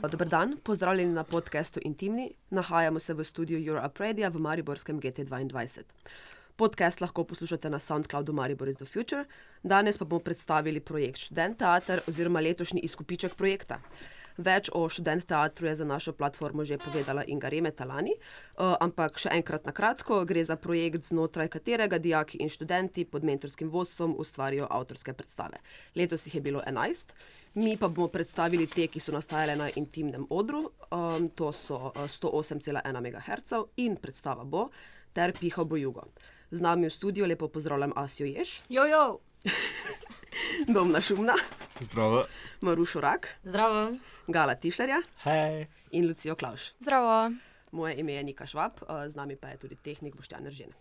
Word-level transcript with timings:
Dober 0.00 0.28
dan, 0.28 0.56
pozdravljeni 0.62 1.12
na 1.12 1.24
podkastu 1.24 1.80
Intimni. 1.84 2.34
Nahajamo 2.50 3.00
se 3.00 3.14
v 3.14 3.24
studiu 3.24 3.68
Europe 3.68 4.04
Radio 4.04 4.30
v 4.30 4.40
Mariborskem 4.40 5.00
GT2. 5.00 5.82
Podcast 6.56 7.00
lahko 7.00 7.24
poslušate 7.24 7.70
na 7.70 7.78
SoundCloudu 7.78 8.32
Maribor 8.32 8.68
is 8.68 8.76
the 8.76 8.84
Future. 8.84 9.24
Danes 9.62 9.98
pa 9.98 10.04
bomo 10.04 10.20
predstavili 10.20 10.80
projekt 10.80 11.18
Študent 11.18 11.58
Teater 11.58 12.00
oziroma 12.08 12.40
letošnji 12.40 12.80
izkupiček 12.80 13.34
projekta. 13.34 13.78
Več 14.38 14.70
o 14.72 14.88
študent 14.88 15.26
teatru 15.28 15.66
je 15.68 15.76
za 15.76 15.84
našo 15.84 16.12
platformo 16.12 16.64
že 16.64 16.78
povedala 16.78 17.24
Inga 17.28 17.48
Remetalani, 17.52 18.14
uh, 18.16 18.76
ampak 18.80 19.18
še 19.20 19.28
enkrat 19.32 19.66
na 19.68 19.72
kratko, 19.72 20.24
gre 20.24 20.44
za 20.44 20.56
projekt, 20.56 21.04
znotraj 21.04 21.48
katerega 21.52 21.98
dijaki 21.98 22.40
in 22.40 22.48
študenti 22.48 23.04
pod 23.04 23.24
mentorskim 23.24 23.68
vodstvom 23.68 24.16
ustvarijo 24.18 24.66
avtorske 24.70 25.12
predstave. 25.12 25.60
Letos 25.94 26.26
jih 26.26 26.34
je 26.34 26.40
bilo 26.40 26.62
11, 26.64 27.12
mi 27.54 27.76
pa 27.76 27.88
bomo 27.88 28.08
predstavili 28.08 28.66
te, 28.66 28.86
ki 28.88 29.00
so 29.00 29.12
nastajale 29.12 29.56
na 29.56 29.68
intimnem 29.76 30.26
odru, 30.30 30.64
um, 30.90 31.28
to 31.34 31.52
so 31.52 31.92
uh, 31.92 32.04
108,1 32.08 32.80
MHz 33.00 33.52
in 33.76 33.96
predstava 33.96 34.44
bo 34.44 34.70
ter 35.12 35.32
Piha 35.32 35.64
bo 35.64 35.76
jugo. 35.76 36.08
Z 36.50 36.60
nami 36.60 36.88
v 36.88 36.92
studiu 36.92 37.26
lepo 37.26 37.48
pozdravljam 37.48 37.92
Asijo 37.96 38.26
Jež. 38.26 38.62
Jojo! 38.68 39.20
Domna 40.74 41.00
Šumna, 41.00 41.34
Zdravo. 41.80 42.24
Marušo 42.60 43.00
Rak, 43.00 43.28
Zdravo! 43.44 43.96
Gala 44.26 44.54
Tišlerja 44.54 45.02
Hej. 45.24 45.66
in 45.90 46.08
Lucijo 46.08 46.34
Klauš. 46.34 46.72
Zdravo. 46.80 47.32
Moje 47.72 47.96
ime 47.96 48.14
je 48.14 48.24
Nika 48.24 48.46
Švab, 48.46 48.72
uh, 48.82 49.08
z 49.08 49.16
nami 49.16 49.36
pa 49.36 49.48
je 49.48 49.56
tudi 49.56 49.76
tehnik 49.76 50.16
Boštjan 50.16 50.46
Eržen. 50.46 50.72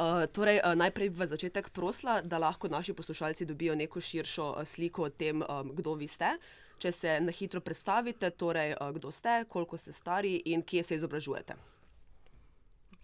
Uh, 0.00 0.24
torej, 0.32 0.64
uh, 0.64 0.72
najprej 0.72 1.12
v 1.12 1.26
začetek 1.28 1.68
prosla, 1.76 2.22
da 2.24 2.38
lahko 2.40 2.68
naši 2.72 2.94
poslušalci 2.96 3.44
dobijo 3.44 3.74
neko 3.74 4.00
širšo 4.00 4.46
uh, 4.56 4.64
sliko 4.64 5.02
o 5.02 5.10
tem, 5.12 5.42
um, 5.44 5.72
kdo 5.76 5.92
vi 5.94 6.08
ste. 6.08 6.38
Če 6.80 6.92
se 6.92 7.18
na 7.20 7.32
hitro 7.32 7.60
predstavite, 7.60 8.30
torej, 8.30 8.72
uh, 8.80 8.94
kdo 8.96 9.12
ste, 9.12 9.44
koliko 9.44 9.76
ste 9.76 9.92
stari 9.92 10.38
in 10.48 10.62
kje 10.62 10.82
se 10.82 10.96
izobražujete. 10.96 11.58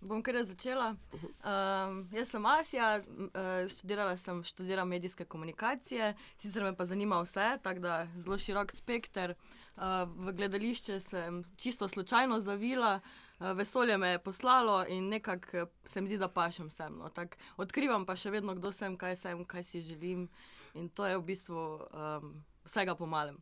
Bom 0.00 0.22
kar 0.22 0.41
začela. 0.44 0.94
Um, 1.12 2.08
jaz 2.12 2.30
sem 2.30 2.47
Asija, 2.47 2.88
eh, 3.00 3.69
študirala 3.69 4.16
sem 4.16 4.42
študiram 4.44 4.88
medijske 4.88 5.25
komunikacije, 5.25 6.14
sicer 6.36 6.62
me 6.62 6.77
pa 6.77 6.86
zanima 6.86 7.20
vse, 7.25 7.58
tako 7.62 7.81
da 7.81 8.06
zelo 8.16 8.38
širok 8.38 8.72
spekter. 8.77 9.34
Uh, 9.77 10.08
v 10.16 10.33
gledališče 10.33 11.00
sem 11.00 11.44
čisto 11.56 11.88
slučajno 11.88 12.41
zavila, 12.41 13.00
uh, 13.03 13.25
vesolje 13.39 13.98
me 13.98 14.09
je 14.09 14.19
poslalo 14.19 14.84
in 14.89 15.09
nekako 15.09 15.56
eh, 15.56 15.67
se 15.84 16.01
mi 16.01 16.09
zdi, 16.09 16.19
da 16.19 16.29
pašem 16.29 16.70
sem. 16.70 16.97
No. 16.98 17.09
Tak, 17.09 17.37
odkrivam 17.56 18.06
pa 18.06 18.17
še 18.17 18.31
vedno, 18.31 18.55
kdo 18.56 18.73
sem, 18.73 18.97
kaj 18.97 19.17
sem, 19.17 19.45
kaj 19.45 19.65
si 19.65 19.83
želim 19.83 20.28
in 20.75 20.89
to 20.89 21.06
je 21.06 21.19
v 21.19 21.25
bistvu 21.25 21.56
um, 21.56 22.33
vsega 22.65 22.95
po 22.97 23.06
malem. 23.06 23.39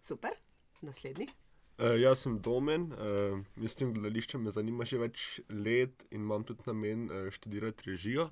Super, 0.00 0.36
naslednji. 0.80 1.28
Uh, 1.76 1.96
jaz 2.00 2.22
sem 2.24 2.38
Domen, 2.40 2.88
uh, 2.92 3.40
mislim, 3.60 3.92
gledališče 3.92 4.38
me 4.38 4.52
zanima 4.52 4.84
že 4.84 5.00
več 5.00 5.24
let 5.48 6.06
in 6.10 6.22
imam 6.24 6.44
tudi 6.44 6.64
namen 6.66 7.10
uh, 7.10 7.26
študirati 7.32 7.90
režijo. 7.90 8.30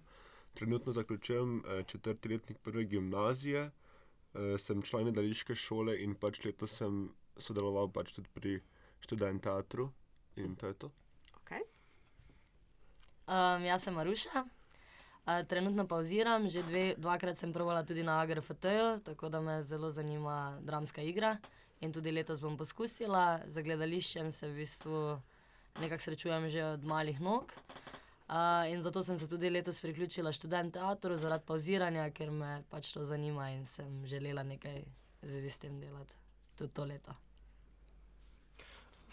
Trenutno 0.54 0.92
zaključujem 0.92 1.58
uh, 1.58 1.82
četrti 1.86 2.28
letnik 2.28 2.60
prve 2.64 2.84
gimnazije, 2.84 3.66
uh, 3.68 4.56
sem 4.60 4.82
član 4.82 5.10
gledališke 5.10 5.56
šole 5.56 5.98
in 6.04 6.14
pač 6.14 6.44
letos 6.44 6.76
sem 6.80 7.10
sodeloval 7.36 7.92
pač 7.92 8.14
tudi 8.16 8.32
pri 8.32 8.56
študent 9.04 9.44
teatru 9.44 9.90
in 10.36 10.56
to 10.56 10.66
je 10.66 10.74
to. 10.74 10.90
Okay. 11.42 11.62
Um, 13.26 13.64
jaz 13.64 13.82
sem 13.82 13.94
Maruša, 13.94 14.44
uh, 14.44 15.42
trenutno 15.48 15.86
pauziram, 15.88 16.48
že 16.48 16.62
dve, 16.62 16.94
dvakrat 16.98 17.38
sem 17.38 17.52
provala 17.52 17.82
tudi 17.82 18.02
na 18.02 18.20
AGRFT-ju, 18.20 19.00
tako 19.04 19.28
da 19.28 19.40
me 19.40 19.62
zelo 19.62 19.90
zanima 19.90 20.58
dramska 20.62 21.02
igra. 21.02 21.36
In 21.80 21.92
tudi 21.92 22.12
letos 22.12 22.40
bom 22.40 22.56
poskusila, 22.56 23.40
za 23.46 23.62
gledališčem 23.62 24.32
se 24.32 24.48
v 24.48 24.54
bistvu 24.62 25.20
nekako 25.80 26.02
srečujem 26.02 26.48
že 26.48 26.64
od 26.64 26.84
malih 26.84 27.20
nog. 27.20 27.52
Uh, 28.24 28.64
in 28.72 28.82
zato 28.82 29.02
sem 29.02 29.18
se 29.18 29.28
tudi 29.28 29.50
letos 29.50 29.80
priključila 29.80 30.32
študent 30.32 30.72
teatru 30.72 31.16
zaradi 31.16 31.44
pauziranja, 31.46 32.10
ker 32.10 32.30
me 32.30 32.62
pač 32.70 32.92
to 32.92 33.04
zanima 33.04 33.50
in 33.50 33.66
sem 33.66 34.06
želela 34.06 34.42
nekaj 34.42 34.84
s 35.22 35.58
tem 35.58 35.80
delati 35.80 36.14
tudi 36.56 36.72
to 36.72 36.84
leto. 36.84 37.12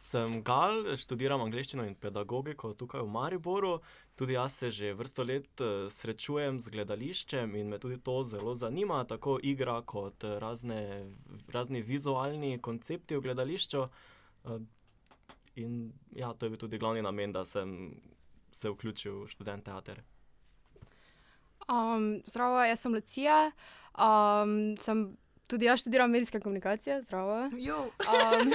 Sem 0.01 0.39
Gal, 0.43 0.95
študiram 0.97 1.43
angliščino 1.45 1.85
in 1.85 1.93
pedagogiko 1.95 2.73
tukaj 2.73 3.03
v 3.05 3.11
Mariboru. 3.13 3.75
Tudi 4.17 4.33
jaz 4.33 4.57
se 4.57 4.71
že 4.71 4.93
vrsto 4.97 5.23
let 5.23 5.61
eh, 5.61 5.87
srečujem 5.89 6.59
z 6.59 6.73
gledališčem 6.73 7.55
in 7.55 7.69
me 7.69 7.79
tudi 7.79 7.99
to 8.01 8.23
zelo 8.23 8.55
zanima, 8.55 9.03
tako 9.05 9.37
igra 9.43 9.81
kot 9.85 10.23
eh, 10.23 10.39
razne, 10.41 10.81
razni 11.53 11.81
vizualni 11.81 12.57
koncepti 12.59 13.15
v 13.15 13.27
gledališču. 13.29 13.87
Eh, 14.45 14.61
In 15.55 15.91
ja, 16.15 16.33
to 16.33 16.45
je 16.45 16.49
bil 16.49 16.59
tudi 16.59 16.77
glavni 16.77 17.01
namen, 17.01 17.31
da 17.31 17.45
sem 17.45 17.91
se 18.51 18.69
vključil 18.69 19.23
v 19.23 19.27
študent 19.27 19.65
teater. 19.65 19.99
Um, 21.67 22.21
zdravo, 22.25 22.63
jaz 22.63 22.79
sem 22.79 22.93
Lucija. 22.93 23.51
Um, 23.91 24.77
sem 24.79 25.17
tudi 25.51 25.67
jaz 25.67 25.83
študiram 25.83 26.11
medijske 26.11 26.39
komunikacije, 26.39 27.01
zdravo. 27.05 27.49
Jo! 27.59 27.89
Um, 28.07 28.53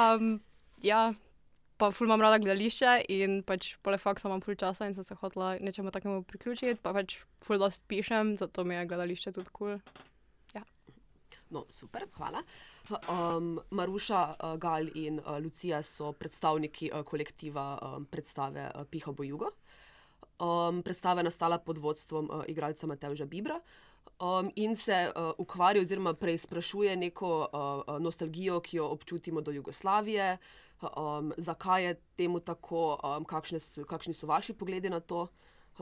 um, 0.00 0.30
ja, 0.90 1.02
pa 1.76 1.90
ful 1.92 2.08
imam 2.08 2.24
rada 2.24 2.40
gledališče 2.40 2.96
in 3.12 3.40
pač 3.46 3.74
poleg 3.84 4.00
faksa 4.00 4.28
imam 4.28 4.40
ful 4.44 4.56
časa 4.56 4.88
in 4.88 4.96
sem 4.96 5.04
se 5.04 5.16
hotela 5.20 5.54
nečemu 5.60 5.92
takemu 5.92 6.22
priključiti, 6.28 6.80
pa 6.82 6.94
pač 6.96 7.20
ful 7.44 7.60
dost 7.60 7.84
pišem, 7.88 8.36
zato 8.40 8.64
mi 8.64 8.78
je 8.78 8.86
gledališče 8.92 9.36
tudi 9.38 9.52
kul. 9.52 9.76
Cool. 9.76 10.00
No, 11.50 11.64
super, 11.70 12.06
hvala. 12.14 12.42
Um, 13.10 13.58
Maruša, 13.70 14.20
uh, 14.38 14.56
Gal 14.58 14.86
in 14.94 15.18
uh, 15.18 15.38
Lucija 15.42 15.82
so 15.82 16.12
predstavniki 16.12 16.92
uh, 16.94 17.02
kolektiva 17.02 17.78
um, 17.82 18.06
predstave 18.06 18.70
uh, 18.70 18.86
Piha 18.90 19.12
bo 19.12 19.26
jugo. 19.26 19.50
Um, 20.38 20.82
predstava 20.82 21.20
je 21.20 21.26
nastala 21.26 21.58
pod 21.58 21.78
vodstvom 21.78 22.30
uh, 22.30 22.44
igralca 22.48 22.86
Mateža 22.86 23.26
Bibra 23.26 23.58
um, 24.20 24.50
in 24.56 24.76
se 24.76 25.12
uh, 25.16 25.30
ukvarja 25.38 25.82
oziroma 25.82 26.14
preizprašuje 26.14 26.96
neko 26.96 27.48
uh, 27.52 27.98
nostalgijo, 28.00 28.60
ki 28.60 28.76
jo 28.76 28.88
občutimo 28.88 29.40
do 29.40 29.50
Jugoslavije. 29.50 30.38
Um, 30.96 31.32
zakaj 31.36 31.84
je 31.84 31.94
temu 32.16 32.40
tako, 32.40 32.98
um, 33.04 33.24
kakšne, 33.24 33.58
kakšni 33.88 34.14
so 34.14 34.26
vaši 34.26 34.52
pogledi 34.52 34.90
na 34.90 35.00
to? 35.00 35.28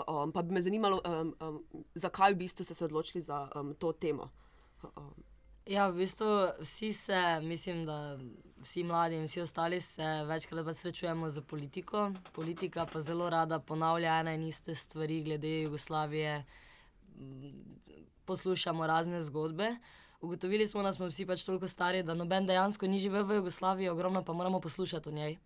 Um, 0.07 0.33
pa 0.33 0.43
bi 0.43 0.55
me 0.55 0.63
zanimalo, 0.63 1.01
um, 1.05 1.35
um, 1.41 1.65
zakaj 1.95 2.33
v 2.33 2.37
bistvu 2.45 2.65
ste 2.65 2.75
se 2.75 2.85
odločili 2.85 3.23
za 3.23 3.49
um, 3.55 3.75
to 3.75 3.93
temo. 3.93 4.31
Um, 4.83 5.15
Ja, 5.69 5.91
v 5.93 6.01
bistvu 6.01 6.27
vsi 6.65 6.93
se, 6.93 7.41
mislim, 7.45 7.83
da 7.87 8.17
vsi 8.61 8.85
mladi 8.85 9.17
in 9.17 9.27
vsi 9.27 9.41
ostali 9.41 9.81
se 9.81 10.03
večkrat 10.25 10.77
srečujemo 10.77 11.29
z 11.29 11.43
politiko. 11.43 12.13
Politika 12.33 12.87
pa 12.93 13.01
zelo 13.01 13.29
rada 13.31 13.59
ponavlja 13.59 14.21
ene 14.21 14.35
in 14.35 14.43
iste 14.49 14.75
stvari 14.75 15.23
glede 15.23 15.61
Jugoslavije. 15.61 16.39
Mm, 16.39 16.68
Poslušamo 18.25 18.87
razne 18.87 19.23
zgodbe. 19.23 19.77
Ugotovili 20.21 20.67
smo, 20.67 20.83
da 20.83 20.93
smo 20.93 21.07
vsi 21.07 21.27
pač 21.27 21.45
toliko 21.45 21.69
stari, 21.69 22.03
da 22.03 22.15
noben 22.15 22.47
dejansko 22.47 22.87
ni 22.87 22.99
živel 22.99 23.23
v 23.25 23.39
Jugoslaviji, 23.39 23.89
ogromno 23.89 24.25
pa 24.25 24.33
moramo 24.33 24.61
poslušati 24.61 25.09
o 25.09 25.13
njej. 25.13 25.37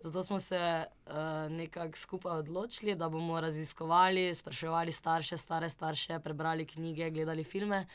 Zato 0.00 0.22
smo 0.22 0.38
se 0.38 0.86
uh, 0.86 1.12
nekako 1.50 1.98
skupaj 1.98 2.38
odločili, 2.38 2.94
da 2.94 3.08
bomo 3.08 3.40
raziskovali, 3.40 4.34
spraševali 4.34 4.92
starše, 4.92 5.36
stare 5.36 5.68
starše, 5.68 6.18
prebrali 6.18 6.66
knjige, 6.66 7.10
gledali 7.10 7.44
filme 7.44 7.86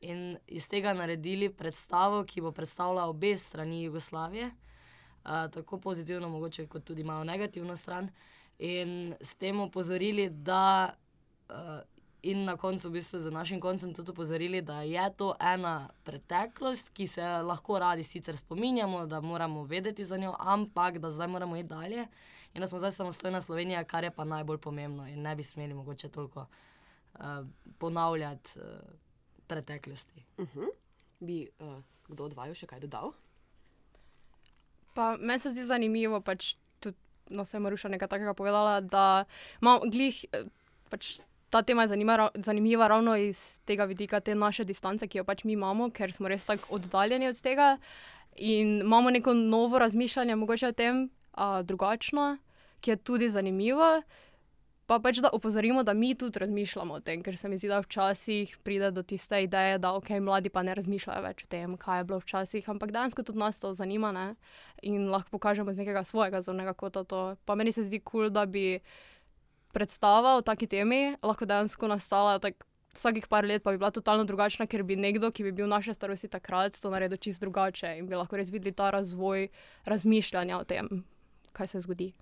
in 0.00 0.38
iz 0.46 0.68
tega 0.68 0.94
naredili 0.94 1.52
predstavo, 1.52 2.24
ki 2.24 2.40
bo 2.40 2.52
predstavljala 2.52 3.06
obe 3.08 3.36
strani 3.38 3.84
Jugoslavije, 3.84 4.46
uh, 4.46 5.30
tako 5.52 5.78
pozitivno, 5.78 6.28
mogoče 6.28 6.66
kot 6.66 6.84
tudi 6.84 7.04
malo 7.04 7.24
negativno 7.24 7.76
stran, 7.76 8.08
in 8.58 9.14
s 9.20 9.34
tem 9.34 9.60
opozorili, 9.60 10.30
da. 10.30 10.94
Uh, 11.48 11.91
In 12.22 12.44
na 12.44 12.56
koncu, 12.56 12.88
v 12.88 12.92
bistvu, 12.92 13.18
z 13.18 13.30
našim 13.34 13.60
koncem 13.60 13.94
tudi 13.94 14.10
opozorili, 14.10 14.60
da 14.62 14.82
je 14.86 15.02
to 15.16 15.34
ena 15.40 15.88
preteklost, 16.06 16.92
ki 16.94 17.06
se 17.06 17.22
lahko 17.22 17.78
radi 17.78 18.02
sicer 18.02 18.36
spominjamo, 18.36 19.06
da 19.06 19.20
moramo 19.20 19.64
vedeti 19.64 20.04
za 20.04 20.16
njo, 20.16 20.36
ampak 20.38 20.98
da 20.98 21.10
zdaj 21.10 21.28
moramo 21.28 21.56
iti 21.56 21.68
dalje 21.68 22.06
in 22.54 22.60
da 22.60 22.66
smo 22.66 22.78
zdaj 22.78 22.92
samostojna 22.92 23.40
Slovenija, 23.40 23.84
kar 23.84 24.04
je 24.04 24.10
pa 24.10 24.24
najbolj 24.24 24.58
pomembno 24.58 25.08
in 25.08 25.22
ne 25.22 25.34
bi 25.36 25.42
smeli 25.42 25.74
mogoče 25.74 26.08
toliko 26.08 26.40
uh, 27.14 27.20
ponavljati 27.78 28.50
uh, 28.56 28.64
preteklosti. 29.46 30.24
Uh 30.38 30.46
-huh. 30.54 30.68
Bi 31.20 31.48
uh, 31.58 31.82
kdo 32.08 32.24
od 32.24 32.32
vaju 32.32 32.54
še 32.54 32.66
kaj 32.66 32.80
dodal? 32.80 33.12
Pa 34.94 35.16
meni 35.20 35.38
se 35.38 35.50
zdi 35.50 35.64
zanimivo, 35.64 36.20
pač 36.20 36.54
tudi, 36.80 36.96
no, 37.30 37.44
se 37.44 37.56
je 37.56 37.60
Maruša 37.60 37.88
nekaj 37.88 38.08
takega 38.08 38.34
povedala, 38.34 38.80
da 38.80 39.24
imamo 39.60 39.90
glih, 39.90 40.24
pač 40.90 41.20
ta 41.52 41.62
tema 41.62 41.82
je 41.82 41.88
zanima, 41.88 42.30
zanimiva 42.34 42.88
ravno 42.88 43.16
iz 43.16 43.60
tega 43.64 43.84
vidika, 43.84 44.20
te 44.20 44.34
naše 44.34 44.64
distance, 44.64 45.06
ki 45.08 45.18
jo 45.18 45.24
pač 45.24 45.44
mi 45.44 45.52
imamo, 45.52 45.90
ker 45.92 46.12
smo 46.12 46.30
res 46.32 46.48
tako 46.48 46.78
oddaljeni 46.78 47.28
od 47.28 47.40
tega 47.44 47.76
in 48.36 48.80
imamo 48.80 49.10
neko 49.10 49.34
novo 49.34 49.78
razmišljanje, 49.78 50.36
mogoče 50.36 50.66
o 50.66 50.72
tem, 50.72 51.02
a, 51.32 51.62
drugačno, 51.62 52.38
ki 52.80 52.90
je 52.90 52.96
tudi 52.96 53.28
zanimivo. 53.28 54.00
Pa 54.86 54.98
pač 54.98 55.20
da 55.20 55.28
opozorimo, 55.32 55.84
da 55.84 55.92
mi 55.92 56.14
tudi 56.14 56.40
razmišljamo 56.40 56.94
o 56.94 57.00
tem, 57.00 57.20
ker 57.22 57.36
se 57.36 57.48
mi 57.48 57.60
zdi, 57.60 57.68
da 57.68 57.84
včasih 57.84 58.56
pride 58.64 58.90
do 58.90 59.02
tiste 59.02 59.44
ideje, 59.44 59.76
da 59.78 59.92
ok, 59.92 60.08
mladi 60.24 60.48
pa 60.48 60.64
ne 60.64 60.74
razmišljajo 60.74 61.22
več 61.22 61.44
o 61.44 61.52
tem, 61.52 61.76
kaj 61.76 62.00
je 62.00 62.08
bilo 62.08 62.18
včasih, 62.24 62.68
ampak 62.68 62.96
dejansko 62.96 63.28
tudi 63.28 63.44
nas 63.44 63.60
to 63.60 63.74
zanima 63.76 64.12
ne? 64.12 64.26
in 64.82 65.10
lahko 65.12 65.36
pokažemo 65.36 65.72
z 65.72 65.84
nekega 65.84 66.04
svojega 66.04 66.40
zornega 66.40 66.72
kota 66.72 67.04
to. 67.04 67.24
Pa 67.44 67.54
meni 67.54 67.72
se 67.72 67.84
zdi 67.84 68.00
kul, 68.00 68.24
cool, 68.24 68.30
da 68.30 68.46
bi 68.46 68.80
predstava 69.72 70.36
o 70.36 70.44
taki 70.44 70.66
temi 70.66 71.16
lahko 71.22 71.48
dejansko 71.48 71.88
nastala 71.88 72.38
tak 72.38 72.64
vsakih 72.94 73.26
par 73.28 73.46
let, 73.48 73.62
pa 73.64 73.72
bi 73.72 73.80
bila 73.80 73.90
totalno 73.90 74.24
drugačna, 74.28 74.66
ker 74.68 74.82
bi 74.84 74.96
nekdo, 75.00 75.30
ki 75.32 75.48
bi 75.48 75.52
bil 75.52 75.66
naše 75.66 75.94
starosti 75.96 76.28
takrat, 76.28 76.76
to 76.76 76.90
naredil 76.92 77.16
čist 77.16 77.40
drugače 77.40 77.96
in 77.98 78.06
bi 78.06 78.18
lahko 78.18 78.36
res 78.36 78.52
videli 78.52 78.74
ta 78.76 78.90
razvoj 78.92 79.48
razmišljanja 79.88 80.58
o 80.58 80.66
tem, 80.68 80.90
kaj 81.56 81.72
se 81.72 81.80
zgodi. 81.86 82.12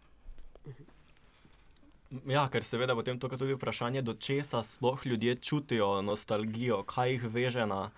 Ja, 2.26 2.48
ker 2.50 2.66
seveda 2.66 2.94
potem 2.98 3.18
to 3.22 3.28
je 3.30 3.38
tudi 3.38 3.54
vprašanje, 3.54 4.02
do 4.02 4.14
česa 4.14 4.64
sploh 4.66 5.06
ljudje 5.06 5.36
čutijo 5.46 6.02
nostalgijo, 6.02 6.82
kaj 6.82 7.12
jih 7.12 7.26
veže 7.30 7.66
na 7.66 7.90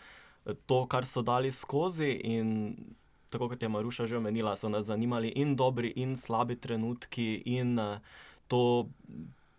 to, 0.66 0.84
kar 0.86 1.06
so 1.08 1.22
dali 1.24 1.52
skozi. 1.52 2.10
In 2.24 2.76
tako 3.32 3.48
kot 3.48 3.62
je 3.62 3.68
Maruša 3.72 4.06
že 4.06 4.16
omenila, 4.20 4.56
so 4.56 4.68
nas 4.68 4.84
zanimali 4.84 5.32
in 5.36 5.56
dobri, 5.56 5.92
in 5.96 6.16
slabi 6.16 6.56
trenutki, 6.60 7.42
in 7.46 7.80
to, 8.48 8.88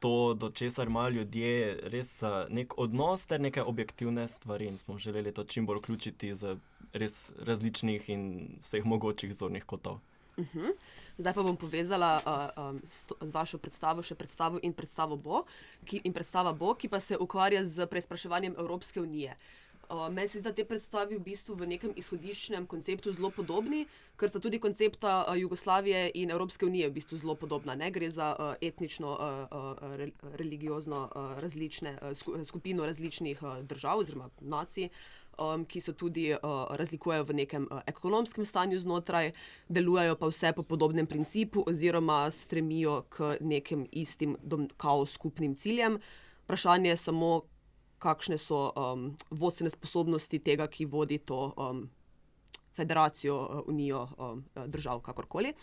to 0.04 0.34
do 0.34 0.50
česar 0.50 0.88
imajo 0.88 1.10
ljudje 1.10 1.80
res 1.84 2.22
nek 2.50 2.74
odnos 2.78 3.24
ter 3.26 3.40
neke 3.40 3.64
objektivne 3.64 4.28
stvari. 4.28 4.68
In 4.68 4.78
smo 4.78 4.98
želeli 4.98 5.32
to 5.32 5.44
čim 5.44 5.66
bolj 5.66 5.80
vključiti 5.80 6.36
z 6.36 6.58
res 6.94 7.32
različnih 7.40 8.10
in 8.10 8.26
vseh 8.66 8.84
mogočih 8.86 9.32
zornih 9.36 9.64
kotov. 9.64 10.00
Uh 10.38 10.46
-huh. 10.54 10.74
Zdaj 11.18 11.34
pa 11.34 11.44
bom 11.44 11.56
povezala 11.56 12.20
uh, 12.26 12.64
um, 12.64 12.82
s, 12.84 13.08
z 13.22 13.32
vašo 13.34 13.58
predstavo, 13.58 14.04
še 14.04 14.16
predstavo 14.16 14.60
in 14.64 14.74
predstavo 14.74 15.16
bo, 15.18 15.46
ki, 15.86 16.02
in 16.04 16.14
predstava 16.14 16.54
bo, 16.54 16.74
ki 16.74 16.88
pa 16.88 17.00
se 17.00 17.18
ukvarja 17.18 17.66
z 17.66 17.88
preizpraševanjem 17.88 18.56
Evropske 18.58 19.02
unije. 19.02 19.32
Uh, 19.32 19.63
Meni 20.12 20.28
se 20.28 20.40
zdi, 20.40 20.48
da 20.48 20.54
te 20.56 20.66
predstavi 20.66 21.18
v 21.18 21.24
bistvu 21.24 21.56
v 21.60 21.68
nekem 21.68 21.92
izhodiščnem 22.00 22.66
konceptu 22.72 23.12
zelo 23.14 23.30
podobni, 23.36 23.84
ker 24.18 24.32
sta 24.32 24.40
tudi 24.40 24.60
koncepta 24.60 25.24
uh, 25.28 25.36
Jugoslavije 25.38 26.12
in 26.16 26.32
Evropske 26.32 26.66
unije 26.66 26.90
v 26.90 26.98
bistvu 27.00 27.20
zelo 27.22 27.36
podobna. 27.36 27.76
Ne? 27.76 27.92
Gre 27.92 28.10
za 28.12 28.34
uh, 28.34 28.54
etnično, 28.62 29.12
uh, 29.14 29.44
uh, 29.52 29.98
re, 30.00 30.12
religiozno 30.40 31.04
uh, 31.10 31.36
različne, 31.44 31.98
uh, 32.02 32.46
skupino 32.46 32.86
različnih 32.86 33.44
uh, 33.44 33.60
držav 33.62 34.06
oziroma 34.06 34.30
nacij. 34.40 34.90
Uh, 34.90 35.24
um, 35.38 35.66
ki 35.66 35.82
se 35.82 35.94
tudi 35.94 36.32
uh, 36.34 36.40
razlikujejo 36.76 37.24
v 37.24 37.34
nekem 37.34 37.68
uh, 37.72 37.82
ekonomskem 37.88 38.46
stanju 38.46 38.80
znotraj, 38.80 39.32
delujejo 39.70 40.16
pa 40.16 40.28
vse 40.28 40.54
po 40.54 40.64
podobnem 40.64 41.08
principu, 41.08 41.64
oziroma 41.68 42.32
stremijo 42.32 43.04
k 43.10 43.38
nekim 43.42 43.88
istim, 43.92 44.38
kao 44.78 45.06
skupnim 45.06 45.56
ciljem. 45.56 46.00
Vprašanje 46.44 46.90
je 46.90 46.98
samo, 46.98 47.42
kakšne 48.04 48.38
so 48.42 48.68
um, 48.76 49.10
vodstvene 49.32 49.72
sposobnosti 49.74 50.40
tega, 50.44 50.68
ki 50.68 50.90
vodi 50.92 51.22
to 51.24 51.54
um, 51.56 51.86
federacijo, 52.76 53.40
uh, 53.40 53.66
unijo 53.72 54.08
um, 54.18 54.44
držav, 54.68 55.02
kakorkoli. 55.06 55.54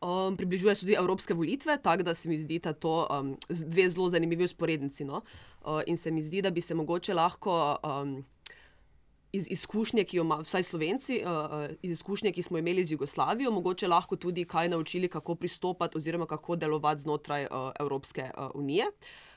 Um, 0.00 0.36
približuje 0.36 0.74
se 0.74 0.84
tudi 0.84 0.96
evropske 0.98 1.34
volitve, 1.34 1.78
tako 1.82 2.02
da 2.02 2.14
se 2.14 2.28
mi 2.28 2.38
zdi, 2.38 2.58
da 2.58 2.72
to 2.72 3.06
um, 3.10 3.36
dve 3.48 3.88
zelo 3.88 4.08
zanimivi 4.12 4.44
usporednici. 4.44 5.04
No? 5.04 5.22
Uh, 5.64 5.80
in 5.86 5.96
se 5.96 6.10
mi 6.10 6.22
zdi, 6.22 6.42
da 6.42 6.50
bi 6.50 6.60
se 6.60 6.74
mogoče 6.74 7.14
lahko. 7.14 7.76
Um, 7.84 8.24
iz 9.36 9.46
izkušnje, 9.50 10.04
ki 10.04 10.16
jo 10.16 10.24
imamo, 10.24 10.42
vsaj 10.42 10.62
slovenci, 10.62 11.20
uh, 11.24 11.68
iz 11.82 11.90
izkušnje, 11.98 12.32
ki 12.32 12.42
smo 12.42 12.58
imeli 12.58 12.84
z 12.84 12.94
Jugoslavijo, 12.96 13.50
mogoče 13.50 13.88
lahko 13.88 14.16
tudi 14.16 14.44
kaj 14.44 14.68
naučili, 14.68 15.08
kako 15.08 15.34
pristopati 15.34 15.98
oziroma 15.98 16.26
kako 16.26 16.56
delovati 16.56 17.00
znotraj 17.00 17.44
uh, 17.44 17.70
Evropske 17.80 18.30
uh, 18.36 18.50
unije. 18.54 18.86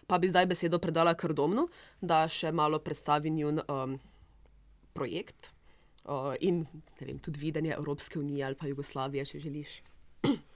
Pa 0.09 0.17
bi 0.17 0.29
zdaj 0.31 0.47
besedo 0.49 0.79
predala 0.81 1.13
Krdomnu, 1.13 1.67
da 2.01 2.23
še 2.25 2.49
malo 2.51 2.79
predstavi 2.81 3.29
njun 3.29 3.61
um, 3.61 3.99
projekt 4.97 5.51
uh, 6.09 6.33
in 6.41 6.63
vem, 6.97 7.19
tudi 7.21 7.37
videnje 7.37 7.75
Evropske 7.77 8.19
unije 8.19 8.45
ali 8.47 8.57
pa 8.57 8.67
Jugoslavije, 8.67 9.25
če 9.25 9.43
želiš. 9.45 9.81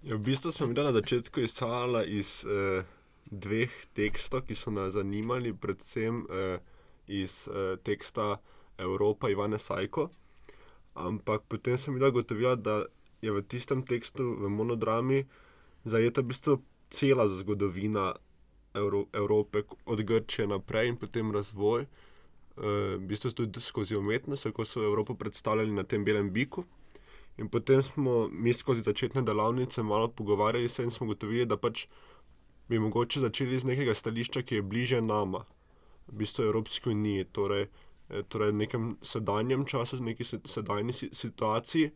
Ja, 0.00 0.16
v 0.16 0.24
bistvu 0.24 0.48
smo 0.48 0.66
mi 0.66 0.74
na 0.74 0.92
začetku 0.96 1.42
izhajali 1.44 2.06
iz 2.16 2.40
eh, 2.48 2.86
dveh 3.28 3.72
tekstov, 3.92 4.46
ki 4.48 4.56
so 4.56 4.72
nas 4.72 4.94
zanimali, 4.96 5.52
predvsem 5.52 6.22
eh, 6.24 6.56
iz 7.04 7.44
eh, 7.52 7.76
teksta 7.84 8.38
Evropa 8.80 9.28
Ivana 9.28 9.58
Sajko. 9.60 10.08
Ampak 10.96 11.44
potem 11.52 11.76
sem 11.76 11.92
videl, 11.92 12.14
gotovila, 12.16 12.56
da 12.56 12.88
je 13.20 13.28
v 13.28 13.44
tistem 13.44 13.84
tekstu, 13.84 14.24
v 14.40 14.48
monodrami, 14.48 15.20
zajeta 15.84 16.24
v 16.24 16.32
bistvu 16.32 16.56
cela 16.88 17.28
zgodovina 17.28 18.14
Evro 18.74 19.04
Evrope, 19.12 19.62
od 19.86 20.02
Grčije 20.02 20.46
naprej 20.48 20.88
in 20.88 20.96
potem 20.96 21.32
razvoj. 21.32 21.86
Uh, 22.56 22.64
v 22.96 23.06
bistvu 23.08 23.30
tudi 23.32 23.60
skozi 23.60 23.96
umetnost, 23.96 24.44
kako 24.44 24.64
so 24.64 24.84
Evropo 24.84 25.14
predstavljali 25.14 25.72
na 25.72 25.82
tem 25.82 26.04
belem 26.04 26.30
biku. 26.30 26.64
In 27.38 27.48
potem 27.48 27.82
smo 27.82 28.28
mi 28.28 28.52
skozi 28.52 28.82
začetne 28.82 29.22
delavnice 29.22 29.82
malo 29.82 30.08
pogovarjali 30.08 30.68
se 30.68 30.84
in 30.84 30.90
smo 30.90 31.06
gotovili, 31.06 31.46
da 31.46 31.56
pač 31.56 31.86
bi 32.68 32.78
mogoče 32.78 33.20
začeli 33.20 33.56
iz 33.56 33.64
nekega 33.64 33.94
stališča, 33.94 34.42
ki 34.42 34.54
je 34.54 34.62
bliže 34.62 35.00
nama, 35.00 35.44
v 36.06 36.18
bistvu 36.22 36.44
Evropski 36.44 36.90
uniji. 36.90 37.24
Torej, 37.24 37.66
Eh, 38.10 38.22
torej 38.22 38.52
nekem 38.52 38.96
sedanjem 39.02 39.64
času, 39.64 40.02
neki 40.02 40.24
sedajni 40.24 40.92
situaciji. 40.92 41.90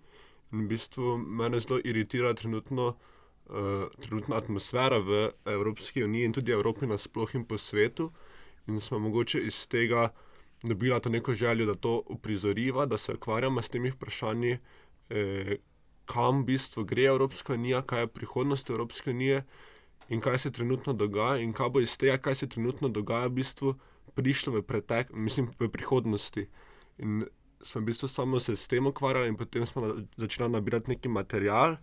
In 0.53 0.65
v 0.65 0.69
bistvu 0.69 1.19
me 1.19 1.50
zelo 1.61 1.81
iritira 1.85 2.35
trenutno, 2.35 2.94
uh, 3.46 3.88
trenutna 4.00 4.37
atmosfera 4.37 4.99
v 4.99 5.31
Evropski 5.44 6.05
uniji 6.05 6.25
in 6.25 6.32
tudi 6.32 6.52
Evropi 6.52 6.87
nasplošno 6.87 7.41
in 7.41 7.46
po 7.46 7.58
svetu. 7.58 8.11
In 8.67 8.81
smo 8.81 8.99
mogoče 8.99 9.41
iz 9.41 9.67
tega 9.69 10.08
dobila 10.62 11.00
to 11.00 11.08
neko 11.08 11.35
željo, 11.35 11.67
da 11.67 11.75
to 11.75 12.02
uprizoriva, 12.06 12.87
da 12.87 12.99
se 12.99 13.14
ukvarjamo 13.14 13.62
s 13.62 13.69
temi 13.69 13.91
vprašanji, 13.91 14.58
eh, 15.11 15.56
kam 16.05 16.43
v 16.43 16.44
bistvu 16.44 16.85
gre 16.85 17.02
Evropska 17.02 17.55
unija, 17.55 17.82
kaj 17.82 18.00
je 18.00 18.06
prihodnost 18.06 18.70
Evropske 18.70 19.11
unije 19.11 19.44
in 20.08 20.20
kaj 20.20 20.38
se 20.38 20.50
trenutno 20.52 20.93
dogaja, 20.93 21.37
in 21.37 21.52
kaj 21.52 21.70
bo 21.70 21.81
iz 21.81 21.99
tega, 21.99 22.19
kaj 22.19 22.35
se 22.35 22.49
trenutno 22.49 22.88
dogaja 22.88 23.26
v 23.26 23.31
bistvu 23.31 23.75
prišlo 24.14 24.52
v 24.52 24.62
pretek, 24.62 25.12
mislim, 25.12 25.50
v 25.58 25.69
prihodnosti. 25.69 26.46
In 26.99 27.25
smo 27.62 27.81
v 27.81 27.85
bistvu 27.85 28.08
samo 28.08 28.41
se 28.41 28.56
s 28.56 28.69
tem 28.69 28.87
ukvarjali, 28.87 29.29
in 29.29 29.37
potem 29.37 29.67
smo 29.67 29.94
začeli 30.17 30.49
nabirati 30.49 30.91
neki 30.91 31.08
material, 31.08 31.76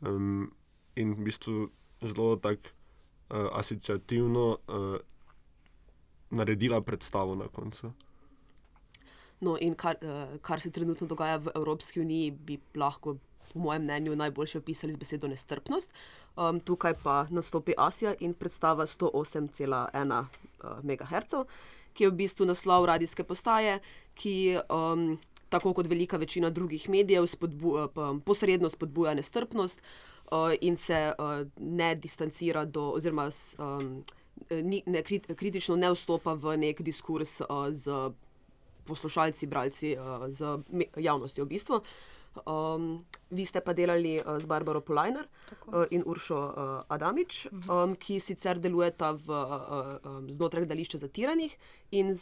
um, 0.00 0.50
in 0.96 1.14
v 1.14 1.24
bistvu 1.24 1.70
zelo 2.02 2.36
tako 2.36 2.68
uh, 3.32 3.48
asociativno 3.52 4.58
uh, 4.68 4.96
naredila 6.30 6.80
predstavo 6.80 7.34
na 7.34 7.48
koncu. 7.48 7.92
No, 9.40 9.56
in 9.60 9.74
kar, 9.74 9.96
uh, 10.02 10.38
kar 10.40 10.60
se 10.60 10.70
trenutno 10.70 11.06
dogaja 11.06 11.36
v 11.36 11.50
Evropski 11.54 12.00
uniji, 12.00 12.30
bi 12.30 12.58
lahko 12.74 13.16
po 13.52 13.58
mojem 13.58 13.82
mnenju, 13.82 14.16
najboljše 14.16 14.58
opisali 14.58 14.92
z 14.92 14.96
besedo 14.96 15.28
nestrpnost. 15.28 15.90
Um, 16.36 16.60
tukaj 16.60 16.94
pa 17.02 17.26
nastopi 17.30 17.74
Asija 17.76 18.14
in 18.20 18.34
predstava 18.34 18.86
108,1 18.86 20.24
uh, 20.24 20.84
MHz, 20.84 21.44
ki 21.92 22.04
je 22.04 22.10
v 22.10 22.16
bistvu 22.16 22.46
naslov 22.46 22.86
radijske 22.88 23.24
postaje, 23.24 23.80
ki 24.14 24.56
um, 24.70 25.18
tako 25.48 25.74
kot 25.76 25.86
velika 25.86 26.16
večina 26.16 26.50
drugih 26.50 26.88
medijev 26.88 27.26
spodbu, 27.26 27.88
posredno 28.24 28.70
spodbuja 28.70 29.14
nestrpnost 29.14 29.80
uh, 29.80 30.11
in 30.60 30.76
se 30.76 31.12
uh, 31.18 31.46
ne 31.60 31.94
distancira 31.94 32.64
do, 32.64 32.90
oziroma 32.96 33.30
um, 33.58 34.04
ni, 34.50 34.82
ne, 34.86 35.02
kritično 35.36 35.76
ne 35.76 35.92
vstopa 35.92 36.34
v 36.34 36.56
nek 36.56 36.82
diskurs 36.82 37.40
uh, 37.40 37.68
z 37.70 38.12
poslušalci, 38.84 39.46
bralci, 39.46 39.96
uh, 39.96 40.26
z 40.28 40.58
javnostjo 40.96 41.44
v 41.44 41.48
bistvu. 41.48 41.76
Uh, 41.76 41.82
Um, 42.46 43.04
vi 43.28 43.44
ste 43.44 43.60
pa 43.60 43.76
delali 43.76 44.16
uh, 44.16 44.40
z 44.40 44.48
Barbaro 44.48 44.80
Polajner 44.80 45.28
uh, 45.68 45.84
in 45.92 46.00
Uršo 46.00 46.40
uh, 46.40 46.52
Adamič, 46.88 47.46
uh 47.46 47.52
-huh. 47.52 47.84
um, 47.84 47.96
ki 47.96 48.20
sicer 48.20 48.58
delujeta 48.58 49.12
v, 49.12 49.28
uh, 49.28 50.00
um, 50.04 50.30
znotraj 50.30 50.64
gledališča 50.64 50.98
za 50.98 51.08
tiranih 51.08 51.56
in 51.90 52.16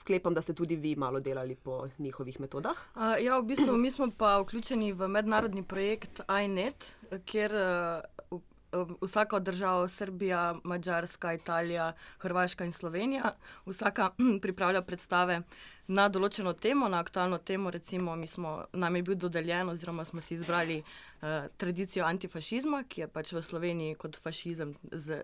sklepam, 0.00 0.34
da 0.34 0.42
ste 0.42 0.54
tudi 0.54 0.76
vi 0.76 0.96
malo 0.96 1.20
delali 1.20 1.54
po 1.54 1.88
njihovih 1.98 2.40
metodah. 2.40 2.76
Uh, 2.94 3.16
ja, 3.24 3.38
v 3.38 3.48
bistvu 3.52 3.76
mi 3.76 3.90
smo 3.90 4.10
pa 4.18 4.38
vključeni 4.42 4.92
v 4.92 5.08
mednarodni 5.08 5.62
projekt 5.62 6.20
iNet, 6.44 6.94
kjer 7.24 7.54
uh, 7.54 8.40
vsaka 9.00 9.38
država, 9.38 9.88
Srbija, 9.88 10.54
Mačarska, 10.64 11.32
Italija, 11.34 11.92
Hrvaška 12.18 12.64
in 12.64 12.72
Slovenija, 12.72 13.34
vsaka 13.66 14.10
pripravlja 14.42 14.82
predstave 14.82 15.40
na 15.88 16.08
določeno 16.08 16.52
temo, 16.52 16.88
na 16.88 17.00
aktualno 17.00 17.38
temo. 17.38 17.70
Recimo, 17.70 18.16
smo, 18.26 18.56
nam 18.72 18.96
je 18.96 19.02
bil 19.02 19.14
dodeljen, 19.14 19.68
oziroma 19.68 20.04
smo 20.04 20.20
si 20.20 20.34
izbrali 20.34 20.80
uh, 20.82 21.46
tradicijo 21.56 22.04
antifašizma, 22.04 22.84
ki 22.88 23.04
je 23.04 23.08
pač 23.08 23.32
v 23.32 23.42
Sloveniji 23.42 23.94
kot 23.94 24.18
fašizem 24.22 24.74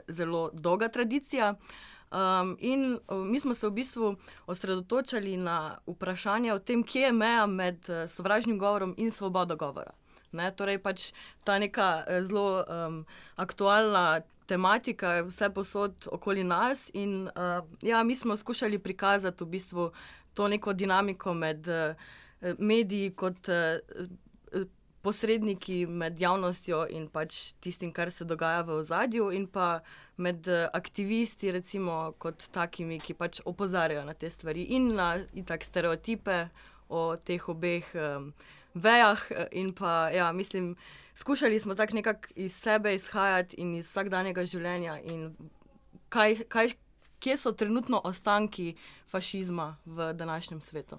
zelo 0.09 0.50
dolga 0.52 0.88
tradicija. 0.88 1.55
Um, 2.12 2.57
in 2.61 2.99
uh, 3.09 3.16
mi 3.16 3.40
smo 3.40 3.54
se 3.54 3.66
v 3.66 3.71
bistvu 3.71 4.16
osredotočali 4.47 5.37
na 5.37 5.78
vprašanje 5.87 6.52
o 6.52 6.59
tem, 6.59 6.83
kje 6.85 7.00
je 7.00 7.12
meja 7.12 7.47
med 7.47 7.88
uh, 7.88 8.04
sovražnim 8.11 8.59
govorom 8.59 8.95
in 8.99 9.11
svobodo 9.11 9.57
govora. 9.57 9.95
Ne, 10.33 10.50
torej, 10.57 10.78
pač 10.78 11.12
ta 11.45 11.59
neka 11.59 12.04
zelo 12.28 12.64
um, 12.64 13.02
aktualna 13.37 14.21
tematika 14.47 15.12
je 15.12 15.23
vse 15.28 15.50
posod 15.54 16.09
okoli 16.12 16.45
nas. 16.45 16.90
In, 16.95 17.28
uh, 17.28 17.64
ja, 17.83 18.02
mi 18.02 18.14
smo 18.14 18.37
skušali 18.37 18.78
prikazati 18.78 19.45
v 19.45 19.47
bistvu 19.47 19.90
to 20.35 20.49
neko 20.49 20.73
dinamiko 20.73 21.35
med 21.35 21.69
uh, 21.69 21.97
mediji 22.59 23.11
kot 23.11 23.49
uh, 23.49 23.81
posredniki 25.02 25.87
med 25.87 26.21
javnostjo 26.21 26.85
in 26.94 27.09
pač 27.11 27.52
tistim, 27.61 27.92
kar 27.92 28.11
se 28.11 28.25
dogaja 28.25 28.62
v 28.66 28.78
ozadju, 28.80 29.30
in 29.35 29.47
pa 29.50 29.82
med 30.16 30.47
uh, 30.49 30.68
aktivisti, 30.73 31.50
recimo, 31.50 32.14
kot 32.23 32.47
takimi, 32.54 33.00
ki 33.02 33.16
pač 33.18 33.40
opozarjajo 33.44 34.04
na 34.06 34.14
te 34.14 34.30
stvari 34.30 34.68
in 34.76 34.92
na 34.97 35.16
itak 35.35 35.64
stereotipe 35.66 36.44
o 36.88 37.16
teh 37.16 37.49
obeh 37.49 37.88
um, 37.99 38.32
vejah. 38.75 39.25
In 39.52 39.73
pa, 39.75 40.11
ja, 40.14 40.30
mislim, 40.32 40.76
skušali 41.14 41.61
smo 41.61 41.75
tako 41.75 41.99
nekako 41.99 42.28
iz 42.37 42.54
sebe 42.56 42.94
izhajati 42.94 43.56
in 43.61 43.75
iz 43.75 43.90
vsakdanjega 43.90 44.47
življenja, 44.47 45.00
in 45.02 45.32
kaj, 46.12 46.44
kaj, 46.49 46.76
kje 47.23 47.37
so 47.37 47.52
trenutno 47.52 48.00
ostanki 48.04 48.75
fašizma 49.11 49.76
v 49.87 50.12
današnjem 50.12 50.61
svetu. 50.61 50.99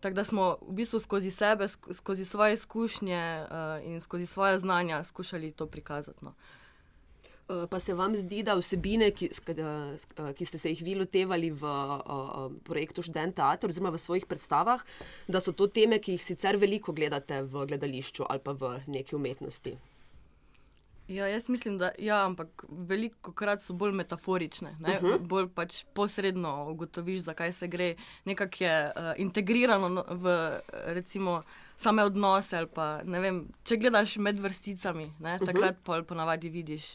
Tako 0.00 0.14
da 0.14 0.24
smo 0.24 0.56
v 0.62 0.72
bistvu 0.72 1.00
skozi 1.00 1.30
sebe, 1.30 1.64
sk- 1.64 1.92
skozi 1.92 2.24
svoje 2.24 2.54
izkušnje 2.54 3.46
uh, 3.50 3.86
in 3.86 4.00
skozi 4.00 4.26
svoje 4.26 4.58
znanja 4.58 5.04
skušali 5.04 5.52
to 5.52 5.66
prikazati. 5.66 6.24
No. 6.24 6.34
Eh, 7.48 7.66
Pa 7.70 7.80
se 7.80 7.94
vam 7.94 8.16
zdi, 8.16 8.42
da 8.42 8.54
vsebine, 8.54 9.10
ki, 9.10 9.30
eh, 9.48 10.32
ki 10.36 10.44
ste 10.44 10.58
se 10.58 10.68
jih 10.68 10.82
vi 10.82 10.94
lotevali 10.94 11.50
v 11.50 11.64
uh, 11.64 12.52
projektu 12.64 13.02
Študent 13.02 13.36
Teater, 13.36 13.70
oziroma 13.70 13.90
v 13.90 13.98
svojih 13.98 14.26
predstavah, 14.26 14.84
da 15.28 15.40
so 15.40 15.52
to 15.52 15.66
teme, 15.66 15.98
ki 15.98 16.12
jih 16.12 16.24
sicer 16.24 16.56
veliko 16.60 16.92
gledate 16.92 17.42
v 17.42 17.64
gledališču 17.66 18.28
ali 18.28 18.44
pa 18.44 18.52
v 18.52 18.76
neki 18.86 19.16
umetnosti? 19.16 19.78
Ja, 21.08 21.26
jaz 21.26 21.48
mislim, 21.48 21.78
da 21.78 21.90
ja, 21.98 22.24
ampak 22.24 22.64
veliko 22.68 23.32
krat 23.32 23.62
so 23.62 23.72
bolj 23.72 23.92
metaforične, 23.92 24.70
uh 24.72 24.88
Mhm. 24.88 25.06
-huh. 25.06 25.18
bolj 25.18 25.48
pač 25.48 25.84
posredno 25.94 26.70
ugotoviš, 26.70 27.20
zakaj 27.20 27.52
se 27.52 27.66
gre. 27.66 27.94
Nekako 28.24 28.64
je 28.64 28.84
uh, 28.86 29.02
integrirano 29.16 29.88
no- 29.88 30.04
v 30.08 30.50
recimo, 30.86 31.42
same 31.76 32.04
odnose. 32.04 32.66
Pa, 32.66 33.02
ne 33.04 33.20
vem, 33.20 33.48
če 33.64 33.76
gledaš 33.76 34.16
med 34.16 34.38
vrsticami, 34.38 35.12
ne, 35.18 35.38
takrat 35.38 35.76
uh 35.78 35.94
-huh. 35.94 36.02
ponavadi 36.04 36.48
vidiš. 36.48 36.94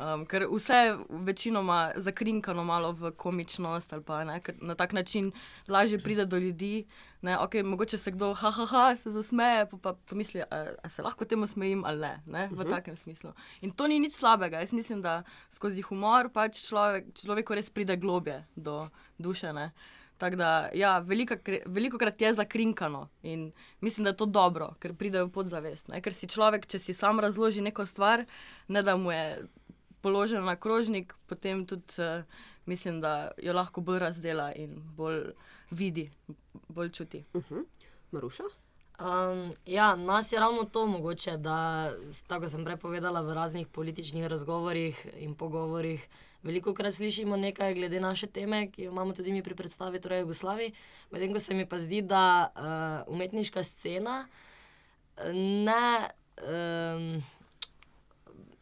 Um, 0.00 0.22
ker 0.24 0.46
vse 0.48 0.74
je 0.74 0.92
večinoma 1.08 1.92
zakrinkano 1.96 2.64
malo 2.64 2.92
v 2.92 3.10
komičnost, 3.12 3.92
ali 3.92 4.02
pa 4.02 4.22
ne, 4.24 4.38
ker 4.40 4.54
na 4.60 4.74
tak 4.74 4.92
način 4.92 5.32
lažje 5.68 5.98
pride 5.98 6.24
do 6.24 6.38
ljudi. 6.38 6.86
Ne, 7.22 7.36
okay, 7.36 7.62
mogoče 7.62 7.98
se 7.98 8.10
kdo, 8.10 8.32
haha, 8.34 8.64
ha, 8.66 8.86
ha, 8.88 8.96
se 8.96 9.10
zasmeje, 9.10 9.66
pa, 9.70 9.76
pa 9.76 9.92
pomisli, 9.92 10.40
a, 10.40 10.64
a 10.82 10.88
se 10.88 11.02
lahko 11.02 11.24
temu 11.24 11.46
smejim 11.46 11.84
ali 11.84 12.00
ne, 12.00 12.22
ne 12.26 12.48
v 12.48 12.52
uh 12.52 12.58
-huh. 12.58 12.70
takem 12.70 12.96
smislu. 12.96 13.32
In 13.60 13.70
to 13.70 13.86
ni 13.86 14.00
nič 14.00 14.12
slabega. 14.12 14.60
Jaz 14.60 14.72
mislim, 14.72 15.02
da 15.02 15.22
skozi 15.50 15.82
humor 15.82 16.30
pač 16.32 16.68
človek, 16.68 17.04
človeku 17.14 17.54
res 17.54 17.70
pride 17.70 17.96
globje 17.96 18.44
do 18.56 18.88
duše. 19.18 19.52
Ne. 19.52 19.70
Tako 20.18 20.36
da, 20.36 20.68
ja, 20.74 20.98
veliko 21.66 21.98
krat 21.98 22.20
je 22.20 22.34
zakrinkano 22.34 23.08
in 23.22 23.52
mislim, 23.80 24.04
da 24.04 24.10
je 24.10 24.16
to 24.16 24.26
dobro, 24.26 24.74
ker 24.78 24.94
pride 24.94 25.22
v 25.22 25.30
podzavest. 25.32 25.88
Ne? 25.88 26.00
Ker 26.00 26.12
si 26.12 26.26
človek, 26.26 26.66
če 26.66 26.78
si 26.78 26.94
sam 26.94 27.20
razloži 27.20 27.60
neko 27.60 27.86
stvar, 27.86 28.26
ne 28.68 28.82
da 28.82 28.96
mu 28.96 29.12
je 29.12 29.46
položen 30.02 30.44
na 30.44 30.56
krožnik, 30.56 31.14
potem 31.26 31.66
tudi 31.66 31.98
uh, 31.98 32.24
mislim, 32.66 33.00
da 33.00 33.30
jo 33.42 33.52
lahko 33.52 33.80
bolj 33.80 33.98
razdela 33.98 34.52
in 34.52 34.80
bolj 34.96 35.32
vidi, 35.70 36.10
bolj 36.68 36.90
čuti. 36.90 37.24
Uh 37.34 37.42
-huh. 37.50 37.64
Maruša? 38.10 38.42
Um, 39.00 39.54
ja, 39.66 39.96
nas 39.96 40.32
je 40.32 40.40
ravno 40.40 40.64
to 40.64 40.86
mogoče, 40.86 41.36
da, 41.36 41.90
tako 42.26 42.48
sem 42.48 42.64
prej 42.64 42.76
povedala, 42.76 43.20
v 43.20 43.34
raznih 43.34 43.66
političnih 43.66 44.26
razgovorih 44.26 45.06
in 45.16 45.34
pogovorih 45.34 46.08
veliko 46.42 46.74
krat 46.74 46.94
slišimo 46.94 47.36
nekaj 47.36 47.74
glede 47.74 48.00
naše 48.00 48.26
teme, 48.26 48.70
ki 48.70 48.82
jo 48.82 48.90
imamo 48.90 49.12
tudi 49.12 49.32
mi 49.32 49.42
pri 49.42 49.54
predstavi, 49.54 50.00
torej 50.00 50.20
Jugoslavi. 50.20 50.72
Medtem 51.10 51.32
ko 51.32 51.38
se 51.38 51.54
mi 51.54 51.66
pa 51.68 51.78
zdi, 51.78 52.02
da 52.02 52.52
uh, 52.56 53.14
umetniška 53.14 53.64
scena 53.64 54.28
ne 55.34 56.10
um, 56.42 57.22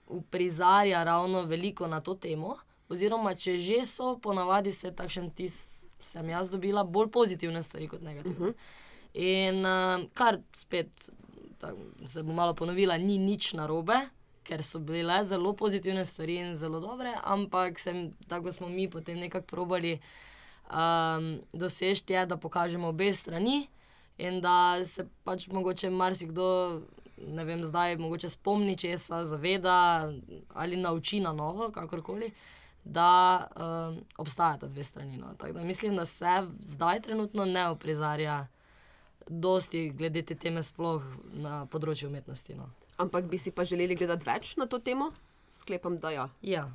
uprizarja 0.08 1.04
ravno 1.04 1.42
veliko 1.42 1.86
na 1.86 2.00
to 2.00 2.14
temo, 2.14 2.56
oziroma 2.88 3.34
če 3.34 3.58
že 3.58 3.84
so, 3.84 4.16
ponavadi 4.22 4.72
vse 4.72 4.92
takšen 4.96 5.30
tis 5.30 5.78
sem 6.00 6.28
jaz 6.28 6.50
dobila 6.50 6.84
bolj 6.84 7.10
pozitivne 7.10 7.62
stvari 7.62 7.88
kot 7.88 8.02
negativne. 8.02 8.48
Uh 8.48 8.54
-huh. 8.54 8.86
In 9.14 9.66
uh, 9.66 10.10
kar 10.14 10.38
spet, 10.54 11.10
tak, 11.58 11.74
se 12.06 12.22
bom 12.22 12.34
malo 12.34 12.54
ponovila, 12.54 12.96
ni 12.96 13.18
nič 13.18 13.52
narobe, 13.52 13.96
ker 14.42 14.62
so 14.62 14.78
bile 14.78 15.24
zelo 15.24 15.52
pozitivne 15.52 16.04
stvari 16.04 16.36
in 16.36 16.56
zelo 16.56 16.80
dobre, 16.80 17.12
ampak 17.24 17.78
sem, 17.78 18.10
tako 18.28 18.52
smo 18.52 18.68
mi 18.68 18.90
potem 18.90 19.18
nekako 19.18 19.46
probali 19.46 20.00
um, 20.70 21.40
doseči, 21.52 22.12
je, 22.12 22.26
da 22.26 22.36
pokažemo 22.36 22.88
obe 22.88 23.12
strani 23.12 23.66
in 24.18 24.40
da 24.40 24.84
se 24.84 25.06
pač 25.24 25.46
mogoče 25.46 25.90
marsikdo, 25.90 26.80
ne 27.26 27.44
vem, 27.44 27.64
zdaj 27.64 27.96
mogoče 27.96 28.28
spomni 28.28 28.76
česa, 28.76 29.24
zaveda 29.24 30.12
ali 30.54 30.76
nauči 30.76 31.20
na 31.20 31.32
novo, 31.32 31.70
kakorkoli. 31.70 32.30
Da 32.84 33.46
um, 33.56 33.98
obstajata 34.16 34.68
dve 34.68 34.84
strani. 34.84 35.16
No. 35.16 35.34
Tako 35.36 35.52
da 35.52 35.64
mislim, 35.64 35.96
da 35.96 36.04
se 36.04 36.46
zdaj 36.60 37.00
trenutno 37.00 37.44
ne 37.44 37.68
oprizarja 37.68 38.46
dosti 39.28 39.90
glede 39.90 40.22
te 40.22 40.34
teme, 40.34 40.62
sploh 40.62 41.04
na 41.32 41.66
področju 41.66 42.08
umetnosti. 42.08 42.54
No. 42.56 42.70
Ampak 42.96 43.28
bi 43.28 43.38
si 43.38 43.52
pa 43.52 43.64
želeli 43.64 43.94
gledati 43.94 44.26
več 44.26 44.56
na 44.56 44.66
to 44.66 44.78
temo? 44.78 45.10
Sklepam, 45.52 45.98
da 45.98 46.10
ja. 46.10 46.28
Ja. 46.42 46.68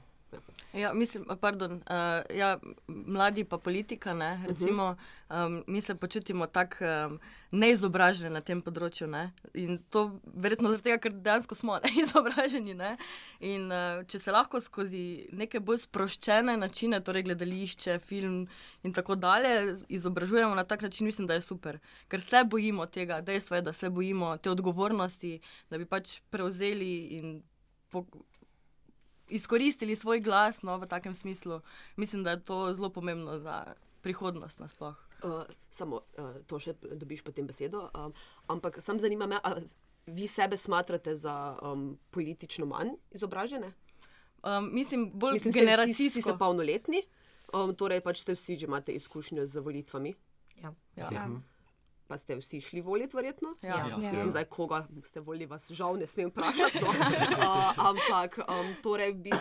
Ja, 0.74 0.94
mislim, 0.94 1.26
pardon, 1.42 1.74
uh, 1.74 2.38
ja, 2.38 2.60
mladi 2.88 3.44
pa 3.44 3.58
politika, 3.58 4.14
ne, 4.14 4.46
recimo, 4.48 4.96
um, 5.30 5.64
mi 5.68 5.82
se 5.82 5.96
počutimo 5.96 6.48
tako 6.48 6.86
um, 6.86 7.20
neizobraženi 7.52 8.34
na 8.34 8.42
tem 8.42 8.62
področju. 8.62 9.06
Ne, 9.08 9.22
in 9.54 9.78
to 9.94 10.08
verjetno 10.26 10.72
zato, 10.74 10.96
ker 10.98 11.14
dejansko 11.14 11.56
smo 11.60 11.78
neizobraženi. 11.86 12.74
Ne, 12.80 12.96
in 13.38 13.70
uh, 13.70 14.02
če 14.10 14.24
se 14.24 14.34
lahko 14.34 14.64
skozi 14.66 15.28
neke 15.38 15.62
bolj 15.62 15.84
sproščene 15.86 16.58
načine, 16.58 17.04
torej 17.06 17.28
gledališče, 17.30 18.00
film 18.02 18.42
in 18.82 18.98
tako 18.98 19.14
dalje, 19.14 19.78
izobražujemo 19.94 20.58
na 20.58 20.66
tak 20.66 20.82
način, 20.82 21.06
mislim, 21.06 21.30
da 21.30 21.38
je 21.38 21.46
super. 21.46 21.78
Ker 22.10 22.22
se 22.22 22.42
bojimo 22.50 22.90
tega, 22.90 23.22
dejstvo 23.22 23.62
je, 23.62 23.68
da 23.70 23.78
se 23.78 23.94
bojimo 23.94 24.38
te 24.42 24.50
odgovornosti, 24.50 25.38
da 25.70 25.78
bi 25.78 25.86
pač 25.86 26.18
prevzeli 26.34 26.94
in. 27.20 27.42
Izkoristili 29.34 29.96
svoj 29.98 30.22
glas 30.22 30.62
no, 30.62 30.78
v 30.78 30.88
takem 30.88 31.16
smislu. 31.18 31.62
Mislim, 31.96 32.24
da 32.24 32.38
je 32.38 32.44
to 32.46 32.74
zelo 32.74 32.90
pomembno 32.94 33.40
za 33.40 33.74
prihodnost 34.02 34.60
nasploh. 34.60 34.96
Uh, 35.24 35.42
samo 35.70 36.02
uh, 36.18 36.36
to 36.48 36.60
še 36.60 36.76
dobiš 37.00 37.24
potem 37.24 37.48
besedo. 37.48 37.88
Uh, 37.96 38.12
ampak 38.52 38.82
sam 38.84 39.00
zanima 39.00 39.26
me, 39.26 39.40
ali 39.44 39.64
vi 40.06 40.28
sebe 40.28 40.58
smatrate 40.58 41.16
za 41.16 41.56
um, 41.64 41.96
politično 42.12 42.68
manj 42.68 42.94
izobražene? 43.16 43.72
Um, 44.44 44.70
mislim, 44.76 45.08
bolj 45.14 45.40
Mislim, 45.40 45.54
generacijsko. 45.54 46.10
Vsi 46.10 46.22
ste 46.22 46.36
polnoletni, 46.40 47.02
um, 47.54 47.72
torej 47.76 48.04
pač 48.04 48.22
ste 48.26 48.36
vsi 48.36 48.60
že 48.60 48.68
imate 48.68 48.92
izkušnjo 48.92 49.48
z 49.48 49.64
volitvami. 49.64 50.14
Ja. 50.62 50.74
Ja. 51.00 51.10
Ja. 51.12 51.28
Pa 52.06 52.18
ste 52.18 52.36
vsi 52.36 52.62
šli 52.62 52.82
voliti, 52.82 53.16
verjetno? 53.16 53.56
Ja. 53.62 53.78
Ja. 53.80 53.88
Ja. 53.98 54.12
Mislim, 54.12 54.30
zdaj, 54.30 54.46
koga 54.46 54.82
ste 55.04 55.20
volili, 55.22 55.46
vas 55.46 55.72
žal 55.72 55.96
ne 55.96 56.08
smem 56.08 56.30
vprašati. 56.30 56.80
No. 56.82 56.90
Uh, 57.44 57.80
ampak, 57.80 58.38
um, 58.40 58.76
torej, 58.80 59.14
bi, 59.16 59.32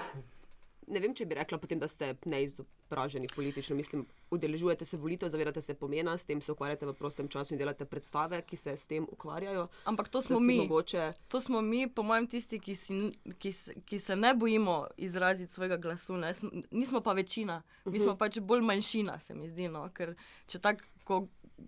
ne 0.87 1.00
vem, 1.00 1.12
če 1.12 1.25
bi 1.25 1.35
rekla 1.35 1.59
potem, 1.59 1.78
da 1.78 1.88
ste 1.88 2.12
neizobraženi 2.25 3.26
politično. 3.28 3.76
Mislim, 3.76 4.02
udeležujete 4.31 4.85
se 4.85 4.97
volitev, 4.97 5.28
zavedate 5.28 5.61
se 5.61 5.75
pomena, 5.75 6.14
s 6.14 6.25
tem 6.25 6.40
se 6.40 6.52
ukvarjate 6.52 6.87
v 6.87 6.95
prostem 6.95 7.28
času 7.28 7.54
in 7.54 7.59
delate 7.59 7.85
predstave, 7.85 8.42
ki 8.42 8.57
se 8.57 8.71
s 8.73 8.87
tem 8.87 9.07
ukvarjajo. 9.07 9.66
Ampak 9.85 10.09
to 10.09 10.23
smo 10.23 10.40
mi. 10.40 10.57
Mogoče, 10.59 11.12
To 11.28 11.40
smo 11.40 11.61
mi, 11.62 11.88
po 11.88 12.02
mojem, 12.02 12.26
tisti, 12.28 12.59
ki, 12.59 12.75
si, 12.76 12.99
ki, 13.37 13.52
se- 13.52 13.75
ki 13.83 13.99
se 13.99 14.16
ne 14.16 14.35
bojimo 14.35 14.76
izraziti 14.99 15.54
svojega 15.54 15.76
glasu. 15.78 16.16
Ne? 16.16 16.31
Sm- 16.31 16.62
Nismo 16.71 17.00
pa 17.00 17.12
večina, 17.12 17.62
mi 17.85 17.99
smo 17.99 18.16
pač 18.16 18.38
bolj 18.40 18.61
manjšina, 18.62 19.19
se 19.21 19.35
mi 19.35 19.49
zdi. 19.49 19.69
No? 19.69 19.88
Ker 19.90 20.14
če 20.47 20.59
tako 20.61 21.26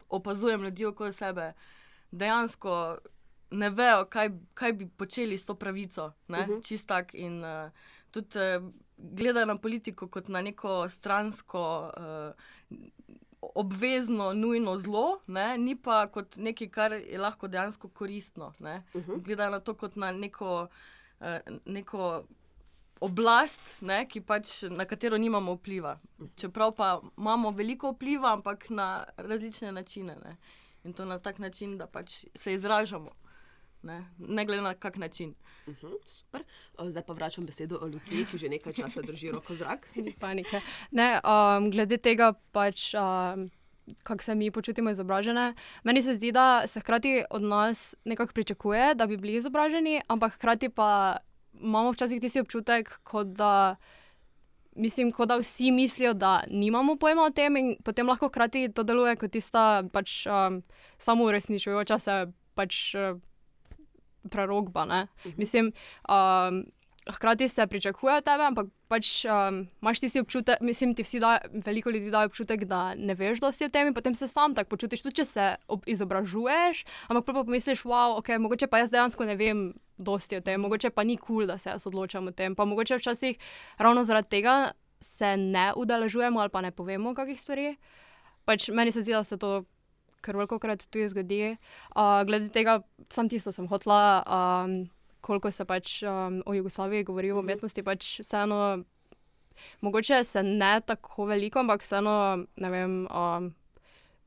opazujem 0.08 0.62
ljudi 0.62 0.84
okoli 0.84 1.12
sebe, 1.12 1.52
dejansko 2.10 2.98
ne 3.50 3.70
vejo, 3.70 4.04
kaj, 4.10 4.30
kaj 4.54 4.72
bi 4.72 4.88
počeli 4.88 5.38
s 5.38 5.44
to 5.44 5.54
pravico. 5.54 6.12
Uh 6.28 6.36
-huh. 6.36 6.68
Čist 6.68 6.86
tak. 6.86 7.14
In 7.14 7.44
uh, 7.44 7.70
tudi 8.10 8.38
uh, 8.38 8.70
gledajo 8.96 9.46
na 9.46 9.56
politiko 9.56 10.08
kot 10.08 10.28
na 10.28 10.40
neko 10.40 10.88
stransko. 10.88 11.90
Uh, 11.96 12.34
Obvezno, 13.54 14.32
nujno 14.32 14.78
zlo, 14.78 15.20
ne? 15.26 15.58
ni 15.58 15.76
pa 15.76 16.06
kot 16.06 16.36
nekaj, 16.36 16.68
kar 16.68 16.92
je 16.92 17.18
lahko 17.18 17.48
dejansko 17.48 17.88
koristno. 17.88 18.52
Uh 18.58 18.66
-huh. 18.66 19.22
Gledajo 19.22 19.50
na 19.50 19.60
to 19.60 19.74
kot 19.74 19.96
na 19.96 20.12
neko, 20.12 20.68
uh, 21.20 21.26
neko 21.64 22.24
oblast, 23.00 23.60
ne? 23.80 24.04
ki 24.08 24.20
pač, 24.20 24.62
na 24.70 24.84
katero 24.84 25.18
nimamo 25.18 25.56
vpliva. 25.58 25.98
Čeprav 26.36 26.74
pa 26.76 27.00
imamo 27.18 27.50
veliko 27.50 27.92
vpliva, 27.92 28.32
ampak 28.32 28.70
na 28.70 29.04
različne 29.16 29.72
načine. 29.72 30.16
Ne? 30.24 30.36
In 30.84 30.92
to 30.92 31.04
na 31.04 31.18
tak 31.18 31.38
način, 31.38 31.78
da 31.78 31.86
pač 31.86 32.24
se 32.34 32.54
izražamo. 32.54 33.10
ne, 33.84 34.04
ne 34.18 34.44
glede 34.44 34.62
na 34.62 34.74
kak 34.74 34.96
način. 34.96 35.34
Uh 35.66 35.74
-huh, 35.74 35.94
super. 36.06 36.42
Uh, 36.78 36.90
zdaj 36.90 37.02
pa 37.02 37.12
vračam 37.12 37.46
besedo 37.46 37.78
o 37.82 37.86
Luciji, 37.86 38.26
ki 38.30 38.38
že 38.38 38.48
nekaj 38.48 38.72
časa 38.72 39.02
drži 39.02 39.30
roko 39.30 39.52
v 39.52 39.56
zrak. 39.56 39.88
Ni 39.96 40.12
panike. 40.12 40.60
Ne, 40.90 41.20
um, 41.24 41.70
glede 41.70 41.96
tega, 41.96 42.32
pač, 42.52 42.94
um, 42.94 43.50
kako 44.02 44.22
se 44.22 44.34
mi 44.34 44.50
počutimo 44.50 44.90
izobražene, 44.90 45.54
meni 45.84 46.02
se 46.02 46.14
zdi, 46.14 46.32
da 46.32 46.62
se 46.66 46.80
hkrati 46.80 47.24
od 47.30 47.42
nas 47.42 47.94
nekako 48.04 48.32
pričakuje, 48.32 48.94
da 48.94 49.06
bi 49.06 49.16
bili 49.16 49.34
izobraženi, 49.34 50.00
ampak 50.08 50.32
hkrati 50.32 50.68
pa 50.68 51.16
imamo 51.60 51.92
včasih 51.92 52.20
tisti 52.20 52.40
občutek, 52.40 52.98
kot 53.02 53.26
da. 53.26 53.76
Mislim, 54.76 55.12
kot 55.14 55.28
da 55.28 55.36
vsi 55.38 55.70
mislijo, 55.70 56.14
da 56.14 56.42
nimamo 56.50 56.96
pojma 56.96 57.22
o 57.22 57.30
tem, 57.30 57.56
in 57.56 57.76
potem 57.84 58.08
lahko 58.08 58.26
hkrati 58.26 58.72
to 58.74 58.82
deluje 58.82 59.16
kot 59.16 59.30
tista 59.30 59.84
pač, 59.92 60.24
um, 60.26 60.62
samo 60.98 61.24
uresničujoča 61.24 61.98
se 61.98 62.16
pač, 62.54 62.94
uh, 62.94 63.20
prerogba. 64.30 64.84
Uh 64.84 64.90
-huh. 64.90 65.06
Mislim, 65.36 65.72
um, 66.08 66.64
hkrati 67.14 67.48
se 67.48 67.66
pričakuje 67.66 68.16
od 68.16 68.24
tebe, 68.24 68.44
ampak 68.44 68.66
pač 68.94 69.24
um, 69.26 69.64
imaš 69.82 70.00
ti 70.00 70.10
občutek, 70.20 70.62
mislim, 70.62 70.94
ti 70.94 71.02
vsi 71.02 71.18
da, 71.22 71.38
veliko 71.66 71.90
ljudi 71.90 72.12
dajo 72.14 72.30
občutek, 72.30 72.64
da 72.70 72.94
ne 72.94 73.16
veš, 73.18 73.42
da 73.42 73.50
si 73.52 73.66
o 73.66 73.72
tem 73.72 73.90
in 73.90 73.96
potem 73.96 74.14
se 74.14 74.28
sam 74.30 74.54
tako 74.54 74.76
počutiš, 74.76 75.02
tudi 75.02 75.18
če 75.18 75.26
se 75.26 75.48
izobražuješ, 75.90 76.84
ampak 77.08 77.26
pa 77.26 77.42
pomisliš, 77.42 77.82
wow, 77.88 78.18
ok, 78.20 78.36
mogoče 78.46 78.70
pa 78.70 78.84
jaz 78.84 78.94
dejansko 78.94 79.26
ne 79.26 79.36
vem 79.40 79.66
dosti 79.98 80.38
o 80.38 80.44
tem, 80.44 80.62
mogoče 80.62 80.92
pa 80.94 81.02
ni 81.02 81.18
kul, 81.18 81.42
cool, 81.42 81.50
da 81.50 81.58
se 81.58 81.72
jaz 81.72 81.88
odločam 81.90 82.30
o 82.30 82.34
tem, 82.36 82.54
pa 82.54 82.66
mogoče 82.68 83.00
včasih 83.02 83.38
ravno 83.82 84.06
zaradi 84.06 84.30
tega 84.38 84.56
se 85.04 85.36
ne 85.36 85.72
udeležujemo 85.76 86.40
ali 86.40 86.50
pa 86.50 86.62
ne 86.64 86.70
povemo 86.70 87.14
kakih 87.14 87.40
stvari. 87.40 87.74
Pač 88.44 88.68
meni 88.72 88.92
se 88.92 89.02
zdi, 89.02 89.12
da 89.12 89.24
se 89.24 89.36
to 89.40 89.64
kar 90.24 90.36
veliko 90.36 90.58
krat 90.58 90.86
tudi 90.88 91.08
zgodi. 91.12 91.56
Uh, 91.92 92.22
glede 92.24 92.48
tega, 92.52 92.80
sam 93.12 93.28
tisto 93.28 93.52
sem 93.52 93.68
hotla. 93.68 94.24
Um, 94.24 94.86
koliko 95.24 95.50
se 95.50 95.64
pač 95.64 96.02
um, 96.02 96.42
o 96.46 96.54
Jugoslaviji 96.54 97.04
govori 97.08 97.32
v 97.32 97.40
umetnosti, 97.40 97.82
pač 97.82 98.20
vseeno, 98.20 98.84
mogoče 99.80 100.20
se 100.24 100.42
ne 100.42 100.76
tako 100.84 101.28
veliko, 101.30 101.64
ampak 101.64 101.84
vseeno, 101.86 102.16
ne 102.56 102.70
vem. 102.70 103.04
Um, 103.08 103.52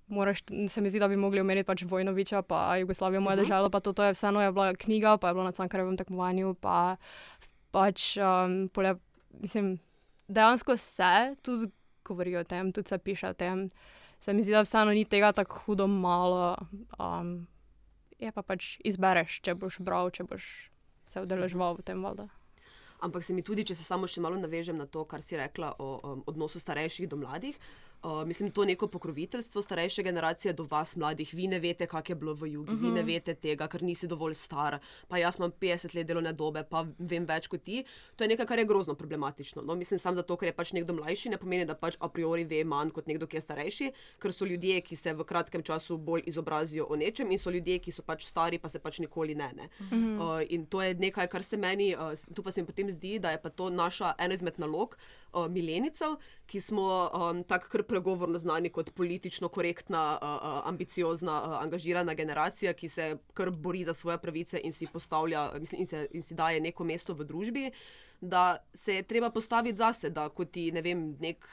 Moraš, 0.08 0.40
se 0.72 0.82
mi 0.82 0.88
zdi, 0.90 1.02
da 1.04 1.10
bi 1.12 1.18
mogli 1.20 1.42
omeniti 1.44 1.68
pač 1.68 1.82
Vojnoviča, 1.84 2.40
pa 2.48 2.78
Jugoslavijo, 2.80 3.20
moja 3.22 3.36
uh 3.36 3.40
-huh. 3.40 3.44
država, 3.44 3.70
pa 3.70 3.80
to, 3.80 3.94
to 3.94 4.04
je 4.04 4.14
vseeno 4.14 4.42
je 4.42 4.52
bila 4.52 4.74
knjiga, 4.74 5.18
pa 5.18 5.28
je 5.28 5.34
bilo 5.34 5.44
na 5.44 5.52
Cankarevem 5.52 5.98
tekmovanju, 5.98 6.54
pa 6.54 6.96
pač 7.72 8.18
um, 8.18 8.70
pole, 8.74 8.96
mislim, 9.42 9.80
dejansko 10.28 10.78
se 10.78 11.36
tudi 11.42 11.72
govori 12.06 12.38
o 12.38 12.44
tem, 12.44 12.72
tudi 12.72 12.90
se 12.90 12.98
piše 12.98 13.28
o 13.30 13.34
tem. 13.34 13.70
Se 14.20 14.34
mi 14.34 14.44
zdi, 14.44 14.52
da 14.52 14.62
vseeno 14.62 14.92
ni 14.92 15.06
tega 15.06 15.32
tako 15.32 15.60
hudo 15.66 15.88
malo. 15.88 16.56
Um, 17.00 17.48
je 18.20 18.32
pa 18.32 18.42
pač 18.42 18.78
izbereš, 18.84 19.42
če 19.42 19.56
boš 19.56 19.80
bral, 19.80 20.10
če 20.10 20.24
boš 20.24 20.72
se 21.08 21.24
udeleževal 21.24 21.80
v 21.80 21.88
tem 21.88 22.04
valjda. 22.04 22.28
Ampak 23.00 23.24
se 23.24 23.34
mi 23.34 23.44
tudi, 23.46 23.64
če 23.64 23.76
se 23.78 23.86
samo 23.86 24.08
še 24.10 24.22
malo 24.22 24.40
navežem 24.42 24.78
na 24.78 24.88
to, 24.90 25.06
kar 25.06 25.22
si 25.22 25.38
rekla 25.38 25.76
o 25.80 25.90
um, 25.98 26.24
odnosu 26.26 26.60
starejših 26.60 27.10
do 27.10 27.20
mladih, 27.22 27.58
Uh, 28.04 28.28
mislim, 28.28 28.52
to 28.52 28.66
neko 28.66 28.88
pokroviteljstvo 28.88 29.62
starejše 29.62 30.04
generacije 30.04 30.54
do 30.54 30.68
vas, 30.70 30.96
mladih. 30.96 31.34
Vi 31.34 31.48
ne 31.48 31.60
veste, 31.60 31.88
kako 31.88 32.12
je 32.12 32.16
bilo 32.16 32.34
v 32.34 32.52
jugu, 32.52 32.72
uh 32.72 32.78
-huh. 32.78 32.82
vi 32.82 32.88
ne 32.88 33.02
mhm. 33.02 33.08
veste 33.08 33.34
tega, 33.34 33.68
ker 33.68 33.84
nisi 33.84 34.08
dovolj 34.08 34.34
star. 34.34 34.80
Pa 35.08 35.18
jaz 35.18 35.38
imam 35.38 35.52
50 35.52 35.96
let 35.96 36.08
delovne 36.08 36.34
dobe, 36.34 36.64
pa 36.64 36.86
vem 37.00 37.26
več 37.26 37.48
kot 37.48 37.64
ti. 37.64 37.84
To 38.16 38.24
je 38.24 38.28
nekaj, 38.28 38.46
kar 38.46 38.60
je 38.60 38.66
grozno 38.66 38.96
problematično. 38.96 39.62
No, 39.62 39.76
mislim, 39.76 40.00
samo 40.00 40.16
zato, 40.16 40.38
ker 40.38 40.48
je 40.48 40.54
pač 40.54 40.74
nekdo 40.74 40.94
mlajši, 40.94 41.30
ne 41.30 41.38
pomeni, 41.38 41.66
da 41.66 41.76
pač 41.76 41.98
a 42.00 42.10
priori 42.10 42.44
ve 42.44 42.64
manj 42.64 42.90
kot 42.90 43.08
nekdo, 43.08 43.28
ki 43.28 43.38
je 43.38 43.42
starejši, 43.42 43.92
ker 44.20 44.34
so 44.34 44.46
ljudje, 44.46 44.82
ki 44.82 44.96
se 44.96 45.14
v 45.14 45.24
kratkem 45.24 45.64
času 45.64 45.98
bolj 45.98 46.22
izobrazijo 46.26 46.86
o 46.90 46.96
nečem, 46.96 47.32
in 47.32 47.40
so 47.40 47.50
ljudje, 47.50 47.80
ki 47.80 47.92
so 47.92 48.02
pač 48.02 48.26
stari, 48.26 48.60
pa 48.60 48.70
se 48.70 48.80
pač 48.80 49.00
nikoli 49.00 49.36
ne. 49.36 49.52
ne. 49.56 49.70
Uh 49.80 49.88
-huh. 49.92 50.42
uh, 50.42 50.52
in 50.54 50.66
to 50.66 50.82
je 50.82 50.94
nekaj, 50.94 51.28
kar 51.28 51.44
se 51.44 51.58
meni, 51.58 51.96
uh, 51.96 52.34
tu 52.34 52.44
pa 52.44 52.52
se 52.52 52.62
mi 52.62 52.68
potem 52.68 52.90
zdi, 52.90 53.20
da 53.20 53.32
je 53.32 53.42
pa 53.42 53.50
to 53.50 53.70
naša 53.70 54.14
ena 54.18 54.34
izmed 54.34 54.54
nalog, 54.58 54.98
uh, 55.34 55.48
milenicov, 55.52 56.18
ki 56.46 56.62
smo 56.62 56.86
um, 56.88 57.44
tako 57.44 57.70
kar 57.70 57.84
pregovorno 57.84 58.40
znani 58.40 58.70
kot 58.70 58.92
politično 58.96 59.50
korektna, 59.50 60.04
uh, 60.22 60.68
ambiciozna, 60.70 61.38
uh, 61.44 61.62
angažirana 61.62 62.14
generacija, 62.14 62.74
ki 62.74 62.90
se 62.90 63.18
kar 63.34 63.52
bori 63.52 63.84
za 63.84 63.94
svoje 63.94 64.18
pravice 64.18 64.62
in 64.64 64.74
si, 64.74 64.88
mislim, 65.60 65.82
in, 65.82 65.88
se, 65.88 66.08
in 66.12 66.24
si 66.24 66.36
daje 66.36 66.60
neko 66.60 66.84
mesto 66.84 67.14
v 67.14 67.26
družbi, 67.26 67.72
da 68.22 68.64
se 68.74 68.96
je 68.96 69.04
treba 69.04 69.30
postaviti 69.30 69.78
zase, 69.78 70.10
da 70.10 70.30
kot 70.30 70.52
ti 70.52 70.72
ne 70.72 70.82
vem, 70.82 71.16
nek. 71.20 71.48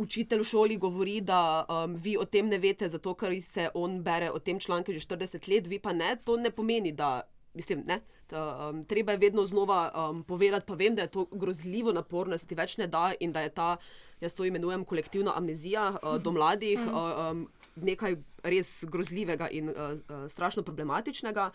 Učitelj 0.00 0.40
v 0.40 0.44
šoli 0.48 0.76
govori, 0.80 1.18
da 1.20 1.66
um, 1.68 1.92
vi 1.92 2.14
o 2.16 2.24
tem 2.24 2.46
ne 2.48 2.56
veste, 2.58 2.88
zato 2.88 3.12
ker 3.14 3.34
se 3.44 3.66
on 3.74 3.98
bere 4.02 4.30
o 4.32 4.38
tem 4.38 4.56
članku 4.56 4.94
že 4.96 5.02
40 5.04 5.48
let, 5.52 5.66
vi 5.68 5.78
pa 5.78 5.92
ne. 5.92 6.14
To 6.24 6.38
ne 6.40 6.50
pomeni, 6.50 6.92
da 6.92 7.20
mislim, 7.54 7.84
ne. 7.86 8.00
Ta, 8.26 8.68
um, 8.70 8.84
treba 8.84 9.12
je 9.12 9.18
vedno 9.18 9.46
znova 9.46 9.90
um, 10.10 10.22
povedati, 10.22 10.66
pa 10.66 10.74
vem, 10.74 10.94
da 10.94 11.02
je 11.02 11.10
to 11.10 11.26
grozljivo 11.32 11.92
naporno, 11.92 12.34
da 12.34 12.38
se 12.38 12.46
ti 12.46 12.54
več 12.54 12.76
ne 12.78 12.86
da 12.86 13.12
in 13.20 13.32
da 13.32 13.40
je 13.40 13.48
ta, 13.54 13.76
jaz 14.20 14.34
to 14.34 14.44
imenujem, 14.44 14.84
kolektivna 14.84 15.34
amnezija 15.36 15.90
uh, 15.90 16.16
do 16.22 16.32
mladih, 16.32 16.78
uh, 16.78 17.30
um, 17.30 17.48
nekaj 17.76 18.16
res 18.42 18.84
grozljivega 18.84 19.48
in 19.48 19.68
uh, 19.68 19.76
uh, 19.76 20.26
strašno 20.30 20.62
problematičnega. 20.62 21.50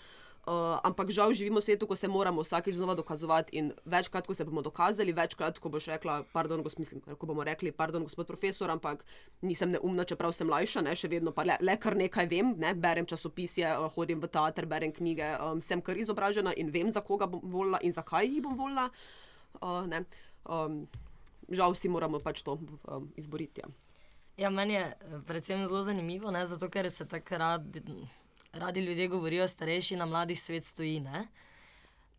Uh, 0.45 0.77
ampak 0.85 1.09
žal 1.09 1.33
živimo 1.33 1.57
v 1.57 1.65
svetu, 1.65 1.89
ko 1.89 1.95
se 1.97 2.05
moramo 2.05 2.45
vsakeč 2.45 2.77
znova 2.77 2.93
dokazovati. 2.93 3.57
In 3.57 3.73
večkrat, 3.85 4.27
ko 4.29 4.33
se 4.37 4.45
bomo 4.45 4.61
dokazali, 4.61 5.09
večkrat, 5.09 5.57
ko 5.57 5.69
boš 5.73 5.89
rekla, 5.89 6.21
pardon, 6.33 6.61
gos, 6.61 6.77
mislim, 6.77 7.01
ko 7.01 7.25
bomo 7.25 7.41
rekli, 7.41 7.71
pardon, 7.73 8.05
gospod 8.05 8.29
profesor, 8.29 8.69
ampak 8.69 9.01
nisem 9.41 9.73
neumna, 9.73 10.05
čeprav 10.05 10.35
sem 10.37 10.45
mlajša, 10.45 10.85
ne, 10.85 10.93
še 10.93 11.09
vedno 11.09 11.33
pa 11.33 11.47
le, 11.49 11.57
le 11.65 11.73
kar 11.81 11.97
nekaj 11.97 12.29
vem, 12.29 12.53
ne, 12.61 12.75
berem 12.77 13.09
časopise, 13.09 13.65
uh, 13.65 13.89
hodim 13.97 14.21
v 14.21 14.29
teater, 14.29 14.69
berem 14.69 14.93
knjige, 14.93 15.31
um, 15.41 15.57
sem 15.57 15.81
kar 15.81 15.97
izobražena 15.97 16.53
in 16.53 16.69
vem, 16.69 16.93
za 16.93 17.01
koga 17.01 17.25
bom 17.25 17.41
volila 17.41 17.81
in 17.81 17.97
zakaj 17.97 18.29
jih 18.29 18.45
bom 18.45 18.53
volila. 18.53 18.91
Uh, 19.65 19.89
um, 20.45 20.85
žal 21.49 21.73
si 21.73 21.89
moramo 21.89 22.21
pač 22.21 22.45
to 22.45 22.59
um, 22.85 23.09
izboriti. 23.17 23.65
Ja. 23.65 23.73
ja, 24.45 24.53
meni 24.53 24.77
je 24.77 24.85
predvsem 25.25 25.65
zelo 25.65 25.81
zanimivo, 25.81 26.29
ne, 26.29 26.45
zato 26.45 26.69
ker 26.69 26.91
se 26.93 27.09
takrat 27.09 27.81
radi 28.55 28.79
ljudje 28.79 29.07
govorijo, 29.07 29.47
starejši 29.47 29.95
na 29.95 30.05
mladih 30.05 30.41
svet 30.41 30.63
stoji. 30.63 30.99
Ne? 30.99 31.27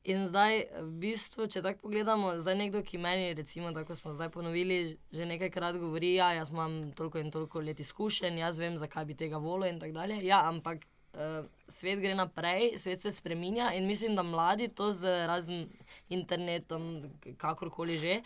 In 0.06 0.28
zdaj, 0.30 0.60
v 0.78 0.90
bistvu, 1.02 1.48
če 1.50 1.62
tako 1.64 1.88
pogledamo, 1.88 2.36
zdaj 2.38 2.54
nekdo, 2.60 2.82
ki 2.86 2.98
meni, 3.02 3.32
recimo, 3.34 3.72
tako 3.74 3.96
smo 3.98 4.12
zdaj 4.14 4.28
ponovili, 4.36 4.94
že 5.10 5.26
nekajkrat 5.26 5.80
govori, 5.82 6.12
da 6.14 6.28
ja, 6.36 6.44
imam 6.46 6.92
toliko 6.94 7.18
in 7.18 7.32
toliko 7.34 7.60
let 7.60 7.80
izkušenj, 7.82 8.38
jaz 8.38 8.60
vem, 8.62 8.76
zakaj 8.78 9.08
bi 9.08 9.16
tega 9.18 9.40
volil 9.42 9.72
in 9.72 9.80
tako 9.82 9.96
dalje. 9.96 10.20
Ja, 10.22 10.44
ampak 10.46 10.84
uh, 11.16 11.48
svet 11.68 11.98
gre 12.04 12.14
naprej, 12.14 12.76
svet 12.78 13.02
se 13.02 13.10
spremenja 13.12 13.72
in 13.74 13.90
mislim, 13.90 14.14
da 14.14 14.22
mladi 14.22 14.68
to 14.68 14.92
z 14.92 15.26
raznim 15.26 15.66
internetom, 16.08 17.10
kakorkoli 17.42 17.98
že, 17.98 18.20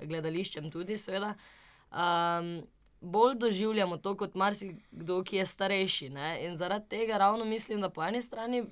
gledališčem 0.00 0.70
tudi, 0.72 0.96
seveda. 0.96 1.34
Um, 1.92 2.62
bolj 3.06 3.34
doživljamo 3.38 3.96
to 3.96 4.16
kot 4.16 4.34
marsikdo, 4.34 5.22
ki 5.24 5.36
je 5.36 5.46
starejši. 5.46 6.08
Ne? 6.10 6.30
In 6.46 6.56
zaradi 6.56 6.88
tega 6.88 7.18
ravno 7.18 7.44
mislim, 7.44 7.80
da 7.80 7.90
po 7.90 8.04
eni 8.04 8.22
strani 8.22 8.64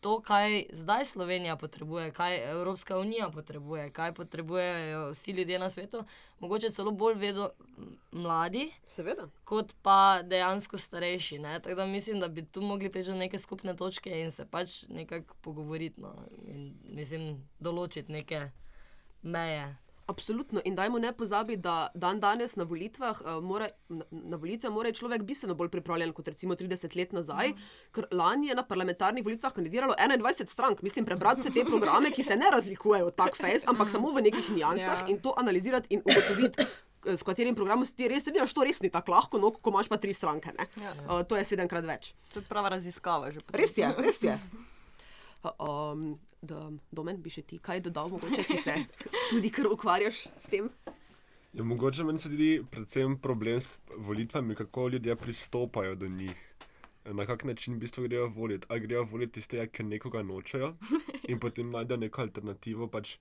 to, 0.00 0.20
kaj 0.20 0.64
zdaj 0.72 1.04
Slovenija 1.04 1.56
potrebuje, 1.56 2.12
kaj 2.12 2.50
Evropska 2.50 2.98
unija 2.98 3.30
potrebuje, 3.30 3.90
kaj 3.90 4.14
potrebujejo 4.14 5.10
vsi 5.10 5.32
ljudje 5.32 5.58
na 5.58 5.68
svetu, 5.70 6.04
mogoče 6.38 6.70
celo 6.70 6.90
bolj 6.90 7.14
vedo 7.14 7.50
mladi, 8.12 8.70
Seveda. 8.86 9.28
kot 9.44 9.74
pa 9.82 10.22
dejansko 10.22 10.78
starejši. 10.78 11.38
Tako 11.62 11.74
da 11.74 11.86
mislim, 11.86 12.20
da 12.20 12.28
bi 12.28 12.46
tu 12.46 12.62
mogli 12.62 12.92
priti 12.92 13.10
do 13.10 13.16
neke 13.16 13.38
skupne 13.38 13.76
točke 13.76 14.20
in 14.20 14.30
se 14.30 14.46
pač 14.46 14.88
nekako 14.88 15.34
pogovoriti 15.40 16.00
no? 16.00 16.14
in 16.46 16.74
mislim, 16.84 17.48
določiti 17.60 18.12
neke 18.12 18.50
meje. 19.22 19.76
Absolutno. 20.10 20.60
In 20.66 20.74
dajmo 20.74 20.98
ne 20.98 21.12
pozabiti, 21.14 21.62
da 21.62 21.88
dan 21.94 22.20
danes 22.20 22.56
na 22.58 22.64
volitvah 22.66 23.20
uh, 23.22 23.38
mora, 23.44 23.68
na, 23.88 24.04
na 24.10 24.38
volitve 24.40 24.70
mora 24.74 24.90
človek 24.92 25.22
bistveno 25.22 25.54
bolj 25.54 25.70
pripravljen 25.70 26.12
kot 26.16 26.32
recimo 26.32 26.56
30 26.58 26.96
let 26.98 27.14
nazaj, 27.14 27.52
mm. 27.52 27.70
ker 27.94 28.08
lani 28.10 28.50
je 28.50 28.58
na 28.58 28.66
parlamentarnih 28.66 29.24
volitvah 29.24 29.54
kandidiralo 29.54 29.94
21 29.94 30.50
strank. 30.50 30.82
Mislim, 30.82 31.06
prebrati 31.06 31.46
se 31.46 31.54
te 31.54 31.64
programe, 31.64 32.10
ki 32.10 32.26
se 32.26 32.36
ne 32.36 32.50
razlikujejo 32.50 33.10
tako 33.14 33.38
fejs, 33.44 33.66
ampak 33.70 33.86
mm. 33.86 33.92
samo 33.94 34.10
v 34.16 34.26
nekih 34.26 34.50
nijansah 34.50 35.04
ja. 35.04 35.10
in 35.14 35.20
to 35.22 35.34
analizirati 35.38 35.94
in 35.94 36.02
ugotoviti. 36.04 36.66
Eh, 37.06 37.16
s 37.16 37.22
katerim 37.24 37.54
programom 37.54 37.86
si 37.86 37.94
ti 37.96 38.08
res 38.10 38.26
strinjaš, 38.26 38.52
to 38.52 38.64
res 38.66 38.82
ni 38.84 38.90
tako 38.92 39.14
lahko, 39.14 39.38
no, 39.40 39.52
ko 39.54 39.72
imaš 39.72 39.88
pa 39.88 39.96
tri 39.96 40.12
stranke. 40.12 40.52
Ja, 40.82 40.92
uh, 41.06 41.22
to 41.24 41.38
je 41.38 41.46
sedemkrat 41.48 41.86
več. 41.86 42.12
To 42.34 42.42
je 42.42 42.48
prava 42.48 42.74
raziskava. 42.74 43.30
Res 43.56 43.78
je, 43.78 43.94
res 44.00 44.24
je. 44.26 44.36
Um, 45.40 46.18
da 46.42 46.70
domen 46.90 47.20
bi 47.22 47.30
še 47.32 47.42
ti 47.42 47.58
kaj 47.58 47.82
dodal, 47.86 48.08
mogoče 48.08 48.44
ti 48.48 48.58
se 48.58 48.76
tudi 49.30 49.50
kar 49.52 49.68
ukvarjaš 49.68 50.26
s 50.36 50.52
tem. 50.52 50.70
Ja, 51.52 51.64
mogoče 51.66 52.04
meni 52.06 52.22
se 52.22 52.30
zdi 52.30 52.50
predvsem 52.70 53.18
problem 53.18 53.60
s 53.60 53.68
volitvami, 53.98 54.54
kako 54.54 54.88
ljudje 54.88 55.16
pristopajo 55.16 55.94
do 55.94 56.08
njih. 56.08 56.46
Na 57.04 57.26
kak 57.26 57.44
način 57.44 57.74
v 57.74 57.78
bistvu 57.78 58.04
grejo 58.04 58.28
voliti. 58.28 58.66
Ali 58.68 58.80
grejo 58.80 59.04
voliti 59.04 59.40
tistega, 59.40 59.66
ker 59.66 59.84
nekoga 59.84 60.22
nočejo 60.22 60.74
in 61.28 61.40
potem 61.44 61.70
najdejo 61.70 61.98
neko 62.00 62.22
alternativo, 62.22 62.88
pač 62.88 63.16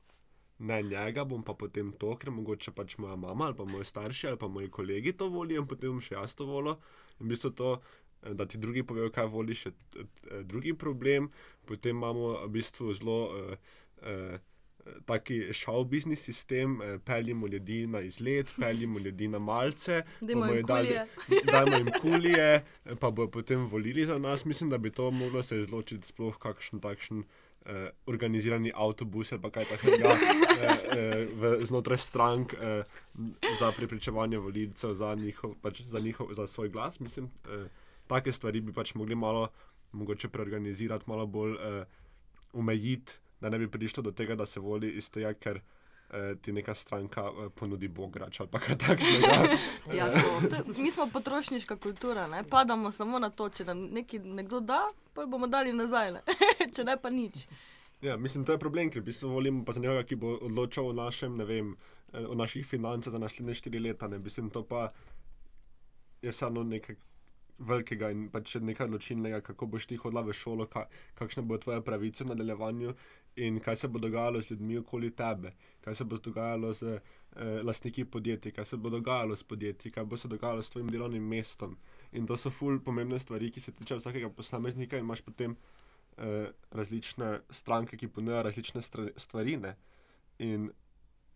ne 0.60 0.82
njega, 0.84 1.23
bom 1.23 1.43
pa 1.43 1.53
potem 1.55 1.91
to, 1.91 2.12
ker 2.19 2.32
mogoče 2.36 2.71
pač 2.75 2.97
moja 2.99 3.15
mama 3.15 3.47
ali 3.47 3.55
pa 3.55 3.65
moji 3.65 3.86
starši 3.88 4.27
ali 4.27 4.38
pa 4.38 4.47
moji 4.47 4.69
kolegi 4.69 5.13
to 5.13 5.29
volijo 5.29 5.62
in 5.62 5.67
potem 5.67 5.95
bom 5.95 6.01
še 6.03 6.15
jaz 6.15 6.36
to 6.36 6.45
volil. 6.45 6.75
In 7.19 7.25
v 7.25 7.29
bistvu 7.34 7.51
to 7.55 7.69
da 8.23 8.45
ti 8.45 8.58
drugi 8.58 8.84
povejo, 8.84 9.10
kaj 9.10 9.25
voliš, 9.27 9.65
je 9.65 9.71
t- 9.71 9.77
t- 10.21 10.43
drugi 10.43 10.73
problem. 10.75 11.29
Potem 11.63 11.95
imamo 11.95 12.19
v 12.39 12.47
bistvu 12.49 12.93
zelo. 12.93 13.19
Uh, 13.25 13.58
uh, 14.03 14.39
Taki 15.05 15.53
šov 15.53 15.84
biznis 15.86 16.21
sistem, 16.21 16.82
eh, 16.82 16.99
peljimo 16.99 17.47
ljudi 17.47 17.88
na 17.88 17.99
izlet, 18.01 18.49
peljimo 18.60 18.99
ljudi 18.99 19.27
na 19.27 19.39
malce, 19.39 19.99
Dajmo 20.21 20.45
jim 20.47 20.65
dali- 20.65 20.88
dajmo 21.45 21.75
jim 21.77 21.88
kulije, 22.01 22.47
eh, 22.86 22.95
pa 22.95 23.12
bodo 23.12 23.29
potem 23.29 23.65
volili 23.65 24.05
za 24.05 24.17
nas. 24.17 24.45
Mislim, 24.45 24.69
da 24.69 24.77
bi 24.77 24.89
to 24.91 25.12
moglo 25.12 25.43
se 25.43 25.60
izločiti, 25.60 26.08
sploh 26.08 26.38
kakšen 26.38 26.79
takšen 26.79 27.23
eh, 27.65 27.89
organizirani 28.08 28.71
avtobus 28.75 29.32
ali 29.32 29.41
kaj 29.43 29.65
takega 29.65 30.10
eh, 30.15 30.67
eh, 30.89 31.27
v- 31.34 31.60
znotraj 31.62 31.97
strank 31.99 32.53
eh, 32.53 32.84
za 33.60 33.71
prepričevanje 33.71 34.38
volilcev 34.39 34.93
za, 34.93 35.15
njihov, 35.15 35.53
pač 35.55 35.82
za, 35.82 35.99
njihov, 35.99 36.34
za 36.34 36.47
svoj 36.47 36.69
glas. 36.69 36.99
Mislim, 36.99 37.29
eh, 37.45 37.67
take 38.09 38.31
stvari 38.31 38.61
bi 38.61 38.73
pač 38.73 38.93
mogli 38.93 39.15
malo 39.15 39.47
mogoče 39.91 40.29
preorganizirati, 40.29 41.05
malo 41.07 41.27
bolj 41.27 41.53
eh, 41.53 41.85
omejiti, 42.53 43.11
da 43.39 43.49
ne 43.49 43.59
bi 43.59 43.69
prišlo 43.69 44.03
do 44.03 44.11
tega, 44.11 44.35
da 44.35 44.45
se 44.45 44.59
voli 44.59 44.89
iz 44.91 45.07
tega, 45.09 45.31
ker 45.35 45.61
eh, 46.09 46.35
ti 46.37 46.51
neka 46.51 46.73
stranka 46.75 47.23
eh, 47.23 47.49
ponudi 47.51 47.87
bograč 47.89 48.39
ali 48.39 48.49
kaj 48.51 48.77
takšnega. 48.77 49.33
Ja, 49.97 50.09
to, 50.09 50.49
To 50.49 50.55
je- 50.57 50.77
Mi 50.77 50.91
smo 50.91 51.07
potrošniška 51.07 51.75
kultura, 51.77 52.27
ne? 52.27 52.43
padamo 52.45 52.91
samo 52.91 53.19
na 53.19 53.29
to, 53.31 53.49
če 53.49 53.65
nam 53.65 53.87
nekaj 53.91 54.19
nekdo 54.21 54.59
da, 54.61 54.81
pa 55.13 55.25
bomo 55.25 55.47
dali 55.47 55.73
nazaj, 55.73 56.11
ne? 56.11 56.21
če 56.75 56.83
ne 56.83 56.97
pa 56.97 57.09
nič. 57.09 57.47
Ja, 58.01 58.17
mislim, 58.17 58.45
to 58.45 58.51
je 58.51 58.59
problem, 58.59 58.89
ker 58.89 59.01
v 59.01 59.05
bistvu 59.05 59.29
volimo 59.29 59.65
pa 59.65 59.73
za 59.73 59.79
nekoga, 59.79 60.03
ki 60.03 60.15
bo 60.15 60.37
odločal 60.41 60.87
o, 60.87 60.93
našem, 60.93 61.33
ne 61.35 61.45
vem, 61.45 61.73
eh, 62.13 62.21
o 62.21 62.35
naših 62.35 62.65
financah 62.65 63.11
za 63.11 63.19
naslednje 63.19 63.53
štiri 63.55 63.79
leta. 63.81 64.07
Ne. 64.07 64.19
Mislim, 64.19 64.49
to 64.49 64.63
pa 64.63 64.91
je 66.21 66.31
samo 66.33 66.63
nekaj 66.65 66.95
velikega 67.59 68.09
in 68.13 68.27
pač 68.31 68.55
nekaj 68.63 68.87
odločilnega, 68.87 69.41
kako 69.45 69.67
boš 69.73 69.87
ti 69.89 69.97
hodila 69.99 70.23
v 70.25 70.35
šolo, 70.35 70.67
ka, 70.71 70.85
kakšne 71.19 71.43
bodo 71.43 71.63
tvoje 71.65 71.81
pravice 71.85 72.23
v 72.23 72.31
nadaljevanju 72.31 72.93
in 73.45 73.59
kaj 73.63 73.75
se 73.75 73.87
bo 73.87 73.99
dogajalo 73.99 74.41
z 74.41 74.51
ljudmi 74.51 74.77
okoli 74.77 75.11
tebe, 75.15 75.53
kaj 75.81 75.95
se 75.95 76.03
bo 76.03 76.17
dogajalo 76.17 76.73
z 76.73 76.95
eh, 76.95 77.61
lastniki 77.63 78.05
podjetij, 78.05 78.51
kaj 78.51 78.65
se 78.65 78.77
bo 78.77 78.89
dogajalo 78.89 79.35
s 79.35 79.43
podjetji, 79.43 79.91
kaj 79.91 80.05
bo 80.05 80.17
se 80.17 80.27
dogajalo 80.27 80.61
s 80.61 80.69
tvojim 80.69 80.89
delovnim 80.89 81.27
mestom. 81.27 81.77
In 82.11 82.27
to 82.27 82.37
so 82.37 82.49
ful 82.49 82.79
pomembne 82.79 83.19
stvari, 83.19 83.51
ki 83.51 83.59
se 83.59 83.71
tiče 83.71 83.99
vsakega 83.99 84.29
posameznika 84.29 84.97
in 84.97 85.05
imaš 85.05 85.21
potem 85.21 85.55
eh, 86.17 86.51
različne 86.71 87.39
stranke, 87.49 87.97
ki 87.97 88.07
ponujajo 88.07 88.43
različne 88.43 88.81
stvari. 89.15 89.57
Ne? 89.57 89.75
In 90.39 90.71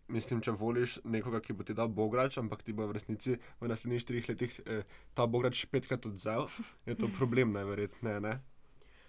mislim, 0.08 0.40
če 0.44 0.54
voliš 0.58 0.98
nekoga, 1.04 1.40
ki 1.40 1.56
bo 1.56 1.66
ti 1.66 1.76
dal 1.76 1.88
bograč, 1.88 2.38
ampak 2.40 2.62
ti 2.62 2.72
bo 2.72 2.86
v 2.88 2.96
resnici 2.98 3.38
v 3.60 3.70
naslednjih 3.70 4.02
štirih 4.02 4.32
letih 4.32 4.58
eh, 4.64 4.98
ta 5.14 5.26
bograč 5.26 5.64
petkrat 5.70 6.06
odzel, 6.06 6.48
je 6.88 6.96
to 6.98 7.08
problem, 7.18 7.54
najverjetneje. 7.56 8.20
Ne? 8.24 8.40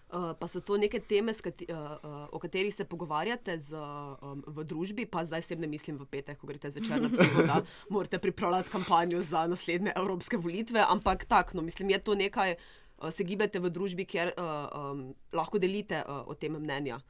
Uh, 0.05 0.31
pa 0.37 0.47
so 0.47 0.61
to 0.61 0.77
neke 0.77 0.99
teme, 1.01 1.33
kati, 1.33 1.65
uh, 1.73 1.97
uh, 1.97 2.27
o 2.31 2.39
katerih 2.39 2.69
se 2.75 2.85
pogovarjate 2.85 3.57
z, 3.59 3.73
um, 3.73 4.43
v 4.47 4.63
družbi, 4.63 5.03
pa 5.09 5.25
zdaj 5.25 5.41
sem 5.43 5.59
ne 5.59 5.67
mislim 5.67 5.97
v 5.97 6.05
petek, 6.05 6.37
ko 6.37 6.47
greste 6.47 6.69
zvečer 6.71 7.01
na 7.01 7.09
pivo, 7.09 7.41
da 7.41 7.57
morate 7.89 8.21
pripravljati 8.21 8.69
kampanjo 8.69 9.23
za 9.25 9.47
naslednje 9.49 9.91
evropske 9.97 10.37
volitve, 10.37 10.85
ampak 10.87 11.25
tako, 11.25 11.57
no, 11.57 11.65
mislim, 11.65 11.89
je 11.89 11.99
to 11.99 12.15
nekaj, 12.15 12.53
uh, 12.53 13.09
se 13.09 13.25
gibate 13.25 13.59
v 13.59 13.73
družbi, 13.73 14.05
kjer 14.05 14.31
uh, 14.37 14.45
um, 14.93 15.03
lahko 15.33 15.59
delite 15.59 16.05
uh, 16.05 16.21
o 16.29 16.37
tem 16.37 16.53
mnenja. 16.53 17.01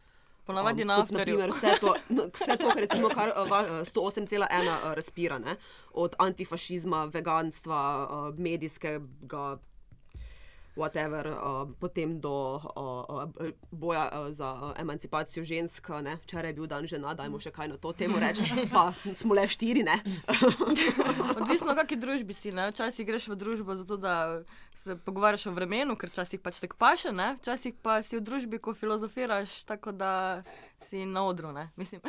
Ponavadi 0.46 0.82
Um, 0.82 0.88
na 0.88 1.02
afterju. 1.02 1.38
naprimer 1.38 1.50
vse 1.52 1.80
to, 1.80 1.94
vse 2.34 2.58
to, 2.58 2.72
recimo 2.78 3.10
kar 3.10 3.30
uh, 3.30 3.50
va- 3.50 3.62
uh, 3.62 3.88
108,1 3.88 4.46
uh, 4.68 4.94
razpira, 4.94 5.40
ne? 5.40 5.56
od 5.94 6.16
antifašizma, 6.20 7.06
veganstva, 7.06 8.08
medijskega, 8.38 9.58
whatever, 10.76 11.28
uh, 11.28 11.68
potem 11.80 12.20
do 12.20 12.60
uh, 12.76 13.32
boja 13.72 14.10
uh, 14.12 14.32
za 14.32 14.74
emancipacijo 14.78 15.46
žensk. 15.46 15.90
ne. 16.02 16.18
Včeraj 16.24 16.50
je 16.50 16.54
bil 16.54 16.68
dan 16.68 16.88
žena, 16.88 17.14
dajmo 17.14 17.40
še 17.40 17.52
kaj 17.52 17.68
na 17.68 17.78
to 17.78 17.94
temo 17.94 18.20
reči, 18.20 18.44
pa 18.76 18.94
smo 19.16 19.34
le 19.34 19.48
štiri. 19.48 19.86
Odvisno, 21.42 21.74
v 21.74 21.78
kakšni 21.80 21.98
družbi 21.98 22.34
si. 22.34 22.52
Ne? 22.52 22.70
Včasih 22.72 23.08
greš 23.08 23.28
v 23.32 23.40
družbo 23.40 23.76
zato, 23.76 23.98
da 23.98 24.44
se 24.76 24.96
pogovarjaš 24.96 25.48
o 25.48 25.56
vremenu, 25.56 25.96
ker 25.96 26.12
včasih 26.12 26.40
pač 26.40 26.60
tako 26.60 26.76
paše, 26.78 27.12
ne? 27.16 27.36
včasih 27.40 27.76
pa 27.82 28.04
si 28.04 28.20
v 28.20 28.24
družbi, 28.24 28.60
ko 28.60 28.76
filozofiraš, 28.76 29.64
tako 29.64 29.92
da 29.96 30.44
si 30.84 31.06
na 31.06 31.24
odru. 31.24 31.52
ne. 31.52 31.72
Mislim. 31.76 32.02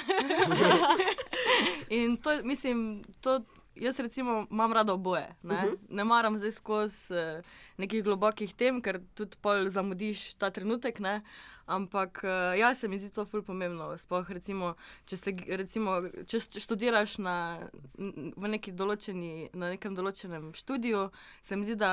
In 1.96 2.16
to, 2.16 2.42
mislim, 2.42 3.04
to. 3.20 3.40
Jaz 3.76 4.00
recimo 4.00 4.46
imam 4.50 4.72
rada 4.72 4.92
oboje. 4.92 5.28
Ne, 5.42 5.54
uh 5.54 5.60
-huh. 5.60 5.76
ne 5.88 6.04
maram 6.04 6.38
zdaj 6.38 6.52
skozi 6.52 6.96
uh, 7.12 7.44
nekih 7.76 8.04
globokih 8.04 8.54
tem, 8.54 8.80
ker 8.82 9.00
tudi 9.14 9.36
pol 9.40 9.68
zamudiš 9.68 10.34
ta 10.34 10.50
trenutek. 10.50 11.00
Ne? 11.00 11.22
Ampak 11.66 12.20
uh, 12.24 12.58
ja, 12.58 12.74
se 12.74 12.88
mi 12.88 12.98
zdi 12.98 13.10
to 13.10 13.24
ful 13.26 13.42
pomembno. 13.42 13.90
Sploh 13.98 14.30
recimo, 14.30 14.74
če, 15.04 15.16
se, 15.18 15.32
recimo, 15.58 15.98
če 16.26 16.40
študiraš 16.62 17.18
na, 17.18 17.36
neki 17.98 18.74
določeni, 18.76 19.50
na 19.54 19.72
nekem 19.74 19.96
določenem 19.98 20.52
študiju, 20.54 21.08
se 21.42 21.58
mi 21.58 21.66
zdi, 21.66 21.78
da 21.80 21.90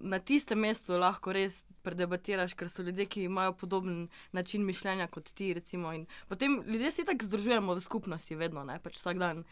na 0.00 0.20
tistem 0.22 0.62
mestu 0.62 0.94
lahko 0.98 1.34
res 1.34 1.58
predebatiraš, 1.82 2.54
ker 2.54 2.70
so 2.70 2.84
ljudje, 2.86 3.06
ki 3.10 3.22
imajo 3.26 3.52
podoben 3.52 4.08
način 4.32 4.64
mišljenja 4.66 5.08
kot 5.10 5.32
ti. 5.34 5.52
Recimo, 5.54 5.92
in 5.92 6.06
potem 6.28 6.60
ljudje 6.66 6.90
se 6.90 7.04
tako 7.04 7.26
združujemo 7.26 7.74
v 7.74 7.84
skupnosti, 7.84 8.36
vedno, 8.36 8.64
ne? 8.64 8.78
pač 8.78 9.00
vsak 9.00 9.18
dan 9.18 9.44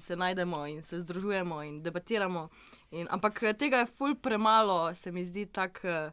se 0.00 0.16
najdemo 0.16 0.66
in 0.66 0.82
se 0.82 1.00
združujemo 1.00 1.62
in 1.62 1.82
debatiramo. 1.82 2.48
In, 2.90 3.08
ampak 3.10 3.42
eh, 3.42 3.54
tega 3.54 3.84
je 3.84 3.92
ful 3.94 4.14
premalo, 4.14 4.94
se 4.94 5.12
mi 5.12 5.24
zdi 5.24 5.46
tako. 5.46 6.10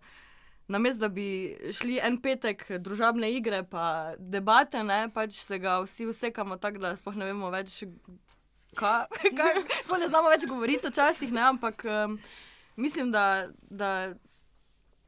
Namesto 0.72 1.00
da 1.00 1.10
bi 1.12 1.58
šli 1.76 1.98
en 2.00 2.16
petek 2.24 2.64
družabne 2.80 3.28
igre, 3.36 3.64
pa 3.68 4.14
debate, 4.18 4.84
ne, 4.88 5.04
pač 5.12 5.42
se 5.44 5.60
ga 5.60 5.82
vsi 5.84 6.08
usekamo 6.08 6.56
tako, 6.64 6.80
da 6.80 6.94
sploh 6.96 7.18
ne 7.20 7.28
vemo 7.28 7.50
več, 7.52 7.82
kaj, 8.80 9.10
kaj 9.40 9.60
sploh 9.84 10.00
ne 10.00 10.08
znamo 10.08 10.32
več 10.32 10.46
govoriti 10.48 10.88
včasih, 10.88 11.34
ne, 11.36 11.44
ampak 11.50 11.84
um, 11.84 12.16
mislim, 12.80 13.12
da, 13.12 13.26
da 13.68 13.92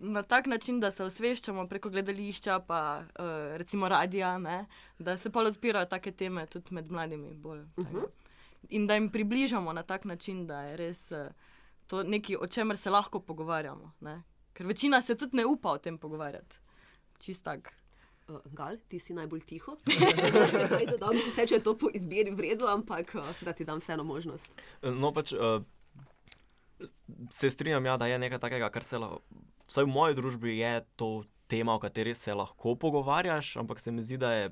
na 0.04 0.26
tak 0.28 0.52
način, 0.52 0.82
da 0.84 0.92
se 0.92 1.06
osveščamo 1.08 1.64
preko 1.72 1.94
gledališča, 1.94 2.60
pa 2.68 2.82
uh, 3.06 3.56
recimo 3.62 3.88
radija, 3.88 4.36
ne, 4.38 4.66
da 5.00 5.16
se 5.18 5.32
pa 5.32 5.46
odpirajo 5.48 5.88
take 5.96 6.12
teme 6.12 6.44
tudi 6.52 6.76
med 6.76 6.92
mladimi 6.92 7.32
bolj. 7.34 7.64
Uh 7.78 7.88
-huh. 7.88 8.06
In 8.70 8.88
da 8.88 9.00
jim 9.00 9.10
približamo 9.12 9.74
na 9.74 9.84
tak 9.84 10.06
način, 10.06 10.48
da 10.48 10.62
je 10.62 10.78
res 10.78 11.12
uh, 11.12 11.32
to 11.88 12.04
nekaj, 12.04 12.36
o 12.36 12.48
čemer 12.48 12.78
se 12.78 12.90
lahko 12.90 13.20
pogovarjamo. 13.20 13.92
Ne. 14.00 14.24
Ker 14.54 14.68
večina 14.68 15.02
se 15.02 15.16
tudi 15.18 15.38
ne 15.38 15.46
upa 15.46 15.72
o 15.72 15.78
tem 15.78 15.98
pogovarjati. 15.98 16.60
Čist 17.20 17.44
tak. 17.44 17.74
Uh, 18.28 18.40
Gal, 18.56 18.78
ti 18.88 19.00
si 19.00 19.14
najbolj 19.14 19.42
tiho. 19.48 19.76
Kaj 20.70 20.86
dodam, 20.92 21.20
se 21.22 21.32
seče 21.36 21.60
to 21.60 21.76
po 21.78 21.90
izbiri 21.94 22.32
vredno, 22.32 22.68
ampak 22.68 23.16
uh, 23.16 23.42
da 23.42 23.54
ti 23.54 23.66
dam 23.66 23.82
vseeno 23.84 24.04
možnost. 24.04 24.50
No, 24.82 25.12
pač 25.14 25.34
uh, 25.34 25.64
se 27.32 27.52
strinjam, 27.52 27.86
ja, 27.86 27.98
da 27.98 28.08
je 28.08 28.20
nekaj 28.20 28.40
takega, 28.40 28.70
kar 28.70 28.84
se 28.84 28.98
lahko, 28.98 29.22
vsaj 29.68 29.84
v 29.84 29.92
moji 29.92 30.16
družbi 30.16 30.58
je 30.58 30.74
to 30.96 31.12
tema, 31.48 31.76
o 31.76 31.80
kateri 31.80 32.14
se 32.16 32.34
lahko 32.34 32.76
pogovarjaš, 32.76 33.58
ampak 33.58 33.80
se 33.80 33.92
mi 33.92 34.04
zdi, 34.04 34.18
da 34.18 34.32
je 34.34 34.50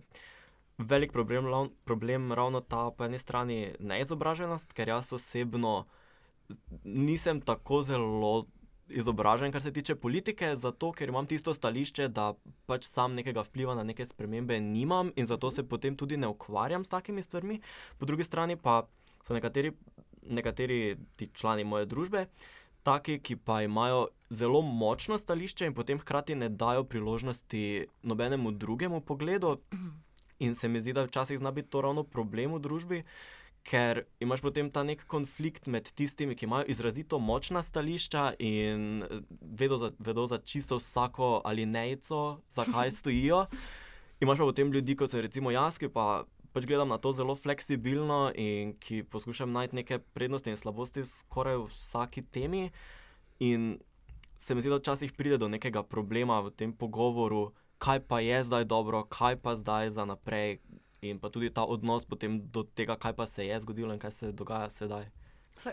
velik 0.77 1.11
problem, 1.11 1.69
problem 1.85 2.31
ravno 2.33 2.61
ta 2.61 2.89
po 2.91 3.05
eni 3.05 3.19
strani 3.19 3.75
neizobraženost, 3.79 4.73
ker 4.73 4.89
jaz 4.89 5.13
osebno 5.13 5.85
nisem 6.83 7.41
tako 7.41 7.83
zelo 7.83 8.47
izobražen, 8.93 9.51
kar 9.51 9.61
se 9.61 9.71
tiče 9.73 9.95
politike, 9.95 10.55
zato 10.55 10.91
ker 10.91 11.09
imam 11.09 11.27
tisto 11.27 11.53
stališče, 11.53 12.07
da 12.07 12.33
pač 12.65 12.87
sam 12.89 13.15
nekega 13.15 13.43
vpliva 13.47 13.75
na 13.75 13.83
neke 13.83 14.05
spremembe 14.05 14.59
nimam 14.59 15.11
in 15.15 15.27
zato 15.27 15.51
se 15.51 15.63
potem 15.63 15.95
tudi 15.97 16.17
ne 16.17 16.27
ukvarjam 16.27 16.85
s 16.85 16.89
takimi 16.89 17.23
stvarmi. 17.23 17.61
Po 17.97 18.05
drugi 18.05 18.23
strani 18.23 18.57
pa 18.57 18.83
so 19.23 19.33
nekateri, 19.33 19.71
nekateri 20.21 20.97
ti 21.15 21.29
člani 21.33 21.63
moje 21.63 21.85
družbe 21.85 22.27
taki, 22.83 23.19
ki 23.19 23.35
pa 23.35 23.61
imajo 23.61 24.07
zelo 24.29 24.61
močno 24.61 25.17
stališče 25.17 25.69
in 25.69 25.73
potem 25.73 25.99
hkrati 25.99 26.35
ne 26.35 26.49
dajo 26.49 26.83
priložnosti 26.83 27.87
nobenemu 28.03 28.51
drugemu 28.51 29.01
pogledu. 29.01 29.57
In 30.41 30.55
se 30.55 30.67
mi 30.67 30.81
zdi, 30.81 30.93
da 30.93 31.03
včasih 31.05 31.37
zna 31.37 31.51
biti 31.51 31.69
to 31.69 31.81
ravno 31.81 32.03
problem 32.03 32.55
v 32.55 32.59
družbi, 32.59 33.03
ker 33.63 34.03
imaš 34.19 34.41
potem 34.41 34.71
ta 34.71 34.83
nek 34.83 35.03
konflikt 35.07 35.67
med 35.67 35.89
tistimi, 35.95 36.35
ki 36.35 36.45
imajo 36.45 36.65
izrazito 36.73 37.19
močna 37.19 37.63
stališča 37.63 38.33
in 38.39 39.03
eh, 39.03 39.21
vedo 39.41 39.77
za, 39.77 39.91
vedo 39.99 40.25
za 40.25 40.37
čisto 40.37 40.77
vsako 40.81 41.41
ali 41.45 41.65
nejico, 41.65 42.41
zakaj 42.51 42.91
stojijo. 42.99 43.45
Imaš 44.21 44.37
pa 44.37 44.43
potem 44.43 44.71
ljudi, 44.71 44.95
kot 44.95 45.11
so 45.11 45.21
recimo 45.21 45.51
jaz, 45.51 45.77
ki 45.81 45.89
pa 45.89 46.23
pač 46.53 46.65
gledam 46.67 46.91
na 46.91 46.97
to 46.97 47.13
zelo 47.13 47.35
fleksibilno 47.35 48.31
in 48.35 48.75
ki 48.79 49.03
poskušam 49.03 49.51
najti 49.51 49.75
neke 49.75 49.99
prednosti 49.99 50.51
in 50.51 50.59
slabosti 50.59 51.01
v 51.01 51.07
skoraj 51.09 51.63
vsaki 51.69 52.21
temi. 52.21 52.69
In 53.39 53.79
se 54.37 54.55
mi 54.55 54.61
zdi, 54.61 54.69
da 54.69 54.77
včasih 54.77 55.13
pride 55.13 55.37
do 55.37 55.47
nekega 55.47 55.83
problema 55.83 56.41
v 56.41 56.51
tem 56.51 56.73
pogovoru, 56.73 57.53
kaj 57.77 58.03
pa 58.05 58.19
je 58.19 58.43
zdaj 58.43 58.65
dobro, 58.65 59.03
kaj 59.03 59.39
pa 59.41 59.55
zdaj 59.55 59.89
za 59.89 60.05
naprej. 60.05 60.59
In 61.01 61.17
pa 61.19 61.29
tudi 61.33 61.49
ta 61.49 61.63
odnos 61.65 62.05
potem 62.05 62.35
do 62.53 62.61
tega, 62.61 62.93
kaj 62.93 63.15
pa 63.17 63.25
se 63.25 63.45
je 63.45 63.59
zgodilo 63.59 63.93
in 63.93 63.99
kaj 63.99 64.11
se 64.11 64.27
dogaja 64.31 64.69
sedaj. 64.69 65.07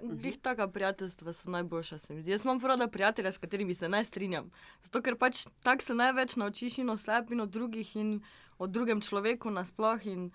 Glih 0.02 0.38
taka 0.40 0.68
prijateljstva 0.68 1.32
so 1.32 1.50
najboljša, 1.50 1.98
se 1.98 2.14
mi 2.14 2.22
zdi. 2.22 2.30
Jaz 2.30 2.44
imam 2.44 2.60
rada 2.64 2.88
prijatelje, 2.88 3.32
s 3.32 3.38
katerimi 3.38 3.74
se 3.74 3.88
ne 3.88 4.04
strinjam. 4.04 4.48
Zato, 4.82 5.02
ker 5.02 5.18
pač 5.20 5.44
tako 5.62 5.84
se 5.84 5.94
največ 5.94 6.36
naučiš 6.36 6.78
in 6.78 6.90
o 6.90 6.96
sebi, 6.96 7.36
in 7.36 7.44
o 7.44 7.46
drugih, 7.46 7.92
in 7.96 8.22
o 8.58 8.66
drugem 8.66 9.04
človeku 9.04 9.52
nasploh. 9.52 10.06
In 10.06 10.30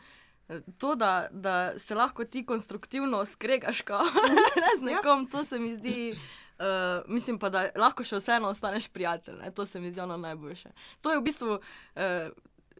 eh, 0.50 0.62
to, 0.78 0.94
da, 0.96 1.28
da 1.32 1.80
se 1.80 1.98
lahko 1.98 2.26
ti 2.26 2.46
konstruktivno 2.46 3.26
skregaš, 3.26 3.82
kot 3.82 4.14
z 4.78 4.82
nekom, 4.82 5.26
to 5.26 5.46
se 5.46 5.60
mi 5.60 5.74
zdi. 5.76 6.14
Uh, 6.54 7.02
mislim 7.10 7.40
pa, 7.42 7.50
da 7.50 7.66
lahko 7.76 8.06
še 8.06 8.22
vseeno 8.22 8.54
ostaneš 8.54 8.92
prijatelj. 8.94 9.42
Ne? 9.42 9.50
To 9.52 9.66
se 9.66 9.82
mi 9.82 9.90
zdi 9.90 10.06
ono 10.06 10.22
najboljše. 10.22 10.70
To 11.02 11.12
je 11.12 11.18
v 11.18 11.24
bistvu 11.26 11.56
uh, 11.58 12.30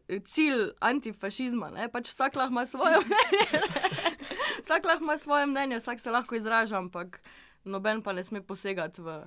cilj 0.08 0.70
antifašizma. 0.80 1.70
Ne? 1.70 1.88
Pač 1.92 2.10
vsak 2.12 2.36
lahko 2.36 2.52
ima 2.52 2.66
svoje 2.66 3.00
mnenje. 3.06 3.46
vsak 4.64 4.84
lahko 4.84 5.04
ima 5.04 5.18
svoje 5.18 5.46
mnenje, 5.46 5.78
vsak 5.78 6.00
se 6.00 6.10
lahko 6.10 6.34
izraža, 6.34 6.78
ampak 6.78 7.20
noben 7.64 8.02
pa 8.02 8.12
ne 8.12 8.24
sme 8.24 8.42
posegati 8.42 9.00
v 9.00 9.24
uh, 9.24 9.26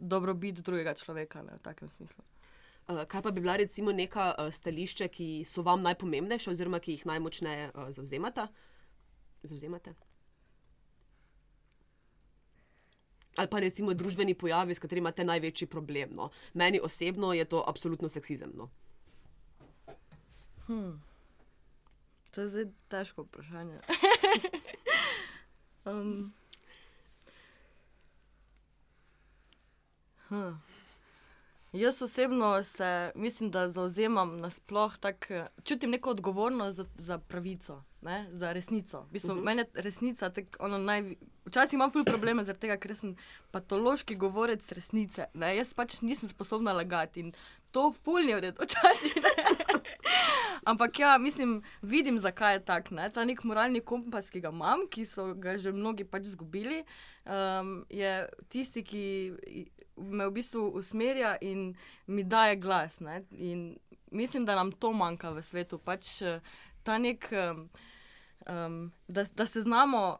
dobrobit 0.00 0.62
drugega 0.62 0.94
človeka 0.94 1.42
ne? 1.42 1.58
v 1.58 1.62
takem 1.62 1.88
smislu. 1.88 2.24
Uh, 2.88 3.04
kaj 3.04 3.22
pa 3.22 3.30
bi 3.30 3.40
bila 3.40 3.56
recimo 3.56 3.92
neka 3.92 4.34
uh, 4.38 4.52
stališča, 4.54 5.08
ki 5.08 5.44
so 5.44 5.62
vam 5.62 5.82
najpomembnejša, 5.82 6.50
oziroma 6.50 6.80
ki 6.80 6.98
jih 6.98 7.06
najmočneje 7.06 7.70
uh, 7.74 7.90
zauzemate? 7.90 8.46
zauzemate? 9.42 9.94
Ali 13.38 13.46
pa 13.46 13.60
recimo 13.62 13.94
družbeni 13.94 14.34
pojavi, 14.34 14.74
s 14.74 14.82
katerimi 14.82 15.06
imate 15.06 15.24
največji 15.24 15.68
problem. 15.70 16.10
No? 16.18 16.30
Meni 16.54 16.80
osebno 16.82 17.32
je 17.32 17.44
to 17.44 17.62
absolutno 17.66 18.08
seksizem. 18.08 18.50
No? 18.54 18.70
Hmm. 20.68 21.00
To 22.30 22.40
je 22.40 22.48
zdaj 22.48 22.64
težko 22.88 23.22
vprašanje. 23.22 23.80
um. 25.88 26.32
hm. 30.28 30.52
Jaz 31.72 32.02
osebno 32.02 32.62
se 32.62 33.12
mislim, 33.14 33.50
da 33.50 33.70
zauzemam 33.70 34.40
nasploh 34.40 34.96
tako, 34.98 35.44
čutim 35.64 35.90
neko 35.90 36.10
odgovornost 36.10 36.76
za, 36.76 36.84
za 36.98 37.18
pravico, 37.18 37.82
ne? 38.02 38.26
za 38.32 38.52
resnico. 38.52 39.00
V 39.00 39.10
bistvu, 39.10 39.32
uh 39.32 39.38
-huh. 39.38 39.44
Mene 39.44 39.64
resnica, 39.74 40.30
naj... 40.78 41.14
včasih 41.46 41.74
imam 41.74 41.92
ful 41.92 42.04
probleme 42.04 42.44
zaradi 42.44 42.60
tega, 42.60 42.76
ker 42.76 42.96
sem 42.96 43.16
patološki 43.50 44.14
govorec 44.14 44.72
resnice. 44.72 45.26
Ne? 45.34 45.56
Jaz 45.56 45.74
pač 45.74 46.00
nisem 46.00 46.28
sposobna 46.28 46.72
lagati 46.72 47.20
in 47.20 47.32
to 47.70 47.92
fulni 48.04 48.34
od 48.34 48.40
tega, 48.40 48.64
včasih. 48.64 49.14
Ampak 50.68 50.98
ja, 50.98 51.18
mislim, 51.18 51.62
vidim, 51.82 52.18
zakaj 52.18 52.54
je 52.54 52.64
tako. 52.64 52.96
Ta 53.14 53.24
nek 53.24 53.40
moralni 53.44 53.80
kompas, 53.80 54.28
ki 54.30 54.42
ga 54.44 54.50
imam, 54.52 54.84
ki 54.92 55.06
so 55.08 55.30
ga 55.34 55.56
že 55.56 55.72
mnogi 55.72 56.04
pač 56.04 56.28
izgubili, 56.28 56.82
um, 57.24 57.86
je 57.88 58.12
tisti, 58.52 58.82
ki 58.84 59.04
me 59.96 60.28
v 60.28 60.34
bistvu 60.36 60.66
usmerja 60.76 61.38
in 61.40 61.72
mi 62.06 62.24
daje 62.24 62.56
glas. 62.60 63.00
Mislim, 64.10 64.44
da 64.44 64.58
nam 64.60 64.72
to 64.72 64.92
manjka 64.92 65.32
v 65.32 65.42
svetu. 65.42 65.78
Pač 65.78 66.20
eh, 66.22 66.40
ta 66.84 66.98
nek, 66.98 67.30
um, 67.32 67.68
um, 68.44 68.80
da, 69.08 69.24
da 69.24 69.46
se 69.46 69.64
znamo. 69.64 70.18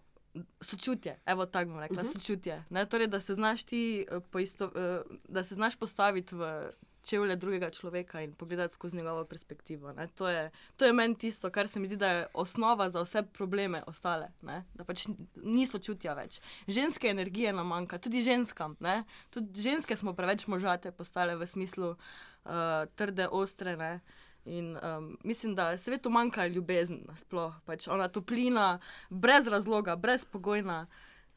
Sočutje, 0.60 1.16
evo 1.26 1.46
tako 1.46 1.70
bom 1.70 1.80
rekla, 1.80 2.02
uh 2.02 2.08
-huh. 2.08 2.12
sočutje. 2.12 2.64
Torej, 2.90 3.06
da, 3.06 3.20
se 3.20 3.34
znaš 3.34 3.62
ti, 3.64 4.06
uh, 4.12 4.22
poisto, 4.30 4.66
uh, 4.66 5.16
da 5.28 5.44
se 5.44 5.54
znaš 5.54 5.76
postaviti 5.76 6.34
v 6.34 6.70
čevlje 7.04 7.36
drugega 7.36 7.70
človeka 7.70 8.20
in 8.20 8.32
pogledati 8.34 8.74
skozi 8.74 8.96
njegovo 8.96 9.24
perspektivo. 9.24 9.94
To 10.14 10.28
je, 10.28 10.50
to 10.76 10.84
je 10.84 10.92
meni 10.92 11.14
tisto, 11.18 11.50
kar 11.50 11.68
se 11.68 11.80
mi 11.80 11.86
zdi, 11.86 11.96
da 11.96 12.08
je 12.08 12.26
osnova 12.34 12.90
za 12.90 13.02
vse 13.02 13.22
probleme 13.22 13.82
ostale. 13.86 14.28
Ne? 14.42 14.64
Da 14.74 14.84
pač 14.84 15.06
niso 15.34 15.78
čutja 15.78 16.14
več. 16.14 16.40
Ženske 16.68 17.08
energije 17.08 17.52
nam 17.52 17.66
manjka, 17.66 17.98
tudi 17.98 18.22
ženskam. 18.22 18.76
Ne? 18.80 19.04
Tudi 19.30 19.62
ženske 19.62 19.96
smo 19.96 20.14
preveč 20.14 20.46
možate 20.46 20.92
postale 20.92 21.36
v 21.36 21.46
smislu 21.46 21.94
uh, 21.94 22.86
trde, 22.94 23.28
ostre. 23.28 23.76
Ne? 23.76 24.00
In 24.44 24.76
um, 24.76 25.18
mislim, 25.24 25.54
da 25.54 25.78
svetu 25.78 26.10
manjka 26.10 26.46
ljubezen, 26.46 27.02
sploh 27.16 27.54
pač 27.66 27.88
ona 27.88 28.08
toplina, 28.08 28.78
brez 29.10 29.46
razloga, 29.46 29.96
brez 29.96 30.24
pogojna, 30.24 30.86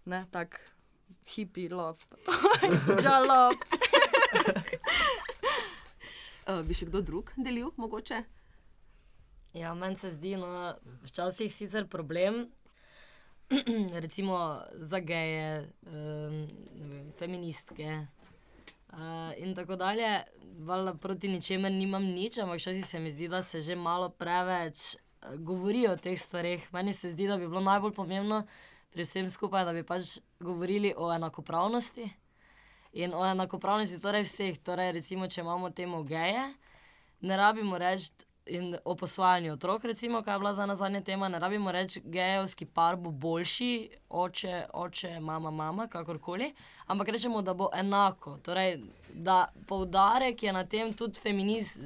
ne 0.05 0.25
tako 0.31 0.57
hipi, 1.27 1.69
love, 1.69 1.99
žalob. 3.03 3.59
Uh, 6.51 6.61
bi 6.67 6.75
še 6.75 6.87
kdo 6.89 7.01
drug 7.05 7.31
delil, 7.37 7.69
mogoče? 7.79 8.17
Ja, 9.55 9.73
meni 9.75 9.99
se 9.99 10.11
zdi, 10.11 10.33
da 10.35 10.41
no, 10.41 10.49
je 10.65 10.97
včasih 11.07 11.51
sicer 11.53 11.85
problem, 11.91 12.45
recimo 14.03 14.37
za 14.79 14.99
geje, 14.99 15.67
um, 15.87 16.41
feministke 17.19 17.89
uh, 17.91 19.31
in 19.37 19.55
tako 19.55 19.75
dalje. 19.79 20.23
Valjda 20.67 20.95
proti 20.99 21.31
ničemer 21.31 21.71
nimam 21.71 22.03
nič, 22.03 22.39
ampak 22.43 22.59
včasih 22.59 22.85
se 22.85 22.99
mi 22.99 23.11
zdi, 23.11 23.27
da 23.31 23.43
se 23.43 23.61
že 23.61 23.75
malo 23.75 24.09
preveč 24.09 24.95
uh, 24.95 25.35
govori 25.39 25.85
o 25.87 25.95
teh 25.95 26.19
stvareh. 26.19 26.67
Meni 26.73 26.93
se 26.93 27.11
zdi, 27.11 27.27
da 27.27 27.37
bi 27.37 27.47
bilo 27.47 27.63
najbolj 27.63 27.95
pomembno 27.95 28.43
pri 28.91 29.07
vsem 29.07 29.29
skupaj, 29.29 29.65
da 29.67 29.75
bi 29.75 29.83
pač 29.87 30.17
govorili 30.39 30.93
o 30.97 31.13
enakopravnosti 31.13 32.09
in 32.93 33.13
o 33.13 33.25
enakopravnosti 33.25 33.99
torej 33.99 34.23
vseh. 34.23 34.57
Torej, 34.63 34.91
recimo, 34.91 35.27
če 35.27 35.41
imamo 35.41 35.69
temo 35.69 36.03
geje, 36.03 36.43
ne 37.21 37.37
rabimo 37.37 37.77
reči. 37.77 38.11
In 38.51 38.73
o 38.85 38.95
posvajanju 38.97 39.51
otrok, 39.53 39.83
recimo, 39.85 40.23
kaj 40.25 40.33
je 40.33 40.39
bila 40.39 40.51
za 40.53 40.65
nazadnje 40.65 41.03
tema, 41.05 41.27
ne 41.29 41.39
rabimo 41.39 41.71
reči, 41.71 42.01
gejovski 42.03 42.65
par 42.65 42.95
bo 42.97 43.11
boljši, 43.11 43.89
oče, 44.09 44.63
oče, 44.73 45.11
mama, 45.19 45.51
mama, 45.51 45.85
kakorkoli, 45.87 46.49
ampak 46.89 47.13
rečemo, 47.13 47.41
da 47.41 47.53
bo 47.53 47.69
enako. 47.73 48.39
Torej, 48.41 48.79
da 49.13 49.45
poudarek 49.67 50.43
je 50.43 50.53
na 50.53 50.65
tem 50.65 50.89
tudi 50.93 51.21
feminist, 51.21 51.79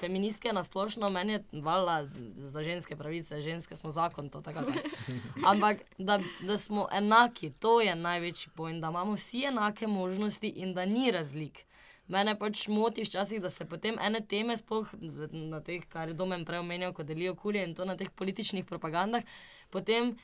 feministke 0.00 0.52
na 0.52 0.62
splošno, 0.62 1.08
meni 1.10 1.32
je 1.32 1.44
valjda 1.52 2.08
za 2.36 2.62
ženske 2.62 2.96
pravice, 2.96 3.40
ženske 3.42 3.76
smo 3.76 3.90
zakon, 3.90 4.28
to 4.28 4.40
tako. 4.40 4.64
Ampak 5.50 5.76
da, 5.98 6.20
da 6.40 6.58
smo 6.58 6.88
enaki, 6.92 7.50
to 7.60 7.80
je 7.80 7.94
največji 7.94 8.52
pojem, 8.56 8.80
da 8.80 8.88
imamo 8.88 9.14
vsi 9.14 9.44
enake 9.44 9.86
možnosti 9.86 10.48
in 10.48 10.74
da 10.74 10.84
ni 10.84 11.10
razlik. 11.10 11.64
Mene 12.08 12.36
pač 12.38 12.68
moti 12.68 13.02
včasih, 13.02 13.42
da 13.42 13.50
se 13.50 13.64
potem 13.66 13.96
ene 13.98 14.20
teme, 14.20 14.56
sploh 14.56 14.88
na 15.32 15.60
teh, 15.60 15.82
kar 15.90 16.08
je 16.08 16.14
domen 16.14 16.44
prej 16.44 16.62
omenjal, 16.62 16.92
ko 16.94 17.02
delijo 17.02 17.34
kulje 17.34 17.64
in 17.66 17.74
to 17.74 17.84
na 17.84 17.96
teh 17.96 18.10
političnih 18.10 18.64
propagandah, 18.64 19.26
potem 19.70 20.14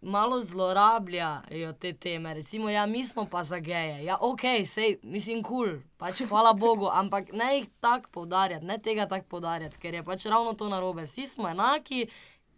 malo 0.00 0.40
zlorabljajo 0.42 1.72
te 1.72 1.92
teme. 1.92 2.34
Recimo, 2.34 2.70
ja, 2.70 2.86
mi 2.86 3.04
smo 3.04 3.26
pa 3.26 3.44
za 3.44 3.58
geje. 3.58 4.04
Ja, 4.04 4.18
ok, 4.20 4.40
sej, 4.64 4.98
mislim, 5.02 5.42
kul, 5.42 5.66
cool, 5.66 5.78
pač 5.96 6.22
hvala 6.28 6.52
Bogu, 6.52 6.88
ampak 6.92 7.32
ne 7.32 7.56
jih 7.56 7.68
tako 7.80 8.10
poudarjati, 8.12 8.66
ne 8.66 8.78
tega 8.78 9.06
tako 9.08 9.26
poudarjati, 9.28 9.78
ker 9.78 9.94
je 9.94 10.04
pač 10.04 10.26
ravno 10.26 10.52
to 10.52 10.68
narobe. 10.68 11.06
Vsi 11.06 11.26
smo 11.26 11.48
enaki, 11.48 12.06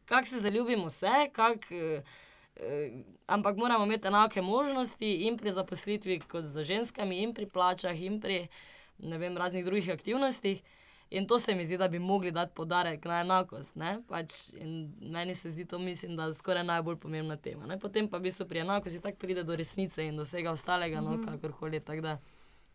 kak 0.05 0.27
se 0.27 0.41
zaljubimo 0.41 0.87
vse, 0.87 1.29
kak. 1.33 1.71
Eh, 1.71 2.03
eh, 2.57 2.91
ampak 3.27 3.57
moramo 3.57 3.85
imeti 3.85 4.09
enake 4.09 4.43
možnosti 4.43 5.13
in 5.29 5.37
pri 5.39 5.53
zaposlitvi, 5.53 6.21
kot 6.21 6.45
za 6.45 6.65
ženskami, 6.65 7.23
in 7.23 7.35
pri 7.35 7.47
plačah, 7.47 8.03
in 8.03 8.21
pri 8.21 8.47
vem, 8.99 9.37
raznih 9.37 9.65
drugih 9.65 9.91
aktivnostih. 9.91 10.63
In 11.11 11.27
to 11.27 11.39
se 11.39 11.55
mi 11.55 11.65
zdi, 11.65 11.77
da 11.79 11.89
bi 11.89 11.99
mogli 11.99 12.31
dati 12.31 12.53
podarek 12.55 13.05
na 13.05 13.21
enakost. 13.21 13.75
Pač, 14.09 14.33
meni 15.01 15.35
se 15.35 15.51
zdi 15.51 15.65
to, 15.65 15.79
mislim, 15.79 16.17
da 16.17 16.25
je 16.25 16.35
skoraj 16.35 16.65
najbolj 16.65 16.97
pomembna 16.97 17.37
tema. 17.37 17.67
Ne? 17.67 17.79
Potem 17.79 18.09
pa 18.09 18.19
v 18.19 18.29
bistvu 18.29 18.47
pri 18.49 18.61
enakosti 18.61 19.01
tako 19.01 19.19
pride 19.19 19.45
do 19.45 19.57
resnice 19.57 20.05
in 20.05 20.17
do 20.17 20.23
vsega 20.23 20.53
ostalega, 20.53 21.01
no, 21.01 21.11
mm 21.11 21.21
-hmm. 21.21 21.25
kakorkoli. 21.25 21.81
Tako 21.81 22.01
da 22.01 22.19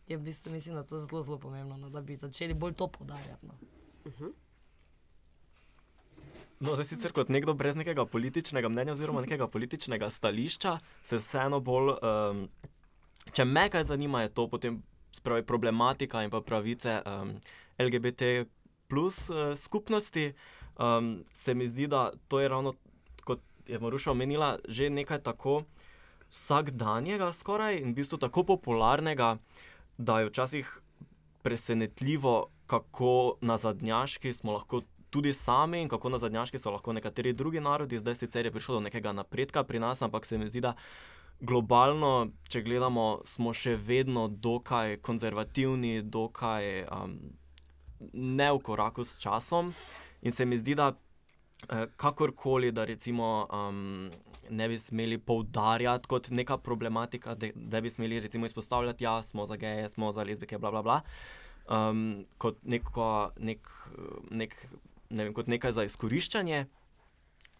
je 0.07 0.17
v 0.17 0.21
bistvu, 0.21 0.51
mislim, 0.51 0.75
da 0.75 0.83
to 0.83 0.97
zelo, 0.97 1.21
zelo 1.21 1.37
pomembno, 1.37 1.77
no, 1.77 1.89
da 1.89 2.01
bi 2.01 2.15
začeli 2.15 2.53
bolj 2.53 2.73
to 2.73 2.87
podarjati. 2.87 3.45
No. 3.45 3.53
Uh 4.05 4.11
mhm. 4.11 4.23
-huh. 4.23 4.33
No, 6.59 6.75
zdaj, 6.75 6.85
sicer 6.85 7.11
kot 7.11 7.29
nekdo 7.29 7.53
brez 7.53 7.75
nekega 7.75 8.05
političnega 8.05 8.69
mnenja 8.69 8.93
oziroma 8.93 9.21
nekega 9.21 9.47
političnega 9.47 10.09
stališča, 10.09 10.79
se 11.03 11.17
vseeno 11.17 11.59
bolj, 11.59 11.89
um, 11.89 12.49
če 13.33 13.45
me 13.45 13.69
kaj 13.69 13.83
zanima, 13.83 14.21
je 14.21 14.29
to 14.29 14.47
potem 14.47 14.83
spravi, 15.11 15.43
problematika 15.43 16.23
in 16.23 16.29
pa 16.29 16.41
pravice. 16.41 17.01
Um, 17.05 17.35
LGBT 17.79 18.45
plus 18.87 19.29
uh, 19.29 19.57
skupnosti, 19.57 20.33
um, 20.79 21.23
se 21.33 21.53
mi 21.53 21.67
zdi, 21.67 21.87
da 21.87 22.11
to 22.27 22.39
je 22.39 22.49
ravno, 22.49 22.73
kot 23.23 23.39
je 23.67 23.79
Maruša 23.79 24.11
omenila, 24.11 24.57
že 24.67 24.89
nekaj 24.89 25.21
tako 25.23 25.63
vsakdanjega 26.33 27.33
skoraj 27.33 27.77
in 27.77 27.93
v 27.93 28.01
bistvu 28.01 28.17
tako 28.17 28.43
popularnega, 28.43 29.37
da 29.97 30.19
je 30.19 30.29
včasih 30.29 30.79
presenetljivo, 31.43 32.47
kako 32.65 33.37
nazadnjaški 33.41 34.33
smo 34.33 34.51
lahko. 34.51 34.81
Tudi 35.13 35.33
sami 35.33 35.81
in 35.81 35.89
kako 35.89 36.09
nazadnjaški 36.09 36.57
so 36.59 36.71
lahko 36.73 36.93
nekateri 36.93 37.35
drugi 37.37 37.59
narodi, 37.61 37.99
zdaj 37.99 38.15
sicer 38.15 38.45
je 38.45 38.51
prišlo 38.51 38.75
do 38.75 38.79
nekega 38.81 39.11
napredka 39.13 39.63
pri 39.63 39.79
nas, 39.79 40.01
ampak 40.01 40.25
se 40.25 40.37
mi 40.37 40.49
zdi, 40.49 40.61
da 40.61 40.73
globalno, 41.39 42.31
če 42.49 42.63
gledamo, 42.65 43.21
smo 43.29 43.53
še 43.53 43.75
vedno 43.75 44.25
dokaj 44.27 44.97
konzervativni, 45.05 46.01
dokaj 46.01 46.87
um, 46.87 47.19
ne 48.13 48.51
v 48.51 48.59
koraku 48.59 49.05
s 49.05 49.19
časom. 49.19 49.73
In 50.21 50.31
se 50.31 50.45
mi 50.45 50.57
zdi, 50.57 50.75
da 50.75 50.93
eh, 51.69 51.85
kakorkoli, 51.95 52.71
da 52.71 52.85
recimo 52.85 53.47
um, 53.51 54.09
ne 54.49 54.67
bi 54.67 54.79
smeli 54.79 55.17
poudarjati 55.17 56.07
kot 56.07 56.29
neka 56.29 56.57
problematika, 56.57 57.35
da, 57.55 57.81
bi 57.81 57.89
smeli 57.89 58.19
recimo 58.19 58.45
izpostavljati, 58.45 59.03
da 59.03 59.09
ja, 59.09 59.23
smo 59.23 59.45
za 59.45 59.55
geje, 59.55 59.89
smo 59.89 60.13
za 60.13 60.23
lezbike, 60.23 60.57
bla 60.57 60.71
bla 60.71 60.81
bla. 60.81 61.01
Um, 61.69 62.25
kot, 62.37 62.57
neko, 62.63 63.31
nek, 63.39 63.67
nek, 64.31 64.55
ne 65.09 65.23
vem, 65.23 65.33
kot 65.33 65.47
nekaj 65.47 65.71
za 65.71 65.83
izkoriščanje. 65.83 66.65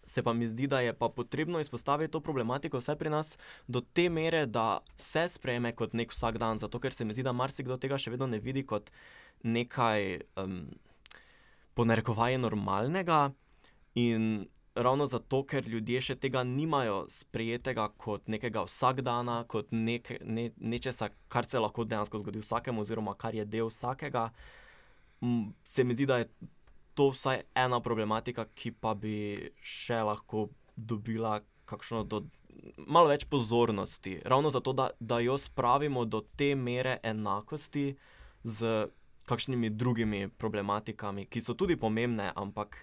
Se 0.04 0.22
pa 0.22 0.32
mi 0.32 0.48
zdi, 0.48 0.66
da 0.66 0.80
je 0.80 0.92
pa 0.92 1.08
potrebno 1.08 1.60
izpostaviti 1.60 2.12
to 2.12 2.20
problematiko 2.20 2.78
vse 2.78 2.96
pri 2.96 3.10
nas 3.10 3.38
do 3.66 3.80
te 3.80 4.08
mere, 4.08 4.46
da 4.46 4.80
se 4.96 5.28
sprejme 5.28 5.72
kot 5.72 5.92
nek 5.96 6.12
vsak 6.12 6.38
dan, 6.38 6.58
zato 6.58 6.80
ker 6.80 6.92
se 6.92 7.04
mi 7.04 7.16
zdi, 7.16 7.24
da 7.24 7.32
marsikdo 7.32 7.78
tega 7.80 7.98
še 7.98 8.12
vedno 8.12 8.28
ne 8.28 8.38
vidi 8.38 8.66
kot 8.68 8.90
nekaj 9.44 10.20
um, 10.40 10.64
ponarekovaj 11.74 12.38
normalnega. 12.38 13.30
In 13.94 14.46
ravno 14.74 15.06
zato, 15.06 15.44
ker 15.46 15.68
ljudje 15.68 16.00
še 16.08 16.16
tega 16.18 16.42
nimajo 16.46 17.04
sprejetega 17.12 17.86
kot 18.00 18.26
nekega 18.32 18.64
vsakdana, 18.66 19.44
kot 19.50 19.70
nek, 19.70 20.10
ne, 20.26 20.48
nečesa, 20.58 21.12
kar 21.30 21.46
se 21.46 21.62
lahko 21.62 21.86
dejansko 21.86 22.20
zgodi 22.24 22.42
vsakemu, 22.42 22.82
oziroma 22.82 23.14
kar 23.18 23.36
je 23.38 23.44
del 23.46 23.70
vsakega, 23.70 24.28
se 25.64 25.84
mi 25.84 25.94
zdi, 25.94 26.08
da 26.10 26.18
je 26.22 26.28
to 26.94 27.10
vsaj 27.14 27.44
ena 27.54 27.80
problematika, 27.80 28.46
ki 28.54 28.74
pa 28.80 28.94
bi 28.98 29.50
še 29.62 30.02
lahko 30.06 30.48
dobila 30.76 31.40
kakšno 31.70 32.02
do. 32.04 32.24
Malo 32.86 33.10
več 33.10 33.24
pozornosti, 33.30 34.18
ravno 34.30 34.50
zato, 34.54 34.72
da, 34.72 34.90
da 35.00 35.18
jo 35.22 35.38
spravimo 35.38 36.04
do 36.06 36.22
te 36.38 36.54
mere 36.54 36.98
enakosti 37.02 37.94
z 38.44 38.86
kakšnimi 39.24 39.70
drugimi 39.70 40.28
problematikami, 40.28 41.26
ki 41.26 41.40
so 41.40 41.54
tudi 41.54 41.76
pomembne, 41.76 42.32
ampak 42.36 42.76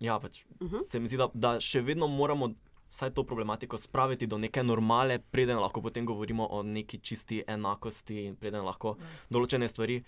ja, 0.00 0.18
pač, 0.20 0.44
uh 0.60 0.70
-huh. 0.72 0.90
se 0.90 1.00
mi 1.00 1.08
zdi, 1.08 1.16
da, 1.16 1.30
da 1.34 1.60
še 1.60 1.80
vedno 1.80 2.06
moramo 2.06 2.54
vsaj 2.90 3.10
to 3.14 3.24
problematiko 3.24 3.78
spraviti 3.78 4.26
do 4.26 4.38
neke 4.38 4.62
normale, 4.62 5.18
preden 5.18 5.58
lahko 5.58 5.82
potem 5.82 6.06
govorimo 6.06 6.46
o 6.46 6.62
neki 6.62 6.98
čisti 6.98 7.44
enakosti 7.46 8.24
in 8.24 8.36
preden 8.36 8.64
lahko 8.64 8.90
uh. 8.90 9.02
določene 9.30 9.68
stvari. 9.68 10.04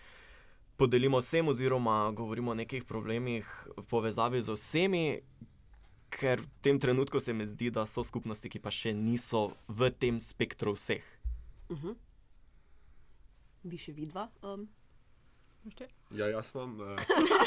Podelimo 0.76 1.20
vsem, 1.20 1.48
oziroma 1.48 2.12
govorimo 2.12 2.50
o 2.50 2.54
nekih 2.54 2.84
problemih 2.84 3.46
v 3.76 3.84
povezavi 3.88 4.42
z 4.42 4.52
vsemi, 4.52 5.20
ker 6.10 6.40
v 6.40 6.48
tem 6.60 6.78
trenutku 6.80 7.20
se 7.20 7.32
mi 7.32 7.46
zdi, 7.46 7.70
da 7.70 7.86
so 7.86 8.04
skupnosti, 8.04 8.48
ki 8.48 8.58
pa 8.58 8.70
še 8.70 8.92
niso 8.92 9.52
v 9.68 9.90
tem 9.90 10.20
spektru 10.20 10.74
vseh. 10.74 11.04
Uh 11.68 11.78
-huh. 11.78 11.94
Bi 13.62 13.78
še 13.78 13.94
vidva? 13.96 14.28
Um. 14.42 14.68
Ja, 16.10 16.26
jaz 16.26 16.50
imam. 16.54 16.74
Uh, 16.80 16.98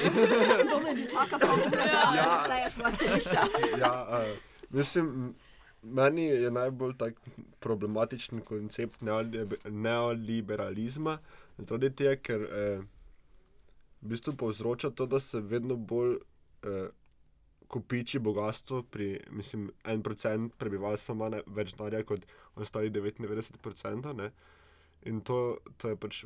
to 0.72 0.78
me 0.80 0.96
že 0.96 1.08
čaka, 1.12 1.36
pa 1.36 1.56
ne 1.60 1.66
vem, 1.68 1.74
kaj 1.76 2.62
je 2.64 2.70
stvar 2.72 2.96
starejša. 2.96 3.42
ja, 3.82 3.92
uh, 4.08 4.38
mislim, 4.72 5.36
meni 5.86 6.24
je 6.24 6.52
najbolj 6.52 6.98
tak 6.98 7.20
problematičen 7.60 8.42
koncept 8.42 9.02
neoliberalizma, 9.70 11.18
zaradi 11.58 11.90
tega, 11.96 12.16
ker 12.16 12.42
eh, 12.42 12.82
v 14.02 14.14
bistvu 14.14 14.36
povzroča 14.38 14.90
to, 14.90 15.06
da 15.06 15.20
se 15.20 15.40
vedno 15.40 15.76
bolj 15.76 16.16
eh, 16.16 16.88
kopiči 17.68 18.20
bogatstvo 18.20 18.84
pri, 18.84 19.20
mislim, 19.30 19.72
en 19.84 20.04
procent 20.04 20.54
prebivalstva 20.58 21.16
ima 21.16 21.30
več 21.48 21.74
denarja 21.76 22.04
kot 22.04 22.26
ostali 22.56 22.90
99 22.90 23.58
procentov. 23.62 24.22
In 25.06 25.22
to, 25.22 25.58
to 25.78 25.94
je 25.94 25.96
pač 25.96 26.24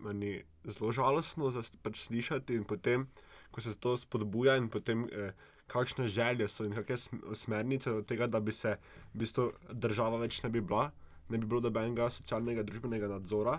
meni 0.00 0.38
zelo 0.64 0.92
žalostno 0.96 1.50
pač 1.84 2.06
slišati. 2.06 2.56
In 2.56 2.64
potem, 2.64 3.08
ko 3.52 3.60
se 3.60 3.74
to 3.76 3.96
spodbuja, 4.00 4.56
in 4.56 4.70
potem 4.72 5.04
eh, 5.12 5.34
kakšne 5.68 6.08
želje 6.08 6.48
so 6.48 6.64
in 6.64 6.72
kakšne 6.72 7.34
smernice 7.36 7.92
od 7.92 8.06
tega, 8.06 8.26
da 8.26 8.40
bi 8.40 8.52
se 8.52 8.76
v 9.12 9.24
bistvu 9.24 9.50
država 9.72 10.20
več 10.24 10.42
ne 10.42 10.50
bi 10.50 10.60
bila, 10.60 10.90
ne 11.28 11.38
bi 11.38 11.46
bilo 11.46 11.60
dobenega 11.60 12.08
socialnega, 12.10 12.64
družbenega 12.64 13.08
nadzora 13.08 13.58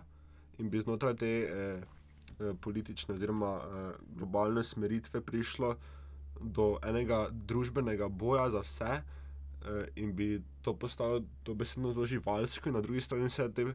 in 0.62 0.69
bi 0.69 0.82
znotraj 0.82 1.15
te 1.21 1.32
eh, 1.43 1.84
eh 2.39 2.54
politične 2.62 3.15
oziroma 3.15 3.51
eh, 3.58 3.91
globalne 4.17 4.63
smeritve 4.63 5.21
prišlo 5.21 5.75
do 6.41 6.75
enega 6.84 7.28
družbenega 7.32 8.10
boja 8.10 8.49
za 8.49 8.62
vse. 8.65 8.95
Eh, 9.65 9.86
in 10.01 10.15
bi 10.15 10.41
to 10.62 10.73
postalo 10.73 11.21
dobesedno 11.45 11.93
zelo 11.93 12.06
živalsko, 12.06 12.69
in 12.69 12.75
na 12.75 12.82
drugi 12.82 13.01
strani 13.01 13.30
vse 13.30 13.49
te 13.54 13.65
Eh, 13.65 13.73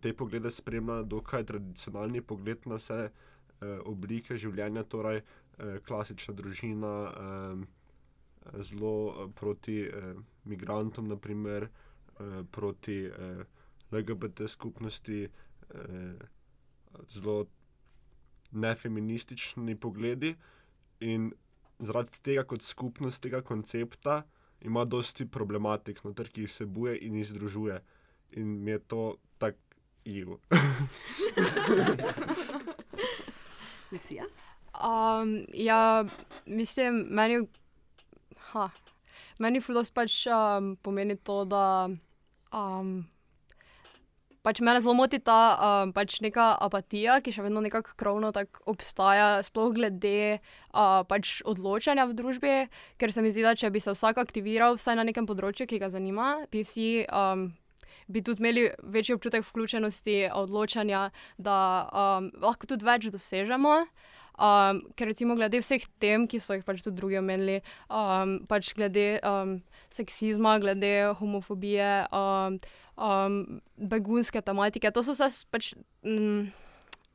te 0.00 0.12
poglede 0.14 0.50
spremlja 0.50 1.02
dokaj 1.02 1.44
tradicionalni 1.44 2.22
pogled 2.22 2.66
na 2.66 2.78
vse 2.78 2.98
eh, 3.04 3.78
oblike 3.84 4.36
življenja, 4.38 4.84
torej 4.84 5.22
eh, 5.22 5.78
klasična 5.86 6.34
družina, 6.34 6.92
zelo 8.60 9.30
proti 9.32 9.78
migrantom, 10.44 11.06
naprimer, 11.08 11.64
proti 12.52 12.98
LGBT 13.88 14.44
skupnosti, 14.52 15.22
zelo 17.08 17.46
nefeministični 18.52 19.78
pogledi. 19.80 20.34
In 21.00 21.32
zaradi 21.78 22.20
tega, 22.20 22.44
kot 22.44 22.62
skupnost 22.62 23.22
tega 23.24 23.40
koncepta, 23.40 24.22
ima 24.60 24.84
dosti 24.84 25.24
problematik, 25.24 26.04
noter, 26.04 26.28
ki 26.28 26.44
jih 26.44 26.52
vsebuje 26.52 26.98
in 27.08 27.16
jih 27.16 27.30
združuje. 27.32 27.80
In 28.36 28.58
mi 28.64 28.76
je 28.76 28.78
to 28.78 29.02
tako 29.38 29.63
EU. 30.06 30.38
Lucija? 33.92 34.24
Um, 34.74 35.44
ja, 35.54 36.04
mislim, 36.46 37.06
meni, 37.10 37.46
ha, 38.50 38.68
meni 39.38 39.62
fulos 39.62 39.92
pač 39.94 40.24
um, 40.26 40.74
pomeni 40.82 41.14
to, 41.16 41.44
da 41.46 41.86
um, 42.50 43.06
pač 44.42 44.60
me 44.60 44.74
zelo 44.80 44.96
moti 44.98 45.22
ta 45.22 45.38
um, 45.54 45.94
pač 45.94 46.18
neka 46.20 46.50
apatija, 46.66 47.20
ki 47.22 47.32
še 47.32 47.46
vedno 47.46 47.62
nekako 47.64 47.94
krovno 47.96 48.32
obstaja, 48.66 49.40
sploh 49.46 49.72
glede 49.72 50.36
uh, 50.36 51.06
pač 51.08 51.38
odločanja 51.46 52.10
v 52.10 52.18
družbi, 52.18 52.54
ker 52.98 53.14
se 53.14 53.22
mi 53.22 53.30
zdi, 53.30 53.46
da 53.46 53.54
če 53.54 53.70
bi 53.70 53.80
se 53.80 53.94
vsak 53.94 54.18
aktiviral 54.20 54.76
vsaj 54.76 54.98
na 54.98 55.06
nekem 55.06 55.26
področju, 55.26 55.70
ki 55.70 55.80
ga 55.80 55.88
zanima, 55.94 56.44
bi 56.50 56.66
vsi. 56.66 57.06
Um, 57.08 57.54
bi 58.06 58.22
tudi 58.22 58.42
imeli 58.42 58.68
večji 58.82 59.14
občutek 59.14 59.46
vključenosti, 59.46 60.18
odločanja, 60.34 61.10
da 61.38 61.56
um, 61.92 62.30
lahko 62.42 62.66
tudi 62.66 62.86
več 62.86 63.08
dosežemo. 63.12 63.84
Um, 64.34 64.80
ker 64.98 65.06
recimo 65.06 65.36
glede 65.38 65.60
vseh 65.62 65.84
tem, 66.02 66.26
ki 66.26 66.40
so 66.42 66.56
jih 66.56 66.64
pač 66.66 66.82
tudi 66.82 66.98
drugi 66.98 67.20
omenili, 67.20 67.60
um, 67.86 68.40
pač 68.50 68.72
glede 68.74 69.20
um, 69.22 69.60
seksizma, 69.94 70.56
glede 70.58 71.14
homofobije, 71.20 72.08
um, 72.10 72.58
um, 72.98 73.40
begunske 73.78 74.42
tematike, 74.42 74.90
to 74.90 75.06
so 75.06 75.14
vse 75.14 75.46
pač. 75.54 75.74
Mm, 76.02 76.50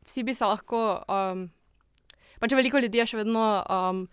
vsi 0.08 0.24
bi 0.24 0.34
se 0.34 0.48
lahko. 0.48 1.04
Um, 1.12 1.50
pač 2.40 2.56
veliko 2.56 2.80
ljudi 2.80 3.04
je 3.04 3.10
še 3.12 3.22
vedno. 3.22 3.46
Um, 3.68 4.06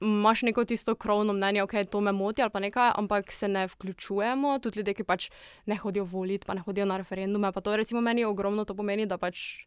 imaš 0.00 0.42
neko 0.42 0.64
tisto 0.64 0.94
krovno 0.94 1.32
mnenje, 1.32 1.62
ok, 1.62 1.72
to 1.90 2.00
me 2.00 2.12
moti 2.12 2.42
ali 2.42 2.50
pa 2.50 2.60
nekaj, 2.60 2.92
ampak 2.96 3.32
se 3.32 3.48
ne 3.48 3.66
vključujemo, 3.66 4.58
tudi 4.58 4.78
ljudje, 4.78 4.94
ki 4.94 5.04
pač 5.04 5.30
ne 5.66 5.76
hodijo 5.76 6.04
voliti, 6.04 6.46
pa 6.46 6.54
ne 6.54 6.60
hodijo 6.60 6.86
na 6.86 6.96
referendume. 6.96 7.52
Pa 7.52 7.60
to 7.60 7.76
recimo 7.76 8.00
meni 8.00 8.24
ogromno 8.24 8.64
to 8.64 8.74
pomeni, 8.74 9.06
da 9.06 9.18
pač. 9.18 9.66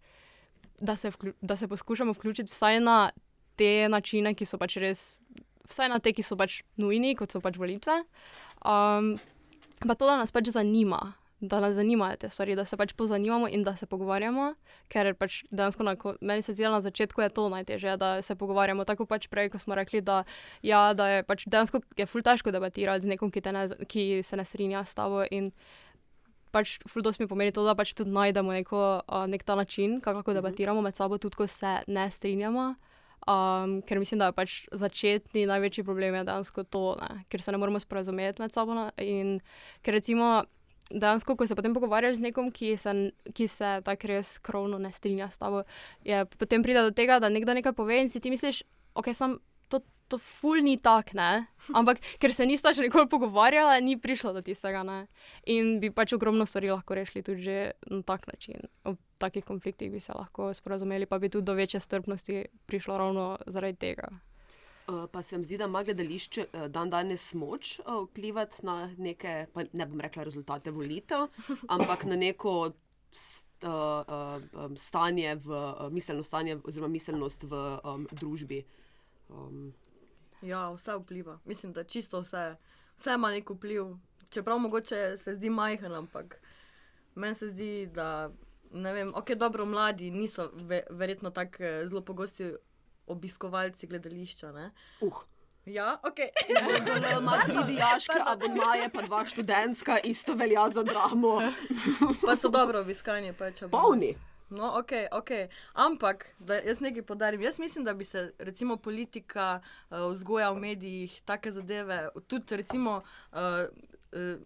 Da 0.84 0.96
se, 0.96 1.10
vklju, 1.10 1.34
da 1.42 1.56
se 1.56 1.68
poskušamo 1.68 2.12
vključiti 2.12 2.52
vsaj 2.52 2.80
na 2.80 3.12
te 3.56 3.88
načine, 3.90 4.34
ki 4.34 4.46
so 4.46 4.58
pač 4.58 4.76
res, 4.82 5.22
vsaj 5.70 5.90
na 5.90 6.00
te, 6.00 6.12
ki 6.12 6.26
so 6.26 6.36
pač 6.36 6.64
nujni, 6.82 7.14
kot 7.16 7.32
so 7.32 7.40
pač 7.40 7.60
volitve. 7.62 8.02
Um, 8.66 9.14
pa 9.80 9.96
to, 9.96 10.10
da 10.10 10.18
nas 10.18 10.34
pač 10.34 10.50
zanima, 10.52 11.14
da 11.44 11.60
nas 11.60 11.76
zanimajo 11.76 12.16
te 12.18 12.30
stvari, 12.30 12.56
da 12.56 12.66
se 12.66 12.78
pač 12.78 12.94
pozanimamo 12.94 13.48
in 13.52 13.64
da 13.64 13.76
se 13.76 13.86
pogovarjamo. 13.86 14.54
Ker 14.88 15.12
pač 15.20 15.42
dejansko, 15.52 15.84
na, 15.84 15.96
meni 16.22 16.42
se 16.42 16.54
zdi, 16.54 16.64
da 16.64 16.72
na 16.72 16.82
začetku 16.82 17.22
je 17.22 17.30
to 17.30 17.50
najtežje, 17.50 17.98
da 17.98 18.22
se 18.22 18.36
pogovarjamo. 18.36 18.86
Tako 18.88 19.06
pač 19.06 19.28
prej, 19.28 19.50
ko 19.52 19.60
smo 19.60 19.76
rekli, 19.76 20.02
da, 20.02 20.24
ja, 20.64 20.94
da 20.94 21.10
je 21.10 21.26
pač 21.28 21.44
dejansko 21.52 21.84
je 22.00 22.08
ful 22.08 22.24
težko 22.24 22.54
debatirati 22.56 23.04
z 23.04 23.12
nekom, 23.12 23.32
ki, 23.32 23.44
ne, 23.52 23.66
ki 23.92 24.06
se 24.24 24.40
ne 24.40 24.46
strinja 24.48 24.86
s 24.88 24.96
tabo. 24.96 25.26
In 25.36 25.52
pač 26.56 26.78
ful 26.88 27.04
dos 27.04 27.20
mi 27.20 27.28
pomeni 27.28 27.52
to, 27.52 27.66
da 27.68 27.76
pač 27.76 27.92
tudi 27.98 28.14
najdemo 28.16 28.56
neko, 28.56 29.04
uh, 29.04 29.28
nek 29.28 29.44
ta 29.44 29.60
način, 29.60 30.00
kako 30.00 30.24
lahko 30.24 30.32
mhm. 30.32 30.40
debatiramo 30.40 30.82
med 30.82 30.96
sabo, 30.96 31.20
tudi 31.20 31.44
ko 31.44 31.48
se 31.48 31.82
ne 31.88 32.08
strinjamo. 32.12 32.74
Um, 33.28 33.78
ker 33.88 34.00
mislim, 34.00 34.20
da 34.20 34.32
je 34.32 34.36
pač 34.36 34.58
začetni 34.72 35.46
največji 35.48 35.84
problem 35.88 36.18
dejansko 36.24 36.64
to, 36.68 36.98
ne? 37.00 37.24
ker 37.32 37.44
se 37.44 37.52
ne 37.52 37.60
moremo 37.60 37.80
sporazumeti 37.80 38.44
med 38.44 38.52
sabo. 38.52 38.76
Ne? 38.76 38.90
In 39.00 39.38
ker 39.84 39.96
recimo 39.96 40.44
dejansko, 40.92 41.36
ko 41.36 41.48
se 41.48 41.56
potem 41.56 41.74
pogovarjaš 41.74 42.18
z 42.20 42.28
nekom, 42.30 42.52
ki 42.52 42.76
se, 42.78 42.94
ki 43.34 43.48
se 43.48 43.80
tako 43.86 44.12
res 44.12 44.38
krovno 44.44 44.80
ne 44.82 44.92
strinja 44.92 45.30
s 45.32 45.42
tabo, 45.42 45.64
je 46.04 46.26
potem 46.38 46.64
pride 46.64 46.84
do 46.84 46.92
tega, 46.92 47.20
da 47.20 47.30
nekdo 47.30 47.54
nekaj 47.54 47.74
pove 47.74 48.02
in 48.02 48.10
si 48.10 48.20
ti 48.20 48.34
misliš, 48.34 48.64
ok, 48.96 49.14
sem. 49.16 49.40
To 50.12 50.20
ful 50.20 50.60
ni 50.62 50.76
tak, 50.78 51.16
ne? 51.18 51.48
ampak 51.80 51.98
ker 52.22 52.30
se 52.36 52.46
nista 52.46 52.74
še 52.76 52.84
nikoli 52.86 53.08
pogovarjala, 53.10 53.80
ni 53.82 53.96
prišlo 53.98 54.34
do 54.36 54.44
tistega. 54.46 54.84
Ne? 54.86 55.08
In 55.50 55.80
bi 55.82 55.90
pač 55.90 56.14
ogromno 56.14 56.46
stvari 56.46 56.70
lahko 56.70 56.94
rešili 56.94 57.24
tudi 57.26 57.56
na 57.90 58.02
tak 58.06 58.28
način. 58.30 58.68
V 58.86 58.94
takih 59.18 59.48
konfliktih 59.48 59.90
bi 59.90 60.04
se 60.04 60.14
lahko 60.14 60.52
sporazumeli, 60.54 61.08
pa 61.10 61.18
bi 61.18 61.32
tudi 61.34 61.48
do 61.48 61.56
večje 61.58 61.80
strpnosti 61.80 62.46
prišlo 62.70 63.00
ravno 63.00 63.26
zaradi 63.48 63.80
tega. 63.80 64.12
Uh, 64.88 65.06
pa 65.12 65.22
se 65.24 65.38
mi 65.38 65.44
zdi, 65.44 65.58
da 65.58 65.66
ima 65.66 65.84
gledališče 65.84 66.46
uh, 66.54 66.66
dan 66.68 66.90
danes 66.90 67.34
moč 67.34 67.80
uh, 67.80 68.04
vplivati 68.08 68.66
na 68.66 68.90
neke, 68.98 69.46
pa 69.54 69.64
ne 69.74 69.86
bom 69.86 70.02
rekla 70.02 70.24
rezultate 70.24 70.72
volitev, 70.72 71.28
ampak 71.76 72.04
na 72.06 72.16
neko 72.16 72.72
st, 73.12 73.46
stanje, 74.76 75.36
v, 75.36 75.60
miselno 75.92 76.24
stanje 76.24 76.58
oziroma 76.64 76.92
miselnost 76.92 77.44
v 77.48 77.62
um, 77.84 78.08
družbi. 78.12 78.64
Um, 79.30 79.72
Ja, 80.44 80.72
vse 80.74 80.96
vpliva. 80.96 81.40
Mislim, 81.46 81.74
da 81.74 81.84
čisto 81.84 82.20
vse, 82.20 82.56
vse 82.96 83.14
ima 83.14 83.32
nek 83.32 83.50
vpliv. 83.50 83.86
Čeprav 84.30 84.60
mogoče 84.60 85.18
se 85.18 85.36
zdi 85.36 85.50
majhen, 85.50 85.94
ampak 85.94 86.42
meni 87.16 87.36
se 87.36 87.50
zdi, 87.50 87.88
da 87.94 88.32
ne 88.72 88.94
vem, 88.94 89.14
ok, 89.16 89.32
dobro, 89.32 89.66
mladi 89.66 90.12
niso 90.12 90.50
ve, 90.54 90.84
verjetno 90.90 91.30
tako 91.30 91.64
eh, 91.64 91.88
zelo 91.88 92.02
pogosti 92.02 92.54
obiskovalci 93.08 93.88
gledališča. 93.88 94.52
Ne? 94.52 94.72
uh. 95.02 95.22
Ja, 95.66 96.00
ok. 96.04 96.20
Model 96.86 97.22
ima 97.22 97.38
tri 97.46 97.58
dijaške 97.68 98.20
abonaje, 98.26 98.90
pa 98.90 99.02
dva 99.02 99.26
študentska, 99.26 99.98
isto 100.04 100.34
velja 100.34 100.70
za 100.70 100.84
dramo. 100.84 101.40
pa 102.26 102.36
so 102.36 102.50
dobro 102.50 102.82
obiskani. 102.82 103.34
Pa, 103.34 103.52
če 103.52 103.68
bo- 103.68 103.82
Polni. 103.82 104.16
No, 104.50 104.74
ok, 104.78 104.92
ok. 105.12 105.30
Ampak, 105.74 106.26
da 106.40 106.56
jaz 106.56 106.80
nekaj 106.80 107.02
podarim. 107.02 107.42
Jaz 107.42 107.60
mislim, 107.60 107.86
da 107.86 107.94
bi 107.94 108.06
se 108.06 108.34
recimo 108.40 108.76
politika, 108.78 109.62
uh, 109.90 110.12
vzgoja 110.12 110.52
v 110.52 110.60
medijih, 110.60 111.22
take 111.26 111.52
zadeve, 111.52 112.10
tudi 112.28 112.58
recimo 112.58 113.02
uh, 113.32 113.40
uh, 114.12 114.42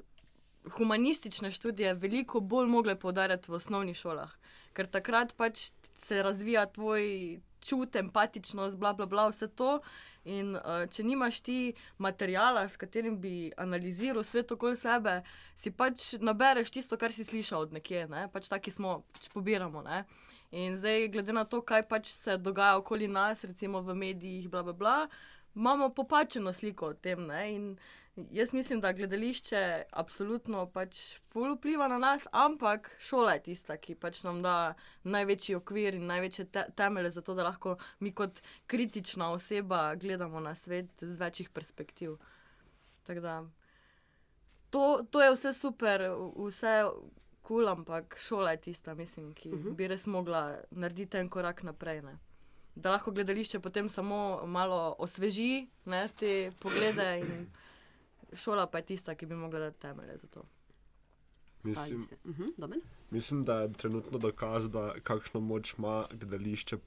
humanistične 0.77 1.51
študije, 1.51 1.93
veliko 1.93 2.39
bolj 2.39 2.67
mogle 2.67 2.95
poudarjati 2.95 3.51
v 3.51 3.55
osnovnih 3.55 3.97
šolah. 3.97 4.31
Ker 4.73 4.87
takrat 4.87 5.33
pač 5.33 5.71
se 5.97 6.23
razvija 6.23 6.65
tvoj 6.65 7.39
čut, 7.61 7.95
empatičnost, 7.95 8.77
bla, 8.77 8.93
bla, 8.93 9.05
bla, 9.05 9.27
vse 9.29 9.47
to. 9.47 9.79
In 10.27 10.55
uh, 10.55 10.83
če 10.91 11.05
nimaš 11.07 11.39
ti 11.41 11.57
materijala, 12.03 12.65
s 12.67 12.75
katerim 12.79 13.15
bi 13.21 13.51
analiziral 13.57 14.25
svet 14.27 14.51
okoli 14.51 14.75
sebe, 14.75 15.21
si 15.55 15.71
pač 15.71 16.17
nabereš 16.19 16.73
tisto, 16.75 16.99
kar 16.99 17.15
si 17.15 17.23
slišal 17.23 17.67
od 17.67 17.77
nekje, 17.77 18.07
ne? 18.11 18.25
pač 18.33 18.49
taki 18.51 18.73
smo, 18.73 18.99
pač 19.15 19.29
pobiramo. 19.31 19.85
Ne? 19.87 20.03
In 20.51 20.75
zdaj, 20.79 21.07
glede 21.15 21.35
na 21.35 21.45
to, 21.47 21.61
kaj 21.63 21.87
pač 21.87 22.11
se 22.11 22.37
dogaja 22.37 22.75
okoli 22.81 23.07
nas, 23.07 23.43
recimo 23.47 23.81
v 23.83 23.95
medijih, 23.95 24.49
bla, 24.51 24.65
bla, 24.67 24.75
bla, 24.75 24.97
imamo 25.55 25.93
popačeno 25.95 26.53
sliko 26.53 26.91
o 26.91 26.93
tem. 26.93 27.23
Ne? 27.27 27.41
In 27.55 27.71
jaz 28.31 28.53
mislim, 28.53 28.79
da 28.81 28.93
gledališče 28.93 29.83
absolutno 29.91 30.65
pač 30.73 31.17
ful 31.29 31.55
vpliva 31.55 31.87
na 31.87 31.97
nas, 31.97 32.27
ampak 32.31 32.89
šola 32.99 33.33
je 33.37 33.43
tista, 33.49 33.77
ki 33.77 33.95
pač 33.95 34.23
nam 34.23 34.41
da 34.41 34.73
največji 35.03 35.55
okvir 35.55 35.95
in 35.95 36.07
največje 36.09 36.45
te 36.51 36.65
temelje 36.75 37.11
za 37.17 37.21
to, 37.21 37.35
da 37.37 37.43
lahko 37.43 37.77
mi 37.99 38.11
kot 38.11 38.41
kritična 38.67 39.31
oseba 39.31 39.95
gledamo 39.95 40.39
na 40.39 40.55
svet 40.55 40.89
z 41.01 41.17
večjih 41.19 41.49
perspektiv. 41.49 42.17
Tako 43.03 43.19
da 43.19 43.43
to, 44.69 45.05
to 45.11 45.21
je 45.21 45.31
vse 45.31 45.53
super, 45.53 46.09
vse 46.35 46.83
kul, 47.41 47.63
cool, 47.63 47.69
ampak 47.69 48.17
šola 48.19 48.51
je 48.51 48.61
tista, 48.61 48.95
mislim, 48.95 49.33
ki 49.33 49.49
uh 49.49 49.59
-huh. 49.59 49.75
bi 49.75 49.87
res 49.87 50.05
mogla 50.07 50.57
narediti 50.71 51.17
en 51.17 51.29
korak 51.29 51.63
naprej. 51.63 52.01
Ne? 52.01 52.17
Da 52.75 52.91
lahko 52.91 53.11
gledališče 53.11 53.59
potem 53.59 53.89
samo 53.89 54.45
malo 54.45 54.95
osveži 54.99 55.67
ne, 55.85 56.09
te 56.19 56.51
poglede, 56.59 57.19
in 57.19 57.47
šola 58.33 58.67
pa 58.67 58.77
je 58.77 58.85
tista, 58.85 59.15
ki 59.15 59.25
bi 59.25 59.35
mogla 59.35 59.59
dati 59.59 59.79
temelje 59.79 60.17
za 60.17 60.27
to. 60.27 60.43
Mislim, 61.63 61.99
se. 61.99 62.17
Mhm, 62.25 62.43
Domen? 62.57 62.81
mislim, 63.09 63.45
da 63.45 63.61
je 63.61 63.73
trenutno 63.73 64.17
dokaz, 64.17 64.69
da 64.69 64.93
kakšno 65.03 65.39
moč 65.39 65.73
ima 65.77 66.07
gledališče 66.11 66.77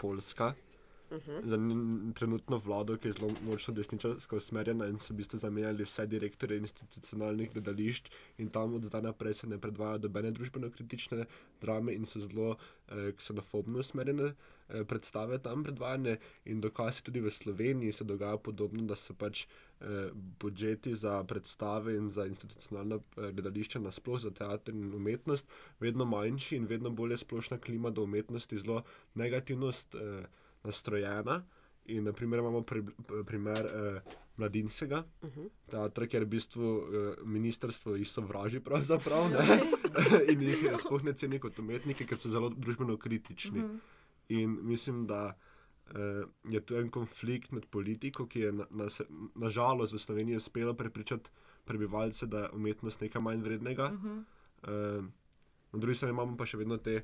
Poljska. 1.11 1.41
Za 1.45 1.57
n- 1.57 2.13
trenutno 2.15 2.59
vlado, 2.59 2.97
ki 2.97 3.09
je 3.09 3.13
zelo 3.13 3.31
močno 3.43 3.75
desničarsko 3.75 4.37
usmerjena 4.37 4.87
in 4.87 4.99
so 4.99 5.13
v 5.13 5.17
bistvu 5.17 5.39
zamenjali 5.39 5.85
vse 5.85 6.07
direktore 6.07 6.57
institucionalnih 6.57 7.51
gledališč, 7.53 8.11
in 8.39 8.49
tam 8.49 8.75
od 8.75 8.85
zdaj 8.85 9.03
naprej 9.03 9.35
se 9.35 9.47
ne 9.47 9.59
predvajajo 9.59 9.99
dobene 9.99 10.31
družbeno-kritične 10.31 11.27
drame 11.61 11.95
in 11.95 12.07
so 12.07 12.21
zelo 12.21 12.53
eh, 12.55 13.11
ksenofobno 13.13 13.79
usmerjene 13.79 14.29
eh, 14.31 14.85
predstave 14.85 15.39
tam 15.39 15.65
predvajane. 15.65 16.19
In 16.47 16.61
dokaz 16.61 16.99
je 16.99 17.03
tudi 17.03 17.21
v 17.21 17.31
Sloveniji 17.31 17.93
se 17.93 18.05
dogaja 18.05 18.39
podobno, 18.39 18.83
da 18.85 18.95
so 18.95 19.15
pač 19.15 19.47
eh, 19.81 20.11
budžeti 20.41 20.95
za 20.97 21.25
predstave 21.25 21.97
in 21.97 22.11
za 22.11 22.27
institucionalna 22.27 22.97
eh, 22.97 23.33
gledališča, 23.33 23.81
nasploh 23.81 24.21
za 24.21 24.31
teater 24.31 24.75
in 24.75 24.95
umetnost, 24.95 25.47
vedno 25.81 26.05
manjši 26.05 26.57
in 26.57 26.67
vedno 26.67 26.91
bolj 26.93 27.13
je 27.13 27.17
splošna 27.19 27.59
klima 27.59 27.91
do 27.91 28.03
umetnosti 28.03 28.59
zelo 28.59 28.83
negativnost. 29.15 29.95
Eh, 29.95 30.27
nastrojena. 30.65 31.43
In 31.91 32.05
naprimer 32.05 32.39
imamo 32.39 32.63
pri, 32.63 32.85
primer 33.27 33.67
eh, 33.67 34.17
mladinskega 34.37 35.03
teatra, 35.71 36.07
kjer 36.07 36.25
v 36.25 36.29
bistvu 36.29 36.71
eh, 36.71 37.23
ministrstvo 37.25 37.97
jih 37.97 38.09
sovraži, 38.09 38.61
pravzaprav, 38.61 39.31
ne? 39.33 39.61
in 40.33 40.43
jih 40.43 40.67
sploh 40.79 41.05
ne 41.05 41.15
ceni 41.19 41.41
kot 41.43 41.59
umetnike, 41.59 42.07
ker 42.07 42.19
so 42.21 42.31
zelo 42.33 42.51
družbeno 42.55 42.97
kritični. 43.01 43.65
In 44.37 44.59
mislim, 44.67 45.07
da 45.11 45.37
eh, 45.95 46.25
je 46.51 46.61
tu 46.67 46.77
en 46.79 46.91
konflikt 46.91 47.53
med 47.53 47.67
politiko, 47.71 48.27
ki 48.27 48.47
je 48.47 48.53
nažalost 48.53 49.01
na, 49.09 49.31
na 49.47 49.51
žalost 49.51 49.97
v 49.97 50.03
Sloveniji 50.05 50.37
uspela 50.37 50.75
prepričati 50.75 51.31
prebivalce, 51.65 52.27
da 52.27 52.45
je 52.45 52.53
umetnost 52.53 53.01
nekaj 53.01 53.23
manj 53.23 53.43
vrednega. 53.43 53.91
Eh, 54.63 55.03
na 55.73 55.79
drugi 55.79 55.95
strani 55.95 56.15
imamo 56.15 56.37
pa 56.37 56.47
še 56.47 56.61
vedno 56.61 56.79
te. 56.79 57.03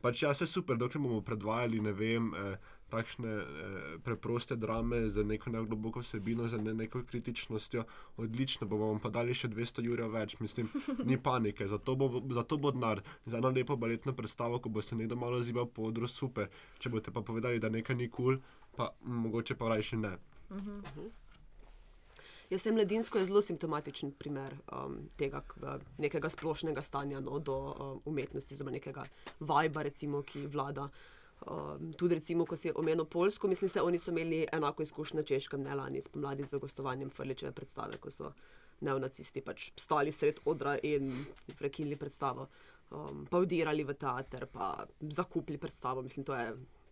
Pač 0.00 0.22
ja, 0.22 0.34
se 0.34 0.46
super, 0.46 0.78
dokler 0.80 1.02
bomo 1.02 1.20
predvajali, 1.20 1.80
ne 1.84 1.92
vem, 1.92 2.30
eh, 2.34 2.56
takšne 2.90 3.28
eh, 3.28 3.98
preproste 4.04 4.56
drame 4.56 5.02
z 5.08 5.24
neko 5.24 5.52
negloboko 5.52 6.00
vsebino, 6.00 6.48
z 6.48 6.58
ne, 6.58 6.74
neko 6.74 7.02
kritičnostjo, 7.04 7.84
odlično, 8.16 8.66
bomo 8.66 8.90
vam 8.90 9.00
pa 9.00 9.12
dali 9.12 9.36
še 9.36 9.52
200 9.52 9.86
ur 9.92 10.04
več, 10.10 10.38
mislim, 10.40 10.72
ni 11.08 11.20
panike, 11.20 11.68
zato 11.68 11.96
bo, 11.96 12.10
zato 12.32 12.56
bo 12.56 12.72
denar, 12.72 13.04
za 13.26 13.38
eno 13.38 13.52
lepo 13.52 13.76
baletno 13.76 14.16
predstavo, 14.16 14.58
ko 14.58 14.72
bo 14.72 14.82
se 14.82 14.96
nekdo 14.96 15.20
malo 15.20 15.42
zibal 15.42 15.68
po 15.68 15.90
odru, 15.92 16.08
super. 16.08 16.48
Če 16.80 16.90
boste 16.90 17.12
pa 17.12 17.20
povedali, 17.20 17.60
da 17.60 17.68
nekaj 17.68 17.96
ni 17.96 18.08
kul, 18.08 18.40
cool, 18.40 18.68
pa 18.76 18.92
mogoče 19.04 19.56
pa 19.60 19.68
rajši 19.74 20.00
ne. 20.00 20.16
Jaz 22.50 22.62
sem 22.62 22.74
mladinsko 22.74 23.18
je 23.18 23.24
zelo 23.24 23.42
simptomatičen 23.42 24.10
primer 24.18 24.54
um, 24.74 24.96
tega 25.16 25.42
nekega 25.98 26.28
splošnega 26.28 26.82
stanja 26.82 27.20
no, 27.22 27.38
do 27.38 27.56
um, 27.70 28.00
umetnosti, 28.10 28.54
oziroma 28.54 28.74
nekega 28.74 29.04
vibra, 29.38 29.84
recimo, 29.86 30.22
ki 30.26 30.48
vlada. 30.50 30.88
Um, 31.46 31.92
tudi, 31.92 32.18
recimo, 32.18 32.44
ko 32.44 32.56
si 32.56 32.72
omenil 32.74 33.04
Poljsko, 33.04 33.48
mislim, 33.48 33.70
da 33.74 33.84
oni 33.84 33.98
so 33.98 34.10
imeli 34.10 34.46
enako 34.52 34.82
izkušnjo 34.82 35.20
na 35.20 35.22
češkem, 35.22 35.62
ne 35.62 35.74
lani, 35.74 36.02
spomladi 36.02 36.44
z 36.44 36.58
gostovanjem 36.58 37.10
Frličeve 37.10 37.52
predstave, 37.52 38.02
ko 38.02 38.10
so 38.10 38.32
neonacisti 38.80 39.40
pač 39.40 39.70
stali 39.76 40.12
sred 40.12 40.40
odra 40.44 40.74
in 40.82 41.12
prekinili 41.58 41.96
predstavo, 41.96 42.48
um, 42.90 43.24
pa 43.30 43.38
vdirali 43.38 43.86
v 43.86 43.94
teater, 43.94 44.46
pa 44.50 44.72
zakupili 45.00 45.58
predstavo. 45.58 46.02
Mislim, 46.02 46.26
to 46.26 46.34
je 46.34 46.50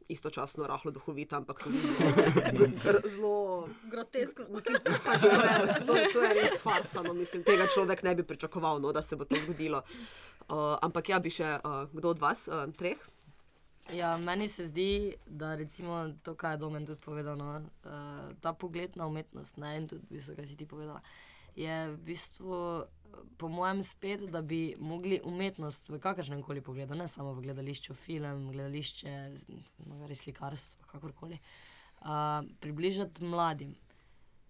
istočasno 0.08 0.66
rahlo 0.66 0.90
duhovito, 0.90 1.36
ampak 1.36 1.62
tudi 1.62 1.78
zelo- 1.78 3.08
zelo 3.08 3.68
Groteskno. 3.90 4.44
Mislim, 4.48 4.76
pač 5.04 5.20
to, 5.20 5.28
je, 5.28 5.86
to, 5.86 5.96
je, 5.96 6.08
to 6.12 6.22
je 6.22 6.34
res 6.34 6.62
farsano, 6.62 7.12
mislim, 7.14 7.44
tega 7.44 7.68
človek 7.74 8.02
ne 8.02 8.14
bi 8.14 8.22
pričakoval, 8.22 8.80
no, 8.80 8.92
da 8.92 9.02
se 9.02 9.16
bo 9.16 9.24
to 9.24 9.36
zgodilo. 9.40 9.82
Uh, 10.48 10.78
ampak 10.80 11.08
ja, 11.08 11.20
bi 11.20 11.30
še 11.30 11.58
uh, 11.60 11.84
kdo 11.92 12.16
od 12.16 12.18
vas, 12.24 12.48
uh, 12.48 12.64
treh? 12.72 12.96
Ja, 13.92 14.16
meni 14.16 14.48
se 14.48 14.66
zdi, 14.68 15.16
da 15.26 15.54
recimo 15.54 16.12
to, 16.22 16.34
kar 16.34 16.56
je 16.56 16.60
Domen 16.64 16.86
tudi 16.86 17.00
povedal, 17.00 17.36
no, 17.36 17.60
uh, 17.84 18.32
ta 18.40 18.52
pogled 18.52 18.96
na 18.96 19.06
umetnost, 19.06 19.56
ne, 19.56 19.76
in 19.76 19.88
tudi, 19.88 20.04
v 20.08 20.16
bistvu, 20.16 20.36
kaj 20.36 20.48
si 20.48 20.56
ti 20.56 20.66
povedala, 20.68 21.00
je 21.56 21.76
v 21.92 21.96
bistvu, 22.04 22.84
po 23.38 23.48
mojem, 23.48 23.82
spet, 23.82 24.20
da 24.20 24.42
bi 24.42 24.74
mogli 24.78 25.20
umetnost 25.24 25.88
v 25.88 26.00
kakršnem 26.02 26.42
koli 26.42 26.60
pogledu, 26.60 26.94
ne 26.94 27.08
samo 27.08 27.32
v 27.36 27.44
gledališču, 27.46 27.94
film, 27.94 28.50
gledališče, 28.52 29.14
magari 29.86 30.14
slikarstvo, 30.14 30.86
kakorkoli, 30.90 31.38
uh, 32.00 32.42
približati 32.60 33.24
mladim, 33.24 33.74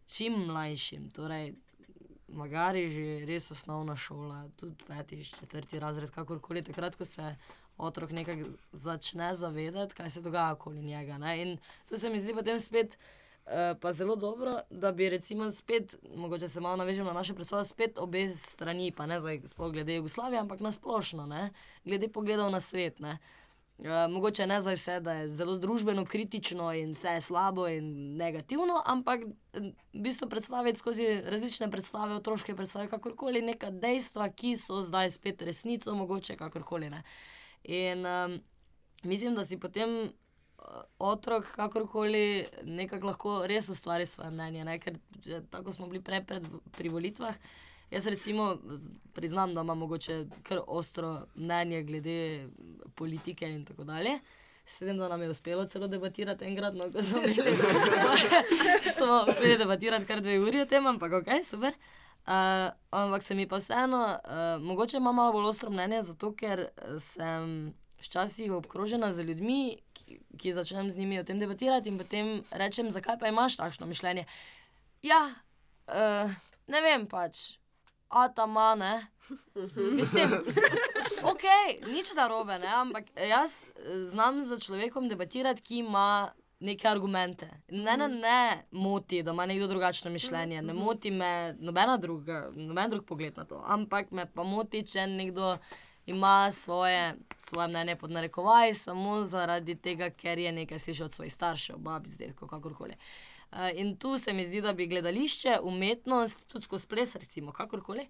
čim 0.06 0.40
mlajšim. 0.48 1.10
Torej, 1.16 1.52
magari 2.28 2.88
že 2.90 3.26
res 3.28 3.50
osnovna 3.50 3.96
šola, 3.96 4.46
tudi 4.56 4.76
peti, 4.88 5.22
četrti 5.24 5.80
razred, 5.80 6.10
kakorkoli, 6.10 6.64
takrat, 6.64 6.96
ko 6.96 7.04
se 7.04 7.36
otrok 7.78 8.10
nekaj 8.10 8.44
začne 8.72 9.34
zavedati, 9.36 9.94
kaj 9.94 10.10
se 10.10 10.20
dogaja 10.20 10.52
okoli 10.52 10.82
njega. 10.82 11.18
Ne? 11.18 11.42
In 11.42 11.58
to 11.88 11.98
se 11.98 12.10
mi 12.10 12.20
zdi 12.20 12.34
potem 12.34 12.60
spet. 12.60 12.96
Uh, 12.98 13.27
pa 13.80 13.92
zelo 13.92 14.16
dobro, 14.16 14.58
da 14.70 14.92
bi 14.92 15.08
recimo 15.08 15.50
spet, 15.50 15.96
mogoče 16.16 16.48
se 16.48 16.60
malo 16.60 16.76
navežem 16.76 17.06
na 17.06 17.12
naše 17.12 17.34
predstave, 17.34 17.64
spet 17.64 17.98
obe 17.98 18.28
strani, 18.28 18.92
pa 18.92 19.06
ne 19.06 19.20
zdaj 19.20 19.40
sploh 19.44 19.72
glede 19.72 19.94
Jugoslavije, 19.94 20.40
ampak 20.40 20.60
na 20.60 20.72
splošno, 20.72 21.26
ne? 21.26 21.50
glede 21.84 22.08
pogledov 22.08 22.50
na 22.50 22.60
svet. 22.60 23.00
Ne? 23.00 23.18
Uh, 23.78 23.86
mogoče 24.10 24.46
ne 24.46 24.60
za 24.60 24.72
vse, 24.72 25.00
da 25.00 25.12
je 25.12 25.28
zelo 25.28 25.56
družbeno 25.58 26.04
kritično 26.04 26.72
in 26.74 26.92
vse 26.92 27.08
je 27.08 27.20
slabo 27.20 27.68
in 27.68 28.16
negativno, 28.16 28.82
ampak 28.86 29.20
eh, 29.22 29.60
v 29.92 30.02
bistvu 30.02 30.28
predstaviti 30.28 30.78
skozi 30.78 31.06
različne 31.24 31.70
predstave, 31.70 32.14
otroške 32.14 32.56
predstave, 32.56 32.88
kakorkoli 32.88 33.42
neka 33.42 33.70
dejstva, 33.70 34.28
ki 34.28 34.56
so 34.56 34.80
zdaj 34.82 35.10
spet 35.10 35.42
resnico, 35.42 35.94
mogoče 35.94 36.36
kakorkoli 36.36 36.90
ne. 36.90 37.02
In 37.62 38.06
um, 38.06 38.40
mislim, 39.02 39.34
da 39.34 39.44
si 39.44 39.60
potem 39.60 40.10
otrok, 40.98 41.46
kakorkoli, 41.56 42.46
nekako 42.64 43.06
lahko 43.06 43.46
res 43.46 43.68
ustvari 43.68 44.06
svoje 44.06 44.30
mnenje. 44.30 44.64
Ne? 44.64 44.78
Ker 44.78 44.98
že 45.24 45.40
tako 45.50 45.72
smo 45.72 45.86
bili 45.86 46.02
prej 46.02 46.24
pred, 46.26 46.46
pri 46.76 46.88
volitvah. 46.88 47.34
Jaz 47.90 48.06
recimo 48.06 48.58
priznam, 49.14 49.54
da 49.54 49.60
imam 49.60 49.78
mogoče 49.78 50.26
kar 50.42 50.60
ostro 50.66 51.26
mnenje 51.34 51.82
glede 51.82 52.48
politike 52.94 53.48
in 53.48 53.64
tako 53.64 53.84
dalje. 53.84 54.18
S 54.64 54.78
tem, 54.78 54.98
da 54.98 55.08
nam 55.08 55.22
je 55.22 55.30
uspelo 55.30 55.64
celo 55.66 55.88
debatirati 55.88 56.44
enkrat, 56.44 56.74
no, 56.74 56.90
ko 56.92 57.02
smo 57.02 57.22
imeli. 57.22 57.56
smo 58.96 59.24
uspeli 59.28 59.56
debatirati 59.58 60.06
kar 60.06 60.20
dve 60.20 60.38
uri 60.40 60.60
o 60.60 60.66
tem, 60.66 60.86
ampak 60.86 61.12
ok, 61.22 61.30
super. 61.44 61.72
Uh, 62.28 62.68
ampak 62.90 63.22
se 63.22 63.34
mi 63.34 63.48
pa 63.48 63.56
vseeno, 63.56 64.02
uh, 64.04 64.62
mogoče 64.62 64.96
imam 64.96 65.14
malo 65.16 65.32
bolj 65.32 65.48
ostro 65.48 65.70
mnenje, 65.70 66.02
zato 66.02 66.34
ker 66.36 66.66
sem 67.00 67.72
včasih 67.98 68.52
obkrožena 68.52 69.12
z 69.12 69.22
ljudmi, 69.22 69.76
ki, 70.38 70.52
začnem 70.52 70.90
z 70.90 71.00
njimi 71.00 71.20
o 71.20 71.24
tem 71.24 71.38
debatirati 71.40 71.92
in 71.92 71.98
potem 71.98 72.38
rečem, 72.50 72.90
zakaj 72.90 73.18
pa 73.20 73.28
imaš 73.28 73.58
takšno 73.60 73.86
mišljenje. 73.86 74.24
Ja, 75.02 75.20
uh, 75.86 76.34
ne 76.66 76.82
vem 76.82 77.06
pač, 77.06 77.58
a 78.08 78.28
ta 78.28 78.46
mane. 78.46 79.08
Mislim, 79.92 80.32
ok, 81.32 81.44
nič 81.92 82.14
narobe, 82.16 82.58
ne, 82.58 82.68
ampak 82.80 83.10
jaz 83.12 83.64
znam 84.08 84.40
z 84.48 84.60
človekom 84.64 85.08
debatirati, 85.08 85.62
ki 85.62 85.82
ima 85.84 86.32
neke 86.60 86.88
argumente. 86.88 87.50
Ne, 87.68 87.96
ne, 87.96 88.08
ne 88.08 88.64
moti, 88.70 89.22
da 89.22 89.30
ima 89.30 89.46
nekdo 89.46 89.66
drugačno 89.66 90.10
mišljenje, 90.10 90.62
ne 90.62 90.74
moti 90.74 91.10
me 91.10 91.54
nobena 91.58 91.96
druga, 91.96 92.50
noben 92.54 92.90
drug 92.90 93.04
pogled 93.04 93.36
na 93.36 93.44
to, 93.44 93.62
ampak 93.66 94.10
me 94.10 94.26
pa 94.26 94.42
moti, 94.42 94.82
če 94.82 95.06
nekdo 95.06 95.58
ima 96.08 96.50
svoje, 96.50 97.14
svoje 97.36 97.68
mnenje 97.68 97.96
pod 97.96 98.10
narekovaj, 98.10 98.74
samo 98.74 99.24
zaradi 99.24 99.74
tega, 99.76 100.10
ker 100.10 100.38
je 100.38 100.52
nekaj 100.52 100.78
slišal 100.78 101.04
od 101.04 101.12
svojih 101.12 101.32
staršev, 101.32 101.76
babi, 101.76 102.10
zdaj, 102.10 102.32
kakorkoli. 102.48 102.94
Uh, 103.52 103.58
in 103.74 103.96
tu 103.96 104.18
se 104.18 104.32
mi 104.32 104.46
zdi, 104.46 104.60
da 104.60 104.72
bi 104.72 104.86
gledališče, 104.86 105.58
umetnost, 105.62 106.48
tudi 106.48 106.64
skozi 106.64 106.88
ples, 106.88 107.14
recimo, 107.16 107.52
kakorkoli, 107.52 108.08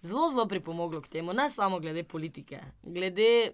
zelo, 0.00 0.28
zelo 0.28 0.46
pripomoglo 0.48 1.00
k 1.00 1.08
temu, 1.08 1.32
ne 1.32 1.50
samo 1.50 1.80
glede 1.80 2.04
politike, 2.04 2.60
glede 2.82 3.52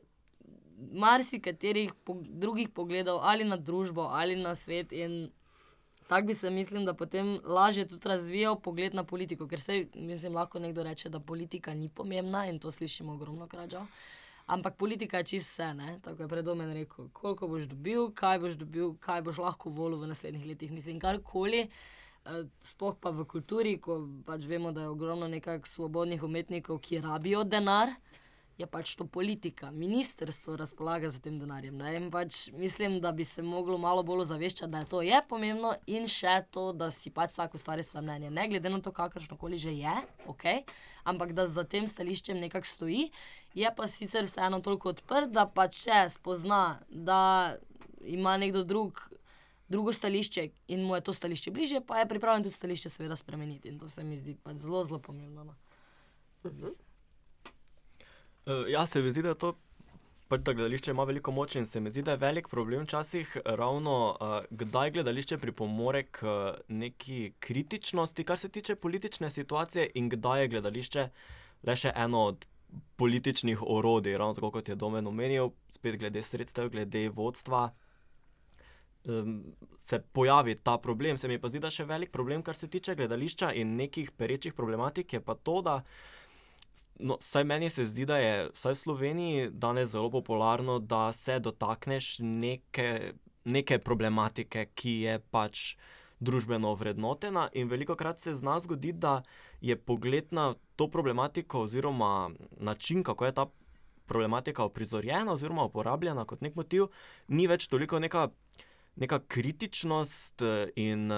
marsikaterih 0.93 1.95
po, 2.05 2.17
drugih 2.23 2.69
pogledov 2.69 3.19
ali 3.23 3.45
na 3.45 3.57
družbo 3.57 4.03
ali 4.03 4.37
na 4.37 4.55
svet. 4.55 4.93
In 4.93 5.31
tako 6.09 6.27
bi 6.27 6.35
se, 6.35 6.51
mislim, 6.51 6.85
da 6.85 6.95
potem 6.95 7.41
lažje 7.45 7.89
tudi 7.89 8.09
razvijal 8.09 8.61
pogled 8.61 8.95
na 8.95 9.05
politiko, 9.05 9.49
ker 9.49 9.61
se 9.61 9.87
mislim, 9.95 10.35
lahko 10.35 10.59
nekdo 10.59 10.83
reče, 10.83 11.09
da 11.09 11.21
politika 11.21 11.75
ni 11.75 11.89
pomembna 11.89 12.47
in 12.47 12.59
to 12.59 12.71
slišimo 12.71 13.13
ogromno 13.13 13.47
krat. 13.47 13.75
Ampak 14.47 14.77
politika 14.77 15.19
je 15.19 15.25
čisto 15.25 15.63
vse, 15.63 15.75
ne? 15.75 15.99
tako 16.03 16.23
je 16.23 16.29
predomen 16.29 16.73
rekel. 16.73 17.09
Koliko 17.13 17.49
boš 17.49 17.63
dobil, 17.69 18.11
kaj 18.15 18.39
boš 18.39 18.55
dobil, 18.57 18.95
kaj 19.01 19.23
boš 19.23 19.39
lahko 19.39 19.71
volil 19.71 20.01
v 20.01 20.09
naslednjih 20.09 20.47
letih, 20.47 20.73
mislim, 20.73 21.01
karkoli. 21.01 21.69
Sploh 22.63 22.97
pa 23.01 23.11
v 23.11 23.27
kulturi, 23.29 23.77
ko 23.77 24.01
pač 24.25 24.49
vemo, 24.49 24.73
da 24.73 24.87
je 24.87 24.89
ogromno 24.89 25.29
nekakšnih 25.29 25.69
svobodnih 25.69 26.25
umetnikov, 26.25 26.81
ki 26.81 27.03
rabijo 27.05 27.45
denar, 27.45 27.93
je 28.59 28.67
pač 28.67 28.95
to 28.99 29.07
politika, 29.07 29.71
ministrstvo 29.71 30.57
razpolaga 30.57 31.11
z 31.11 31.21
tem 31.23 31.39
denarjem. 31.39 32.11
Pač 32.11 32.49
mislim, 32.59 32.99
da 33.01 33.13
bi 33.13 33.25
se 33.25 33.43
moglo 33.43 33.79
malo 33.79 34.03
bolj 34.03 34.25
ozaveščati, 34.27 34.71
da 34.73 34.83
je 34.83 34.89
to 34.91 35.03
je 35.07 35.21
pomembno 35.29 35.75
in 35.87 36.09
še 36.11 36.41
to, 36.51 36.73
da 36.75 36.91
si 36.91 37.13
pač 37.15 37.37
vsak 37.37 37.55
ustvari 37.55 37.87
svoje 37.87 38.03
mnenje. 38.03 38.33
Ne 38.35 38.49
glede 38.51 38.73
na 38.75 38.81
to, 38.83 38.91
kakršno 38.93 39.39
koli 39.39 39.59
že 39.63 39.77
je, 39.79 39.95
okay, 40.27 40.65
ampak 41.07 41.37
da 41.39 41.47
za 41.47 41.63
tem 41.65 41.87
stališčem 41.87 42.41
nekako 42.43 42.67
stoji, 42.67 43.05
je 43.55 43.71
pa 43.77 43.87
sicer 43.87 44.27
vseeno 44.27 44.59
toliko 44.61 44.91
odprt, 44.91 45.31
da 45.31 45.47
pač 45.47 45.85
če 45.87 46.03
spozna, 46.19 46.81
da 46.91 47.55
ima 48.03 48.37
nekdo 48.37 48.65
drug. 48.67 49.07
Drugo 49.69 49.93
stališče 49.93 50.47
in 50.73 50.87
mu 50.89 50.97
je 50.97 51.03
to 51.05 51.13
stališče 51.13 51.51
bližje, 51.53 51.83
pa 51.85 51.99
je 52.01 52.09
pripravljen 52.09 52.47
tudi 52.47 52.57
stališče, 52.57 52.89
seveda, 52.89 53.19
spremeniti. 53.21 53.69
In 53.69 53.77
to 53.77 53.85
se 53.93 54.01
mi 54.01 54.17
zdi 54.17 54.33
pač 54.41 54.65
zelo, 54.65 54.81
zelo 54.89 54.97
pomembno. 54.97 55.45
No. 55.45 55.55
Uh 56.43 56.53
-huh. 56.53 56.88
Uh, 58.49 58.65
ja, 58.69 58.87
se 58.87 59.03
mi 59.03 59.11
zdi, 59.13 59.21
da 59.23 59.35
to 59.37 59.51
pač, 60.29 60.41
da 60.41 60.55
gledališče 60.57 60.93
ima 60.95 61.05
veliko 61.05 61.33
moč 61.37 61.59
in 61.61 61.67
se 61.69 61.83
mi 61.85 61.91
zdi, 61.93 62.01
da 62.03 62.15
je 62.15 62.23
velik 62.23 62.47
problem 62.49 62.87
včasih 62.87 63.37
ravno, 63.45 63.97
uh, 64.17 64.39
kdaj 64.51 64.95
gledališče 64.97 65.37
pripomore 65.39 66.07
k 66.09 66.25
uh, 66.25 66.55
neki 66.69 67.35
kritičnosti, 67.45 68.25
kar 68.25 68.41
se 68.41 68.49
tiče 68.49 68.79
politične 68.81 69.31
situacije, 69.31 69.91
in 70.01 70.09
kdaj 70.09 70.43
je 70.43 70.49
gledališče 70.55 71.07
le 71.69 71.77
še 71.77 71.93
eno 71.93 72.25
od 72.31 72.49
političnih 72.97 73.61
orodij, 73.63 74.17
ravno 74.17 74.41
tako 74.41 74.51
kot 74.57 74.69
je 74.69 74.81
Domen 74.81 75.07
omenil, 75.07 75.53
spet 75.73 76.01
glede 76.01 76.23
sredstev, 76.25 76.73
glede 76.73 77.09
vodstva. 77.13 77.67
Um, 79.05 79.43
se 79.85 80.01
pojavi 80.13 80.55
ta 80.65 80.79
problem, 80.79 81.19
se 81.19 81.29
mi 81.29 81.37
pa 81.41 81.53
zdi, 81.53 81.61
da 81.61 81.69
je 81.69 81.83
še 81.83 81.89
velik 81.89 82.17
problem, 82.17 82.43
kar 82.43 82.57
se 82.57 82.69
tiče 82.69 82.97
gledališča 82.97 83.53
in 83.61 83.77
nekih 83.77 84.11
perečih 84.17 84.57
problematik, 84.57 85.13
je 85.13 85.21
pa 85.21 85.37
to, 85.37 85.61
da 85.61 85.83
No, 86.99 87.17
saj 87.21 87.45
meni 87.45 87.71
se 87.71 87.85
zdi, 87.87 88.05
da 88.07 88.17
je 88.19 88.49
vsaj 88.55 88.73
v 88.73 88.79
Sloveniji 88.79 89.51
danes 89.51 89.91
zelo 89.91 90.11
popularno, 90.11 90.79
da 90.79 91.13
se 91.13 91.39
dotakneš 91.39 92.17
neke, 92.19 93.13
neke 93.45 93.79
problematike, 93.79 94.67
ki 94.75 94.95
je 95.05 95.19
pač 95.31 95.77
družbeno 96.19 96.73
vrednotena, 96.75 97.49
in 97.55 97.71
veliko 97.71 97.95
krat 97.97 98.21
se 98.21 98.35
zna 98.35 98.59
zgoditi, 98.61 98.99
da 98.99 99.23
je 99.61 99.77
pogled 99.77 100.33
na 100.35 100.55
to 100.77 100.89
problematiko, 100.91 101.63
oziroma 101.69 102.31
način, 102.59 103.03
kako 103.03 103.27
je 103.27 103.33
ta 103.33 103.47
problematika 104.07 104.65
uprizorjena, 104.65 105.33
oziroma 105.33 105.65
uporabljena 105.65 106.25
kot 106.25 106.41
nek 106.41 106.57
motiv, 106.57 106.89
ni 107.29 107.47
več 107.47 107.69
toliko 107.69 107.99
neka, 107.99 108.29
neka 108.97 109.21
kritičnost 109.29 110.43
in 110.77 111.13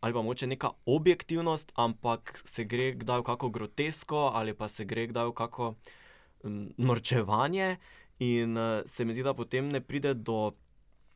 ali 0.00 0.14
pa 0.14 0.22
moče 0.22 0.46
neka 0.46 0.70
objektivnost, 0.86 1.72
ampak 1.74 2.42
se 2.44 2.64
gre 2.64 2.92
kdaj 2.92 3.20
v 3.20 3.22
kako 3.22 3.48
grotesko, 3.50 4.30
ali 4.34 4.54
pa 4.54 4.68
se 4.68 4.84
gre 4.84 5.06
kdaj 5.06 5.30
v 5.30 5.32
kako 5.32 5.74
um, 6.42 6.68
norčevanje, 6.76 7.76
in 8.18 8.56
uh, 8.56 8.82
se 8.86 9.04
mi 9.04 9.14
zdi, 9.14 9.22
da 9.22 9.34
potem 9.34 9.68
ne 9.68 9.80
pride 9.80 10.14
do 10.14 10.52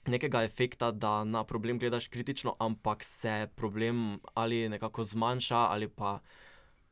nekega 0.07 0.43
efekta, 0.45 0.91
da 0.91 1.25
na 1.25 1.45
problem 1.45 1.79
gledaš 1.79 2.09
kritično, 2.09 2.57
ampak 2.59 3.05
se 3.05 3.49
problem 3.57 4.21
ali 4.35 4.69
nekako 4.69 5.05
zmanjša, 5.05 5.59
ali 5.59 5.89
pa 5.89 6.21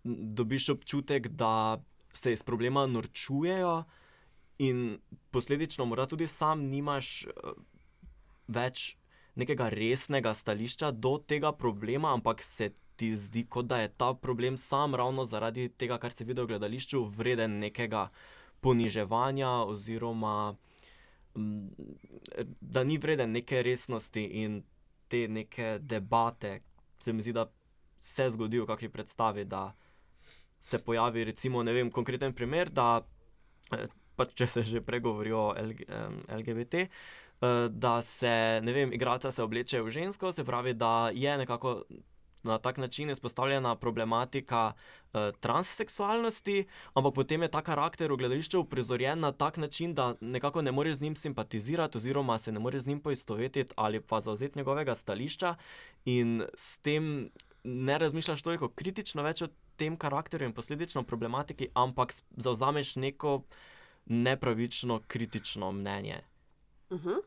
dobiš 0.04 0.68
občutek, 0.68 1.28
da 1.28 1.82
se 2.12 2.32
iz 2.32 2.42
problema 2.42 2.86
norčujejo, 2.86 3.84
in 4.58 4.98
posledično 5.30 5.84
morda 5.84 6.06
tudi 6.06 6.26
sam 6.26 6.62
nimaš 6.62 7.24
uh, 7.24 7.52
več 8.48 8.97
nekega 9.38 9.68
resnega 9.70 10.34
stališča 10.34 10.90
do 10.90 11.18
tega 11.18 11.52
problema, 11.52 12.12
ampak 12.12 12.42
se 12.42 12.72
ti 12.98 13.12
zdi, 13.16 13.44
kot 13.46 13.68
da 13.70 13.80
je 13.80 13.88
ta 13.88 14.12
problem 14.14 14.56
sam 14.58 14.94
ravno 14.94 15.24
zaradi 15.24 15.68
tega, 15.68 15.98
kar 16.02 16.12
se 16.12 16.26
vidi 16.26 16.42
v 16.42 16.50
gledališču, 16.50 17.04
vreden 17.14 17.58
nekega 17.62 18.08
poniževanja, 18.60 19.50
oziroma 19.70 20.56
da 22.60 22.84
ni 22.84 22.98
vreden 22.98 23.32
neke 23.32 23.62
resnosti 23.62 24.24
in 24.42 24.62
te 25.08 25.28
neke 25.28 25.78
debate. 25.80 26.60
Se 27.04 27.12
mi 27.12 27.22
zdi, 27.22 27.32
da 27.32 27.46
se 28.00 28.30
zgodi 28.30 28.58
v 28.58 28.66
kakšni 28.66 28.90
predstavi, 28.90 29.44
da 29.44 29.70
se 30.60 30.78
pojavi, 30.78 31.24
recimo, 31.24 31.62
ne 31.62 31.72
vem, 31.72 31.90
konkreten 31.90 32.34
primer, 32.34 32.70
da. 32.70 33.06
Pač, 34.18 34.32
če 34.34 34.46
se 34.50 34.62
že 34.66 34.80
pregovori 34.82 35.30
o 35.30 35.52
LGBT, 35.54 36.88
da 37.70 38.02
se, 38.02 38.60
ne 38.62 38.72
vem, 38.72 38.92
igralca 38.92 39.32
se 39.32 39.42
obleče 39.42 39.82
v 39.82 39.90
žensko, 39.90 40.32
se 40.32 40.44
pravi, 40.44 40.74
da 40.74 41.10
je 41.14 41.38
nekako 41.38 41.82
na 42.42 42.58
tak 42.58 42.76
način 42.76 43.10
izpostavljena 43.10 43.76
problematika 43.76 44.72
uh, 44.72 45.20
transseksualnosti, 45.40 46.66
ampak 46.94 47.14
potem 47.14 47.42
je 47.42 47.50
ta 47.50 47.62
karakter 47.62 48.12
v 48.12 48.16
gledališču 48.16 48.60
uprizorjen 48.60 49.20
na 49.20 49.32
tak 49.32 49.56
način, 49.56 49.94
da 49.94 50.14
nekako 50.20 50.62
ne 50.62 50.72
moreš 50.72 50.96
z 50.96 51.00
njim 51.00 51.16
simpatizirati, 51.16 51.98
oziroma 51.98 52.38
se 52.38 52.52
ne 52.52 52.58
moreš 52.58 52.82
z 52.82 52.86
njim 52.86 53.00
poistovetiti 53.00 53.72
ali 53.76 54.00
pa 54.00 54.20
zauzeti 54.20 54.58
njegovega 54.58 54.94
stališča, 54.94 55.54
in 56.04 56.44
s 56.54 56.78
tem 56.78 57.30
ne 57.64 57.98
razmišljaš 57.98 58.42
toliko 58.42 58.68
kritično 58.68 59.22
več 59.22 59.42
o 59.42 59.48
tem 59.76 59.96
karakterju 59.96 60.48
in 60.48 60.54
posledično 60.54 61.02
problematiki, 61.02 61.68
ampak 61.74 62.14
zauzameš 62.36 62.96
neko 62.96 63.42
nepravično, 64.06 65.00
kritično 65.06 65.72
mnenje. 65.72 66.22
Uh 66.90 67.00
-huh. 67.00 67.22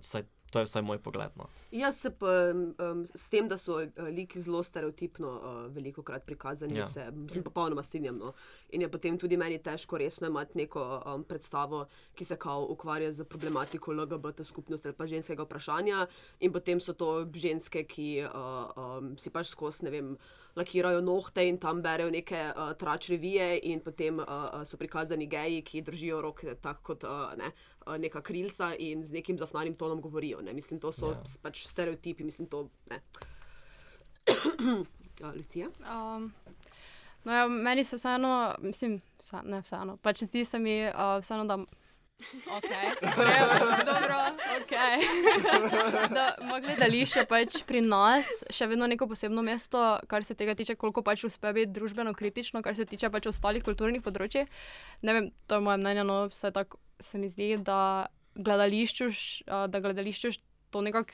vsaj, 0.00 0.22
to 0.50 0.58
je 0.58 0.64
vsaj 0.64 0.82
moj 0.82 0.98
pogled. 0.98 1.30
No. 1.36 1.46
Jaz 1.70 1.96
se 1.96 2.10
pa 2.10 2.26
um, 2.52 3.06
s 3.14 3.28
tem, 3.28 3.48
da 3.48 3.58
so 3.58 3.86
liki 3.98 4.40
zelo 4.40 4.62
stereotipno 4.62 5.28
uh, 5.28 5.74
veliko 5.74 6.02
krat 6.02 6.26
prikazani, 6.26 6.78
ja. 6.78 6.86
se 6.86 7.10
mislim, 7.10 7.44
popolnoma 7.44 7.82
strinjam. 7.82 8.18
No. 8.18 8.32
In 8.70 8.82
je 8.82 8.90
potem 8.90 9.18
tudi 9.18 9.36
meni 9.36 9.62
težko 9.62 9.98
resno 9.98 10.26
imeti 10.26 10.58
neko 10.58 11.02
um, 11.06 11.24
predstavo, 11.24 11.86
ki 12.14 12.24
se 12.24 12.36
kao 12.36 12.66
ukvarja 12.70 13.12
z 13.12 13.24
problematiko 13.24 13.92
LGBT 13.92 14.44
skupnosti 14.44 14.88
ali 14.88 14.96
pa 14.96 15.06
ženskega 15.06 15.42
vprašanja, 15.42 16.06
in 16.40 16.52
potem 16.52 16.80
so 16.80 16.92
to 16.92 17.26
ženske, 17.34 17.84
ki 17.84 18.24
uh, 18.24 18.70
um, 18.76 19.18
si 19.18 19.30
pač 19.30 19.46
skozi 19.46 19.84
ne 19.84 19.90
vem 19.90 20.16
lakirajo 20.60 21.00
nohte 21.04 21.44
in 21.48 21.58
tam 21.58 21.82
berejo 21.82 22.12
neke 22.12 22.38
uh, 22.52 22.70
trač 22.78 23.08
revije, 23.10 23.48
in 23.72 23.80
potem 23.84 24.20
uh, 24.20 24.60
so 24.68 24.78
prikazani 24.80 25.26
geji, 25.30 25.62
ki 25.66 25.82
držijo 25.88 26.20
roke 26.22 26.54
tako 26.62 26.92
kot 26.92 27.08
uh, 27.08 27.26
ne, 27.40 27.50
uh, 27.86 27.96
neka 27.98 28.22
krilca 28.22 28.72
in 28.78 29.04
z 29.04 29.18
nekim 29.18 29.38
zafnanim 29.40 29.74
tonom 29.74 30.00
govorijo. 30.00 30.40
Ne? 30.44 30.52
Mislim, 30.52 30.80
to 30.80 30.92
so 30.92 31.10
Ja. 31.10 31.18
yeah. 31.18 31.36
pač 31.42 31.66
stereotipi, 31.66 32.24
mislim, 32.24 32.48
to 32.48 32.68
ne. 32.90 33.00
Ja, 35.20 35.32
Lucija? 35.36 35.66
Um, 35.84 36.32
no, 37.24 37.32
ja, 37.32 37.48
meni 37.48 37.84
se 37.84 37.96
vseeno, 37.96 38.54
mislim, 38.64 39.00
vse, 39.20 39.42
ne 39.44 39.58
vseeno. 39.60 39.96
Pač 40.00 40.22
zdi 40.24 40.44
se 40.44 40.58
mi 40.58 40.78
uh, 40.88 41.18
vseeno, 41.20 41.44
da. 41.44 41.58
Okay. 42.56 42.86
Dobro, 43.84 44.16
ok. 44.60 44.74
da 46.16 46.24
gledališče 46.60 47.24
pač 47.30 47.60
pri 47.66 47.80
nas 47.84 48.30
še 48.52 48.68
vedno 48.70 48.88
neko 48.90 49.08
posebno 49.10 49.42
mesto, 49.46 49.80
kar 50.10 50.24
se 50.26 50.36
tega 50.38 50.54
tiče, 50.58 50.76
koliko 50.80 51.04
pač 51.06 51.24
uspe 51.28 51.52
biti 51.56 51.72
družbeno 51.76 52.14
kritično, 52.14 52.62
kar 52.62 52.76
se 52.76 52.86
tiče 52.88 53.10
pač 53.10 53.30
ostalih 53.30 53.64
kulturnih 53.64 54.04
področji. 54.04 54.46
Ne 55.06 55.16
vem, 55.16 55.30
to 55.46 55.58
je 55.58 55.66
moje 55.66 55.80
mnenje, 55.82 56.06
no 56.06 56.22
vse 56.30 56.52
tako 56.54 56.80
se 57.00 57.18
mi 57.18 57.30
zdi, 57.32 57.54
da 57.64 58.10
gledališču, 58.36 59.10
da 59.46 59.80
gledališču 59.80 60.36
to 60.70 60.84
nekako 60.84 61.12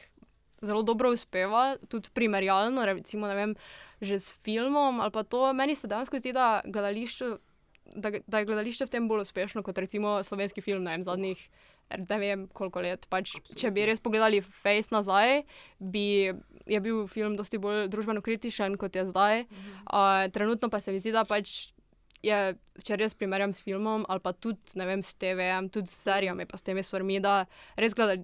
zelo 0.62 0.82
dobro 0.82 1.11
uspeva, 1.12 1.76
tudi 1.88 2.11
primerjalno, 2.14 2.84
recimo, 2.84 3.28
ne 3.28 3.34
vem, 3.34 3.52
že 4.00 4.18
s 4.20 4.32
filmom 4.44 5.00
ali 5.00 5.12
pa 5.12 5.22
to. 5.22 5.52
Meni 5.52 5.76
se 5.76 5.88
dejansko 5.88 6.18
zdi, 6.18 6.32
da, 6.32 6.61
gledališču, 6.64 7.36
da, 7.95 8.11
da 8.26 8.39
je 8.39 8.49
gledališče 8.49 8.87
v 8.87 8.93
tem 8.93 9.09
bolj 9.09 9.26
uspešno 9.26 9.62
kot 9.62 9.78
recimo 9.78 10.18
slovenski 10.24 10.61
film, 10.61 10.84
ne 10.84 10.97
vem, 10.97 11.07
zadnjih. 11.07 11.49
Ne 11.87 12.18
vem, 12.18 12.49
koliko 12.51 12.82
let. 12.82 13.07
Pač, 13.07 13.37
če 13.55 13.70
bi 13.70 13.84
res 13.87 14.01
pogledali 14.03 14.41
Face 14.43 14.91
nazaj, 14.91 15.45
bi 15.78 16.32
je 16.66 16.80
bil 16.82 17.05
film 17.07 17.37
dosti 17.39 17.61
bolj 17.62 17.87
družbeno 17.93 18.24
kritičen 18.26 18.74
kot 18.74 18.97
je 18.99 19.05
zdaj. 19.07 19.45
Uh, 19.87 20.26
trenutno 20.34 20.66
pa 20.66 20.80
se 20.82 20.91
mi 20.91 20.99
zdi, 20.99 21.12
da 21.14 21.22
pač 21.22 21.68
je, 22.26 22.57
če 22.82 22.99
res 22.99 23.14
primerjam 23.14 23.55
s 23.55 23.62
filmom 23.62 24.03
ali 24.11 24.22
pa 24.24 24.32
tudi 24.34 24.82
vem, 24.82 25.05
s 25.05 25.14
TV-jem, 25.14 25.70
tudi 25.70 25.93
s 25.93 26.01
serijami, 26.09 26.49
pa 26.51 26.59
s 26.59 26.66
temi 26.66 26.82
stvarmi, 26.82 27.20
da, 27.22 27.45
res 27.78 27.95
gleda, 27.95 28.18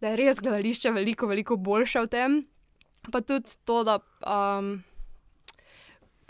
da 0.00 0.14
je 0.14 0.20
res 0.22 0.40
gledališče 0.40 0.94
veliko, 0.96 1.28
veliko 1.28 1.60
boljše 1.60 2.06
v 2.06 2.12
tem. 2.16 2.40
Pa 3.12 3.20
tudi 3.20 3.52
to, 3.66 3.82
da. 3.84 3.98
Um, 4.24 4.78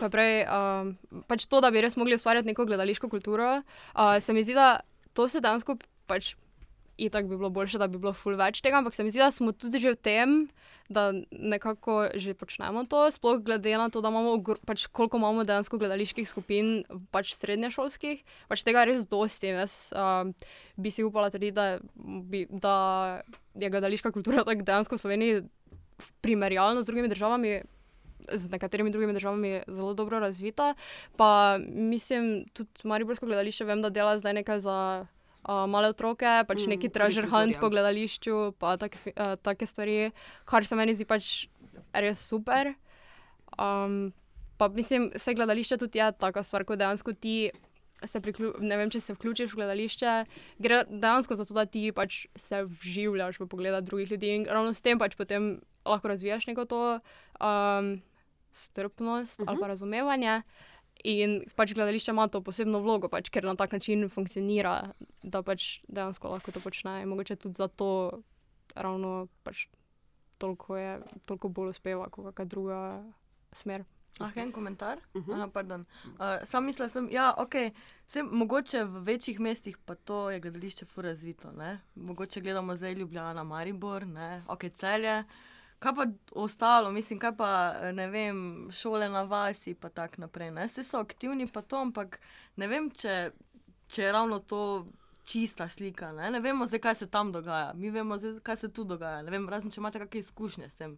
Kaj 0.03 0.11
prej, 0.11 0.33
um, 0.51 0.95
pač 1.31 1.47
to, 1.47 1.63
da 1.63 1.71
bi 1.71 1.83
res 1.85 1.95
mogli 1.95 2.19
ustvarjati 2.19 2.51
neko 2.51 2.67
gledališko 2.67 3.07
kulturo, 3.13 3.61
uh, 3.63 4.17
se 4.19 4.35
mi 4.35 4.43
zdi, 4.43 4.59
da 4.59 4.83
to 5.15 5.29
se 5.31 5.39
dejansko 5.45 5.79
pač 6.11 6.35
itak 6.99 7.27
bi 7.27 7.37
bilo 7.37 7.51
boljše, 7.51 7.79
da 7.79 7.87
bi 7.89 7.99
bilo 7.99 8.13
ful 8.13 8.35
več 8.37 8.61
tega, 8.63 8.81
ampak 8.83 8.95
se 8.95 9.05
mi 9.05 9.11
zdi, 9.11 9.23
da 9.23 9.31
smo 9.33 9.53
tudi 9.57 9.81
že 9.81 9.95
v 9.95 9.99
tem, 9.99 10.35
da 10.93 11.09
nekako 11.31 12.13
že 12.21 12.35
počnemo 12.37 12.85
to, 12.91 13.07
sploh 13.15 13.41
glede 13.41 13.73
na 13.79 13.89
to, 13.89 14.03
da 14.05 14.11
imamo, 14.13 14.37
pač 14.69 14.87
koliko 14.93 15.17
imamo 15.17 15.47
dejansko 15.49 15.81
gledaliških 15.81 16.29
skupin, 16.29 16.83
pač 17.15 17.33
srednješolskih, 17.39 18.21
pač 18.51 18.65
tega 18.67 18.85
res 18.85 19.07
dosti. 19.09 19.55
Jaz 19.55 19.95
um, 19.97 20.35
bi 20.77 20.93
si 20.93 21.07
upala 21.07 21.31
trditi, 21.33 21.55
da, 21.57 21.79
bi- 21.97 22.49
da 22.51 23.23
je 23.57 23.71
gledališka 23.73 24.13
kultura 24.13 24.45
tako 24.45 24.67
dejansko 24.67 24.99
v 24.99 25.03
Sloveniji 25.07 25.43
primerjalno 26.21 26.83
z 26.83 26.91
drugimi 26.91 27.09
državami. 27.09 27.63
Z 28.31 28.51
nekaterimi 28.51 28.91
drugimi 28.91 29.13
državami 29.13 29.63
zelo 29.69 29.95
dobro 29.95 30.19
razvita. 30.19 30.75
Pa 31.17 31.59
mislim, 31.69 32.45
tudi 32.53 32.71
Mariborsko 32.85 33.27
gledališče 33.27 33.65
vem, 33.65 33.83
da 33.83 33.91
dela 33.91 34.19
zdaj 34.19 34.33
nekaj 34.35 34.61
za 34.61 35.07
uh, 35.07 35.67
male 35.67 35.89
otroke, 35.89 36.45
pač 36.49 36.67
Mm, 36.67 36.69
neki 36.69 36.89
treasure 36.89 37.29
hunt 37.29 37.59
po 37.61 37.69
gledališču, 37.69 38.53
pa 38.59 38.77
take, 38.77 38.99
fi- 38.99 39.15
uh, 39.17 39.35
take 39.43 39.67
stvari, 39.67 40.11
kar 40.45 40.67
se 40.67 40.77
meni 40.77 40.95
zdi 40.95 41.05
pač 41.05 41.47
res 41.93 42.19
super. 42.23 42.75
Um, 43.59 44.13
pa 44.57 44.69
mislim, 44.69 45.11
vse 45.15 45.35
gledališče 45.35 45.77
tudi 45.77 45.99
je 45.99 46.13
taka 46.13 46.43
stvar, 46.43 46.65
ko 46.65 46.77
dejansko 46.77 47.13
ti. 47.13 47.51
Se 48.03 48.19
priklju, 48.21 48.57
ne 48.59 48.75
vem, 48.77 48.91
če 48.91 48.99
se 48.99 49.15
vključiš 49.15 49.53
v 49.53 49.61
gledališče, 49.61 50.13
gre 50.59 50.81
dejansko 50.91 51.37
za 51.39 51.45
to, 51.47 51.55
da 51.55 51.63
ti 51.71 51.93
pač 51.95 52.27
se 52.35 52.65
vživljaš 52.67 53.39
v 53.39 53.47
pogled 53.47 53.77
drugih 53.87 54.11
ljudi 54.11 54.33
in 54.35 54.47
ravno 54.51 54.73
s 54.75 54.83
tem 54.83 54.99
pač 54.99 55.15
potem 55.15 55.61
lahko 55.87 56.11
razvijaš 56.11 56.49
neko 56.51 56.65
to 56.67 56.81
um, 57.39 58.03
strpnost 58.53 59.41
uh 59.41 59.47
-huh. 59.47 59.51
ali 59.51 59.61
pa 59.61 59.67
razumevanje. 59.67 60.43
In 61.05 61.45
pač 61.57 61.75
gledališče 61.75 62.11
ima 62.11 62.29
to 62.29 62.41
posebno 62.41 62.79
vlogo, 62.81 63.09
pač, 63.09 63.29
ker 63.29 63.45
na 63.45 63.57
tak 63.57 63.73
način 63.73 64.09
funkcionira, 64.09 64.93
da 65.23 65.43
pač 65.43 65.81
dejansko 65.89 66.29
lahko 66.29 66.53
to 66.53 66.61
počne. 66.61 67.03
In 67.03 67.09
mogoče 67.09 67.37
tudi 67.37 67.55
zato 67.55 68.11
ravno 68.75 69.27
pač 69.43 69.67
toliko, 70.39 70.77
je, 70.77 71.01
toliko 71.25 71.49
bolj 71.49 71.69
uspeva 71.69 72.09
kot 72.09 72.25
kakšna 72.25 72.45
druga 72.45 73.05
smer. 73.53 73.85
Ah, 74.21 74.33
en 74.37 74.53
komentar. 74.53 74.99
Uh 75.15 75.27
-huh. 75.27 75.35
Aha, 75.35 75.49
pardon. 75.49 75.87
uh, 76.05 76.45
sam 76.45 76.65
mislil 76.65 76.89
sem, 76.89 77.09
ja, 77.11 77.35
ok, 77.39 77.55
Vse, 78.07 78.23
mogoče 78.23 78.85
v 78.85 79.03
večjih 79.03 79.41
mestih 79.41 79.79
pa 79.79 79.95
to 79.95 80.31
je 80.31 80.41
gledališče 80.41 80.85
fur 80.85 81.05
razvito. 81.05 81.53
Ne? 81.53 81.81
Mogoče 81.95 82.41
gledamo 82.41 82.77
zdaj 82.77 82.93
Ljubljana, 82.93 83.45
Maribor, 83.45 84.07
ne? 84.07 84.45
ok, 84.49 84.65
celje. 84.79 85.25
Kaj 85.83 85.95
pa 85.99 86.07
ostalo, 86.39 86.93
mislim, 86.95 87.19
kaj 87.19 87.33
pa 87.37 87.51
ne 87.93 88.07
vem, 88.11 88.37
šole 88.71 89.09
na 89.11 89.25
vasi, 89.27 89.75
pa 89.75 89.89
tako 89.91 90.23
naprej. 90.23 90.53
Ne? 90.55 90.67
Vse 90.71 90.85
so 90.87 91.01
aktivni, 91.03 91.49
pa 91.51 91.63
to, 91.63 91.81
ampak 91.83 92.21
ne 92.57 92.69
vem, 92.71 92.87
če, 92.95 93.33
če 93.91 94.05
je 94.05 94.13
ravno 94.15 94.39
to 94.39 94.63
čista 95.25 95.69
slika. 95.69 96.13
Ne, 96.13 96.31
ne 96.31 96.41
vemo, 96.41 96.67
zdaj, 96.67 96.81
kaj 96.87 96.95
se 96.95 97.11
tam 97.11 97.33
dogaja, 97.33 97.73
mi 97.75 97.91
vemo, 97.91 98.19
kaj 98.43 98.57
se 98.57 98.71
tu 98.73 98.85
dogaja. 98.85 99.23
Ne 99.27 99.35
vem, 99.35 99.49
razen 99.49 99.71
če 99.71 99.81
imate 99.83 100.03
kakšne 100.03 100.25
izkušnje 100.27 100.71
s 100.71 100.79
tem. 100.79 100.97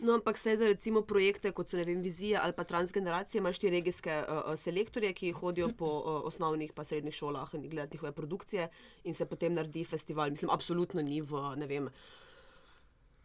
No, 0.00 0.14
ampak 0.16 0.38
se 0.40 0.54
za 0.56 0.64
recimo 0.64 1.02
projekte, 1.04 1.52
kot 1.52 1.68
so 1.68 1.76
vem, 1.76 2.00
vizije 2.00 2.38
ali 2.40 2.56
pa 2.56 2.64
transgeneracije, 2.64 3.40
imaš 3.40 3.58
ti 3.60 3.70
regijske 3.70 4.14
uh, 4.22 4.54
selektorje, 4.56 5.12
ki 5.12 5.32
hodijo 5.36 5.68
po 5.76 5.90
uh, 5.98 6.14
osnovnih 6.30 6.72
pa 6.72 6.84
srednjih 6.84 7.14
šolah 7.14 7.52
in 7.54 7.68
gledajo 7.68 7.92
njihove 7.92 8.12
produkcije 8.12 8.70
in 9.04 9.14
se 9.14 9.26
potem 9.26 9.52
naredi 9.52 9.84
festival. 9.84 10.30
Mislim, 10.30 10.50
absolutno 10.50 11.02
ni 11.02 11.20
v 11.20 11.44
ne 11.56 11.68
vem. 11.68 11.92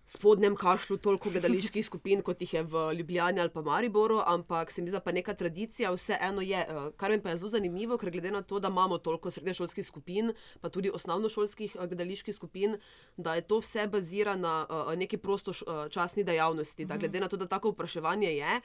Spodnjem 0.07 0.55
kašlu 0.55 0.97
toliko 0.97 1.29
gledaliških 1.29 1.85
skupin, 1.85 2.21
kot 2.21 2.41
jih 2.41 2.53
je 2.53 2.61
v 2.63 2.93
Ljubljani 2.93 3.41
ali 3.41 3.49
pa 3.49 3.61
Mariboru, 3.61 4.19
ampak 4.25 4.71
se 4.71 4.81
mi 4.81 4.87
zdi, 4.87 4.93
da 4.93 4.99
pa 4.99 5.11
neka 5.11 5.33
tradicija 5.33 5.91
vseeno 5.91 6.41
je. 6.41 6.59
eh, 6.59 6.91
Kar 6.97 7.11
mi 7.11 7.21
pa 7.21 7.29
je 7.29 7.37
zelo 7.37 7.49
zanimivo, 7.49 7.97
ker 7.97 8.11
glede 8.11 8.31
na 8.31 8.41
to, 8.41 8.59
da 8.59 8.67
imamo 8.67 8.97
toliko 8.97 9.31
srednješolskih 9.31 9.85
skupin, 9.85 10.33
pa 10.61 10.69
tudi 10.69 10.91
osnovnošolskih 10.93 11.75
eh, 11.75 11.87
gledaliških 11.87 12.35
skupin, 12.35 12.77
da 13.17 13.35
je 13.35 13.41
to 13.41 13.59
vse 13.59 13.87
bazira 13.87 14.35
na 14.35 14.67
uh, 14.69 14.93
neki 14.95 15.17
prostočasni 15.17 16.23
dejavnosti. 16.23 16.85
Da 16.85 16.97
glede 16.97 17.19
na 17.19 17.27
to, 17.27 17.37
da 17.37 17.47
tako 17.47 17.69
vprašanje 17.73 18.29
je, 18.35 18.61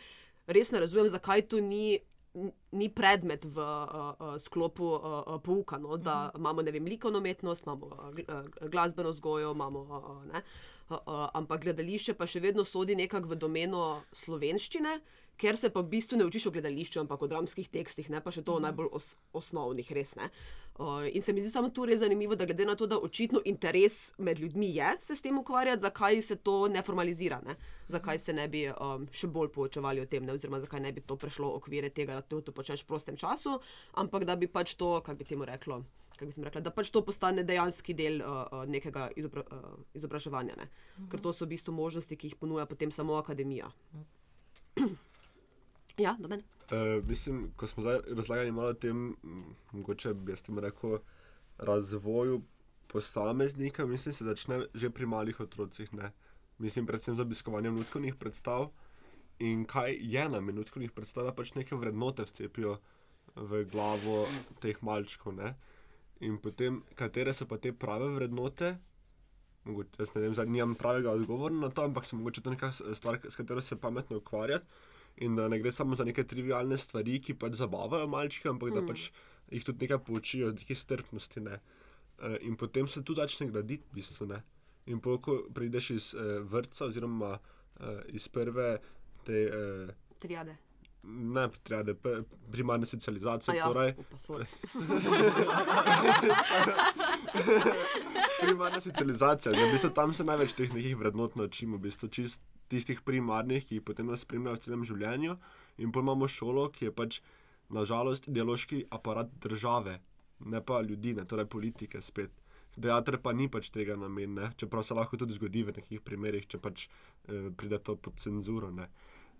res 0.47 0.70
ne 0.70 0.80
razumem, 0.80 1.09
zakaj 1.09 1.43
to 1.43 1.61
ni. 1.61 1.99
Ni 2.72 2.86
predmet 2.88 3.43
v 3.45 3.59
uh, 3.59 4.14
uh, 4.20 4.36
sklopu 4.38 4.84
uh, 4.86 5.03
uh, 5.26 5.41
pouka, 5.43 5.78
no? 5.78 5.97
da 5.97 6.30
imamo 6.38 6.62
ne 6.62 6.70
vem, 6.70 6.84
likovno 6.84 7.18
umetnost, 7.18 7.66
imamo 7.66 7.86
uh, 7.86 8.14
gl- 8.14 8.68
glasbeno 8.70 9.11
vzgojo, 9.11 9.51
imamo, 9.51 9.80
ne, 9.82 10.38
uh, 10.38 10.38
uh, 10.38 10.79
ampak 10.91 11.64
gledališče 11.64 12.14
pa 12.18 12.26
še 12.26 12.43
vedno 12.43 12.64
sodi 12.64 12.97
nekako 12.99 13.32
v 13.32 13.38
domeno 13.38 13.82
slovenščine, 14.12 14.99
ker 15.41 15.57
se 15.57 15.70
pa 15.72 15.80
v 15.80 15.93
bistvu 15.95 16.18
ne 16.20 16.26
učiš 16.28 16.51
o 16.51 16.55
gledališču, 16.55 17.01
ampak 17.01 17.22
o 17.22 17.30
dramskih 17.30 17.68
tekstih, 17.72 18.11
ne 18.12 18.20
pa 18.20 18.32
še 18.34 18.45
to 18.45 18.59
o 18.59 18.64
najbolj 18.64 18.91
os 18.93 19.14
osnovnih, 19.32 19.88
res 19.97 20.16
ne. 20.18 20.28
Uh, 20.28 20.69
in 21.12 21.22
se 21.22 21.32
mi 21.32 21.40
zdi 21.40 21.50
samo 21.50 21.68
tu 21.68 21.84
res 21.84 22.00
zanimivo, 22.00 22.36
da 22.36 22.44
glede 22.44 22.64
na 22.64 22.74
to, 22.74 22.86
da 22.86 22.98
očitno 22.98 23.40
interes 23.44 24.12
med 24.18 24.38
ljudmi 24.40 24.74
je 24.76 24.96
se 25.00 25.16
s 25.16 25.20
tem 25.20 25.38
ukvarjati, 25.38 25.82
zakaj 25.82 26.22
se 26.22 26.36
to 26.36 26.68
ne 26.68 26.82
formalizira, 26.82 27.40
ne? 27.46 27.56
zakaj 27.88 28.18
se 28.18 28.32
ne 28.32 28.48
bi 28.48 28.64
um, 28.70 29.06
še 29.12 29.26
bolj 29.26 29.50
poučevali 29.52 30.00
o 30.00 30.06
tem, 30.06 30.24
ne? 30.24 30.32
oziroma 30.32 30.60
zakaj 30.60 30.80
ne 30.80 30.92
bi 30.92 31.00
to 31.00 31.16
prešlo 31.16 31.52
okvire 31.56 31.90
tega, 31.90 32.20
da 32.20 32.22
to, 32.22 32.40
to 32.40 32.52
počneš 32.52 32.84
v 32.84 32.90
prostem 32.92 33.16
času, 33.16 33.58
ampak 34.00 34.24
da 34.24 34.36
bi 34.36 34.48
pač 34.48 34.74
to, 34.74 35.00
kako 35.00 35.18
bi 35.18 35.28
temu 35.28 35.48
reklo. 35.48 35.82
Rekla, 36.20 36.60
da 36.60 36.72
pač 36.74 36.90
to 36.92 37.00
postane 37.06 37.44
dejanski 37.46 37.94
del 37.96 38.20
uh, 38.20 38.42
uh, 38.52 38.64
nekega 38.68 39.08
izobra, 39.16 39.44
uh, 39.52 39.76
izobraževanja. 39.96 40.56
Ne? 40.58 40.66
Ker 41.08 41.22
to 41.22 41.32
so 41.32 41.46
v 41.46 41.54
bistvu 41.54 41.72
možnosti, 41.72 42.16
ki 42.16 42.32
jih 42.32 42.36
ponuja 42.40 42.66
potem 42.68 42.92
samo 42.92 43.16
akademija. 43.16 43.70
ja, 46.04 46.16
do 46.20 46.28
mene. 46.28 46.44
Uh, 46.70 47.04
mislim, 47.04 47.52
ko 47.56 47.66
smo 47.66 47.84
razlagali 48.16 48.52
malo 48.52 48.68
o 48.68 48.74
tem, 48.74 49.16
mogoče 49.72 50.14
bi 50.14 50.32
jaz 50.32 50.42
temu 50.42 50.60
rekel, 50.60 50.98
razvoju 51.58 52.42
posameznika, 52.86 53.86
mislim, 53.86 54.14
se 54.14 54.24
začne 54.24 54.60
že 54.74 54.90
pri 54.90 55.06
malih 55.06 55.40
otrocih. 55.40 55.92
Ne? 55.92 56.12
Mislim, 56.58 56.86
predvsem 56.86 57.14
z 57.14 57.20
obiskovanjem 57.20 57.74
nutkovnih 57.74 58.14
predstav. 58.14 58.70
In 59.38 59.64
kaj 59.64 59.96
je 60.00 60.28
namen 60.28 60.54
nutkovnih 60.54 60.92
predstav, 60.92 61.24
da 61.24 61.32
pač 61.32 61.54
neke 61.54 61.76
vrednote 61.76 62.26
vcepijo 62.28 62.76
v 63.34 63.64
glavo 63.64 64.26
teh 64.60 64.82
malčkov. 64.82 65.34
Ne? 65.34 65.54
In 66.20 66.38
potem, 66.38 66.82
katere 66.94 67.32
so 67.32 67.46
pa 67.48 67.56
te 67.58 67.72
prave 67.72 68.10
vrednote? 68.14 68.74
Mogoče, 69.64 69.96
jaz 69.98 70.14
ne 70.14 70.22
vem, 70.22 70.34
zdaj 70.34 70.46
nimam 70.46 70.74
pravega 70.74 71.12
odgovora 71.12 71.54
na 71.54 71.70
to, 71.70 71.84
ampak 71.84 72.06
se 72.06 72.16
mogoče 72.16 72.42
to 72.42 72.50
neka 72.50 72.72
s- 72.72 72.84
stvar, 72.94 73.18
s 73.28 73.36
katero 73.36 73.60
se 73.60 73.80
pametno 73.80 74.16
ukvarjati. 74.16 74.66
In 75.20 75.36
da 75.36 75.48
ne 75.48 75.58
gre 75.60 75.72
samo 75.72 75.94
za 75.96 76.04
neke 76.04 76.24
trivialne 76.24 76.78
stvari, 76.80 77.20
ki 77.20 77.34
pač 77.36 77.58
zabavajo 77.60 78.06
malčke, 78.08 78.48
ampak 78.48 78.70
mm. 78.70 78.74
da 78.78 78.86
pač 78.88 79.10
jih 79.50 79.64
tudi 79.66 79.84
nekaj 79.84 79.98
poučijo, 80.06 80.52
neke 80.56 80.74
strpnosti. 80.74 81.40
Ne? 81.44 81.60
E, 82.18 82.38
in 82.48 82.56
potem 82.56 82.88
se 82.88 83.04
tu 83.04 83.14
začne 83.14 83.46
graditi, 83.50 83.84
v 83.90 84.00
bistvu. 84.00 84.26
Ne? 84.30 84.42
In 84.88 85.00
pol, 85.04 85.20
ko 85.20 85.42
prideš 85.54 85.90
iz 85.96 86.14
e, 86.14 86.40
vrca, 86.40 86.88
oziroma 86.88 87.36
e, 87.36 87.40
iz 88.16 88.28
prve 88.28 88.78
te. 89.26 89.44
E, 89.48 89.94
Triade. 90.20 90.56
ne 91.02 91.48
triade, 91.64 91.94
primarne 92.52 92.86
socializacije. 92.86 93.56
Ja, 93.56 93.64
Torej, 93.68 93.94
primarna 98.40 98.80
socializacija. 98.80 99.52
V 99.52 99.72
bistvu, 99.72 99.90
tam 99.96 100.14
se 100.14 100.24
največ 100.24 100.52
teh 100.52 100.74
nekih 100.74 100.96
vrednot 100.96 101.36
naučimo, 101.36 101.76
v 101.76 101.80
bistvu, 101.88 102.08
čist 102.08 102.40
tistih 102.70 103.00
primarnih, 103.06 103.66
ki 103.66 103.78
jih 103.78 103.84
potem 103.84 104.08
nas 104.10 104.24
spremljajo 104.24 104.58
v 104.58 104.64
celem 104.66 104.84
življenju. 104.86 105.36
In 105.82 105.92
potem 105.92 106.08
imamo 106.08 106.28
šolo, 106.28 106.68
ki 106.74 106.88
je 106.88 106.92
pač 106.94 107.20
nažalost 107.70 108.28
ideološki 108.30 108.84
aparat 108.90 109.32
države, 109.42 109.98
ne 110.46 110.60
pa 110.64 110.80
ljudi, 110.82 111.14
ne 111.14 111.26
torej 111.28 111.46
politike 111.50 112.02
spet. 112.02 112.32
Teater 112.80 113.18
pa 113.20 113.32
ni 113.34 113.48
pač 113.50 113.68
tega 113.74 113.96
namen, 113.98 114.34
ne? 114.38 114.52
čeprav 114.56 114.86
se 114.86 114.94
lahko 114.94 115.18
tudi 115.18 115.34
zgodi 115.36 115.64
v 115.66 115.74
nekih 115.76 116.02
primerih, 116.06 116.46
če 116.46 116.60
pač 116.62 116.86
eh, 116.86 117.50
pride 117.56 117.82
to 117.82 117.96
pod 117.96 118.18
cenzuro. 118.22 118.70
ne. 118.70 118.88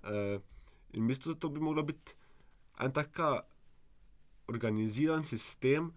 Eh, 0.03 0.39
in 0.95 1.07
v 1.07 1.15
bistvu 1.15 1.39
to 1.39 1.49
bi 1.49 1.63
moglo 1.63 1.87
biti 1.87 2.19
en 2.81 2.93
taka 2.93 3.45
organiziran 4.51 5.25
sistem, 5.25 5.93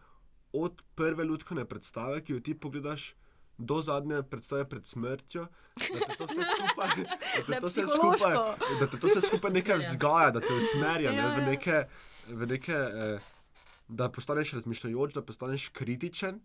od 0.53 0.83
prve 0.95 1.25
ljudske 1.25 1.65
predstave, 1.65 2.21
ki 2.21 2.33
jo 2.33 2.39
ti 2.39 2.53
pogledaš, 2.53 3.15
do 3.57 3.81
zadnje 3.81 4.23
predstave 4.23 4.65
pred 4.69 4.85
smrtjo, 4.85 5.47
da 5.77 6.05
te 6.05 6.15
to 6.17 6.25
vse 6.25 6.45
skupaj, 6.55 7.03
da 7.47 7.53
te 7.53 7.59
to 7.59 7.67
vse 7.67 7.85
skupaj, 7.95 8.33
da 8.79 8.87
te 8.87 8.99
to 8.99 9.07
vse 9.07 9.21
skupaj 9.27 9.51
nekaj 9.51 9.77
vzgaja, 9.77 10.31
da 10.31 10.39
te 10.39 10.53
usmerja 10.53 11.11
ne, 11.11 11.17
Ja, 11.17 11.35
v 11.35 11.39
ja. 11.39 11.45
neke, 11.49 11.83
v 12.27 12.47
neke 12.47 12.73
eh, 12.73 13.29
da 13.87 14.09
postaneš 14.09 14.53
razmišljajoč, 14.53 15.13
da 15.13 15.21
postaneš 15.21 15.69
kritičen. 15.69 16.41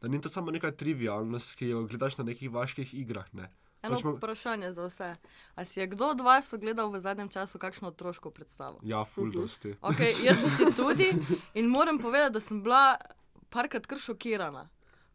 Da 0.00 0.08
ni 0.08 0.20
to 0.20 0.28
samo 0.28 0.50
neka 0.50 0.70
trivialnost, 0.70 1.54
ki 1.54 1.66
jo 1.68 1.82
gledaš 1.84 2.16
na 2.18 2.24
nekih 2.24 2.50
vaških 2.50 2.94
igrah. 2.94 3.26
Ne. 3.32 3.50
Eno 3.82 3.96
Pač 3.96 4.04
vprašanje 4.04 4.72
za 4.72 4.86
vse. 4.86 5.14
A 5.54 5.64
si 5.64 5.80
je 5.80 5.86
kdo 5.86 6.10
od 6.12 6.20
vas 6.20 6.52
ogledal 6.52 6.90
v 6.92 7.00
zadnjem 7.00 7.28
času 7.28 7.58
kakšno 7.58 7.88
otroško 7.88 8.30
predstavo? 8.30 8.80
Ja, 8.82 9.04
full 9.04 9.32
dosti. 9.32 9.74
Okay, 9.80 10.12
jaz 10.24 10.40
sem 10.40 10.56
si 10.56 10.76
tudi 10.76 11.08
in 11.54 11.68
moram 11.68 11.98
povedati, 11.98 12.32
da 12.32 12.40
sem 12.40 12.62
bila 12.62 12.96
parkrat 13.48 13.86
kar 13.86 13.98
šokirana. 13.98 14.68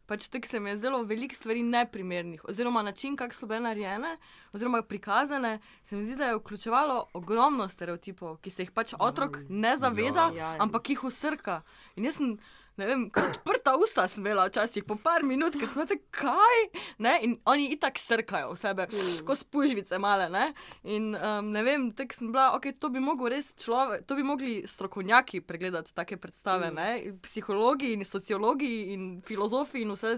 Pač 0.06 0.28
tek 0.28 0.46
se 0.46 0.60
mi 0.60 0.70
je 0.70 0.78
zelo 0.78 1.02
veliko 1.02 1.34
stvari 1.34 1.62
neprimernih, 1.62 2.44
oziroma 2.44 2.82
način, 2.82 3.16
kako 3.16 3.34
so 3.34 3.46
bile 3.46 3.60
narejene, 3.60 4.16
oziroma 4.52 4.82
prikazane, 4.82 5.56
se 5.82 5.96
mi 5.96 6.04
zdi, 6.04 6.16
da 6.16 6.26
je 6.26 6.36
vključevalo 6.36 7.08
ogromno 7.12 7.68
stereotipov, 7.68 8.36
ki 8.36 8.50
se 8.50 8.62
jih 8.62 8.70
pač 8.70 8.94
otrok 8.98 9.38
ne 9.48 9.76
zaveda, 9.76 10.30
Ja, 10.34 10.52
ja. 10.52 10.56
ampak 10.58 10.90
jih 10.90 11.04
usrka. 11.04 11.62
In 11.96 12.04
jaz 12.04 12.14
sem, 12.16 12.36
ne 12.76 12.86
vem, 12.86 13.04
odprta 13.08 13.72
usta 13.80 14.04
sem 14.08 14.20
imela 14.20 14.46
včasih 14.48 14.84
po 14.84 14.96
par 15.00 15.24
minut, 15.24 15.56
ker 15.56 15.68
smo 15.72 15.84
rekli, 15.84 15.98
kaj. 16.12 16.62
Ne? 17.02 17.14
In 17.24 17.36
oni 17.48 17.70
itak 17.72 17.98
srkajo 18.00 18.52
v 18.52 18.58
sebe, 18.60 18.86
kot 19.26 19.40
spužvice 19.40 19.98
male. 20.02 20.28
Ne? 20.32 20.50
In 20.84 21.14
um, 21.16 21.50
ne 21.54 21.62
vem, 21.64 21.88
tek 21.96 22.12
sem 22.12 22.28
bila, 22.32 22.50
ok, 22.56 22.70
to 22.80 22.90
bi 22.92 23.00
mogel 23.02 23.32
res 23.32 23.52
človek, 23.56 24.04
to 24.08 24.18
bi 24.18 24.26
mogli 24.26 24.56
strokovnjaki 24.68 25.40
pregledati 25.46 25.94
take 25.96 26.20
predstave, 26.20 26.70
mm. 26.72 27.20
psihologi 27.24 27.94
in 27.96 28.04
sociologi 28.04 28.72
in 28.92 29.08
filozofi 29.24 29.84
in 29.86 29.94
vse. 29.96 30.16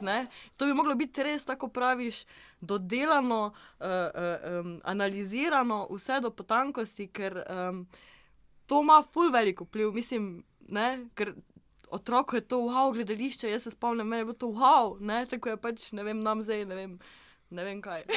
Ne? 0.00 0.22
To 0.56 0.68
bi 0.68 0.76
moglo 0.76 0.96
biti 0.96 1.24
res, 1.26 1.44
tako 1.44 1.68
praviš, 1.68 2.24
dodelano, 2.60 3.42
uh, 3.50 3.86
uh, 3.86 4.60
um, 4.60 4.78
analizirano, 4.84 5.84
vse 5.92 6.20
do 6.24 6.32
potankosti, 6.32 7.10
ker 7.12 7.42
um, 7.44 7.84
to 8.70 8.80
ima 8.80 9.02
ful 9.12 9.32
veliko 9.34 9.64
vpliv. 9.68 9.92
Mislim, 9.92 10.32
ne, 10.70 10.88
ker 11.18 11.34
otroku 11.90 12.36
je 12.36 12.44
to 12.46 12.58
wow, 12.66 12.92
gledališče, 12.94 13.50
jaz 13.50 13.62
se 13.66 13.70
spomnim, 13.70 14.06
meni 14.06 14.20
je 14.20 14.24
bilo 14.30 14.38
to 14.38 14.46
wow, 14.46 14.96
ne, 15.00 15.26
tako 15.26 15.48
je 15.54 15.56
pač, 15.56 15.92
ne 15.92 16.04
vem, 16.06 16.20
nam 16.22 16.42
zdaj, 16.42 16.64
ne 16.70 16.74
vem, 16.74 16.98
ne 17.50 17.64
vem 17.64 17.82
kaj. 17.82 18.04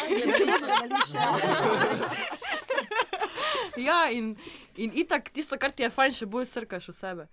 Ja, 3.77 4.05
in, 4.13 4.35
in 4.77 4.91
itak 4.93 5.31
tisto, 5.33 5.57
kar 5.57 5.73
ti 5.73 5.81
je 5.83 5.89
fajn, 5.89 6.13
še 6.13 6.27
bolj 6.29 6.45
srkaš 6.51 6.91
v 6.91 6.93
sebe. 6.93 7.23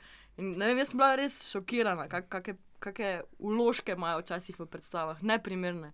In, 0.41 0.55
ne 0.57 0.70
vem, 0.70 0.78
jaz 0.80 0.93
sem 0.93 1.01
bila 1.01 1.11
res 1.20 1.36
šokirana, 1.51 2.07
kak, 2.09 2.30
kake, 2.32 2.55
kake 2.80 3.11
uložke 3.36 3.93
imajo 3.93 4.22
včasih 4.22 4.57
v 4.57 4.68
predstavah, 4.70 5.20
neprimerne. 5.20 5.93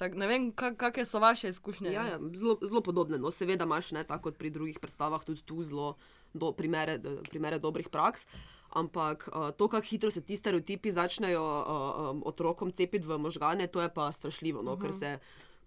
Tak, 0.00 0.16
ne 0.18 0.26
vem, 0.28 0.48
kak, 0.56 0.76
kakšne 0.80 1.06
so 1.08 1.20
vaše 1.22 1.52
izkušnje. 1.52 1.92
Ja, 1.92 2.04
ja, 2.14 2.18
zelo, 2.36 2.56
zelo 2.60 2.80
podobne. 2.84 3.20
No. 3.20 3.30
Seveda 3.30 3.68
imaš 3.68 3.92
ne 3.96 4.04
tako 4.08 4.30
kot 4.30 4.40
pri 4.40 4.50
drugih 4.50 4.80
predstavah 4.82 5.22
tudi 5.24 5.44
tu 5.46 5.62
zelo 5.62 5.94
do, 6.34 6.52
primere, 6.56 6.98
primere 7.28 7.60
dobrih 7.62 7.88
praks. 7.92 8.26
Ampak 8.72 9.28
uh, 9.28 9.50
to, 9.56 9.68
kako 9.68 9.86
hitro 9.86 10.10
se 10.10 10.20
ti 10.20 10.36
stereotipi 10.36 10.92
začnejo 10.92 11.42
uh, 11.42 12.10
um, 12.10 12.22
otrokom 12.24 12.72
cepiti 12.72 13.06
v 13.06 13.18
možgane, 13.18 13.66
to 13.66 13.82
je 13.82 13.88
pa 13.88 14.12
strašljivo. 14.12 14.62
No, 14.62 14.72
uh 14.72 14.78
-huh. 14.78 14.82
Ker 14.82 14.94
se 14.94 15.18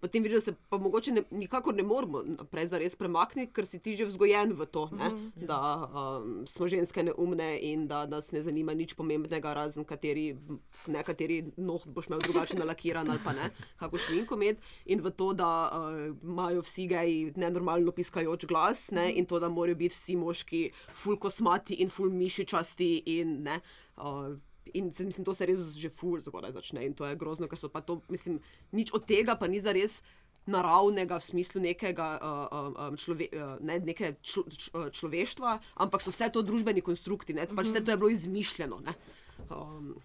potem 0.06 0.22
vidiš, 0.22 0.36
da 0.36 0.40
se 0.40 0.54
pa 0.68 0.78
mogoče 0.78 1.12
ne, 1.12 1.22
nikakor 1.30 1.74
ne 1.74 1.82
moramo 1.82 2.22
naprej 2.22 2.66
zares 2.66 2.96
premakniti, 2.96 3.52
ker 3.52 3.66
si 3.66 3.78
ti 3.82 3.96
že 3.98 4.06
vzgojen 4.06 4.52
v 4.54 4.66
to, 4.66 4.88
ne, 4.92 5.06
uh 5.06 5.12
-huh. 5.12 5.46
da 5.46 5.58
um, 5.84 6.46
smo 6.46 6.68
ženske 6.68 7.02
neumne 7.02 7.58
in 7.62 7.86
da 7.88 8.06
nas 8.06 8.32
ne 8.32 8.42
zanima 8.42 8.74
nič 8.74 8.94
pomembnega, 8.94 9.54
razen 9.54 9.84
kateri, 9.84 10.36
ne, 10.86 11.02
kateri 11.02 11.52
noht 11.56 11.86
boš 11.86 12.06
imel 12.06 12.20
drugače 12.20 12.56
nalakiran 12.56 13.10
ali 13.10 13.20
pa 13.24 13.32
ne, 13.32 13.50
kako 13.76 13.98
šminko 13.98 14.34
imeti. 14.34 14.60
In 14.86 15.00
v 15.00 15.10
to, 15.10 15.32
da 15.32 15.70
uh, 15.72 16.16
imajo 16.22 16.60
vsi 16.62 16.86
geji 16.86 17.32
nenormalno 17.36 17.92
piskajoč 17.92 18.46
glas 18.46 18.90
ne, 18.90 19.12
in 19.12 19.26
to, 19.26 19.40
da 19.40 19.48
morajo 19.48 19.74
biti 19.74 19.94
vsi 19.94 20.16
moški 20.16 20.70
ful 20.88 21.16
kosmati 21.16 21.74
in 21.74 21.90
ful 21.90 22.10
mišičasti 22.10 23.02
in 23.06 23.42
ne. 23.42 23.60
Uh, 23.96 24.38
In 24.74 24.90
mislim, 24.90 25.24
to 25.24 25.34
se 25.34 25.46
res 25.46 25.76
že 25.78 25.90
ful 25.90 26.20
zgodaj 26.20 26.56
začne 26.56 26.86
in 26.86 26.94
to 26.94 27.06
je 27.06 27.16
grozno, 27.16 27.48
ker 27.48 27.58
so 27.58 27.68
pa 27.68 27.80
to, 27.80 28.00
mislim, 28.08 28.40
nič 28.72 28.92
od 28.96 29.06
tega 29.06 29.36
pa 29.38 29.46
ni 29.46 29.60
za 29.60 29.72
res 29.76 30.02
naravnega 30.46 31.18
v 31.18 31.26
smislu 31.26 31.60
nekega 31.60 32.08
uh, 32.22 32.70
um, 32.90 32.94
člove, 32.94 33.26
uh, 33.34 33.58
ne, 33.58 33.80
neke 33.82 34.14
člo, 34.22 34.46
č, 34.46 34.70
uh, 34.70 34.86
človeštva, 34.94 35.58
ampak 35.82 36.02
so 36.02 36.14
vse 36.14 36.30
to 36.30 36.42
družbeni 36.46 36.86
konstrukti, 36.86 37.34
ne, 37.34 37.50
pač 37.50 37.72
vse 37.74 37.82
to 37.82 37.90
je 37.90 37.98
bilo 37.98 38.10
izmišljeno. 38.14 38.78
Ne. 38.86 38.94
Um, 39.50 39.98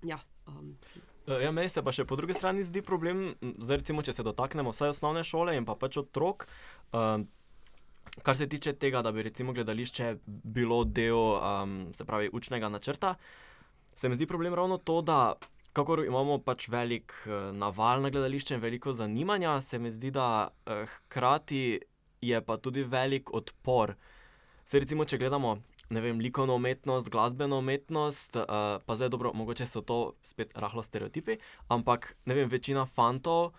ja, 0.00 0.16
um, 0.48 0.72
Ja, 1.28 1.50
meni 1.52 1.68
se 1.68 1.82
pa 1.84 1.92
še 1.92 2.06
po 2.08 2.16
drugi 2.16 2.32
strani 2.32 2.62
zdi 2.64 2.80
problem, 2.80 3.34
zdaj 3.60 3.82
recimo, 3.82 4.00
če 4.00 4.14
se 4.16 4.24
dotaknemo 4.24 4.72
vsaj 4.72 4.94
osnovne 4.94 5.20
šole 5.28 5.58
in 5.58 5.66
pa 5.68 5.74
pač 5.76 5.98
otrok. 6.00 6.46
Um, 6.88 7.26
kar 8.22 8.36
se 8.36 8.48
tiče 8.48 8.72
tega, 8.72 9.02
da 9.02 9.12
bi 9.12 9.22
recimo 9.22 9.52
gledališče 9.52 10.16
bilo 10.26 10.84
del 10.84 11.16
um, 11.16 11.78
se 11.94 12.04
pravi 12.04 12.30
učnega 12.32 12.68
načrta, 12.68 13.14
se 13.96 14.08
mi 14.08 14.16
zdi 14.16 14.26
problem 14.26 14.54
ravno 14.54 14.78
to, 14.78 15.02
da 15.02 15.34
kakor 15.72 16.04
imamo 16.04 16.38
pač 16.38 16.68
velik 16.68 17.14
uh, 17.26 17.54
naval 17.56 18.02
na 18.02 18.10
gledališče 18.10 18.54
in 18.54 18.60
veliko 18.60 18.92
zanimanja, 18.92 19.60
se 19.62 19.78
mi 19.78 19.92
zdi, 19.92 20.10
da 20.10 20.48
uh, 20.48 20.84
hkrati 20.88 21.80
je 22.20 22.40
pa 22.44 22.56
tudi 22.56 22.82
velik 22.82 23.34
odpor. 23.34 23.94
Se 24.64 24.78
recimo, 24.78 25.04
če 25.04 25.18
gledamo 25.18 25.58
ne 25.90 26.00
vem, 26.00 26.18
likovno 26.20 26.54
umetnost, 26.54 27.08
glasbeno 27.08 27.58
umetnost, 27.58 28.36
uh, 28.36 28.44
pa 28.84 28.94
zdaj 28.94 29.08
dobro, 29.08 29.32
mogoče 29.32 29.66
so 29.66 29.80
to 29.80 29.98
spet 30.24 30.52
rahlo 30.54 30.82
stereotipi, 30.82 31.38
ampak 31.68 32.12
ne 32.26 32.34
vem, 32.34 32.48
večina 32.48 32.84
fantov 32.86 33.54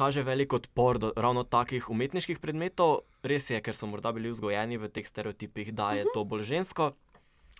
kaže 0.00 0.22
velik 0.22 0.52
odpor 0.52 0.98
do 0.98 1.12
ravno 1.16 1.44
takih 1.44 1.90
umetniških 1.92 2.38
predmetov. 2.40 3.04
Res 3.20 3.50
je, 3.52 3.60
ker 3.60 3.76
so 3.76 3.84
morda 3.84 4.14
bili 4.16 4.32
vzgojeni 4.32 4.80
v 4.80 4.88
teh 4.88 5.04
stereotipih, 5.04 5.74
da 5.76 5.92
je 5.98 6.06
to 6.14 6.24
bolj 6.24 6.46
žensko. 6.48 6.94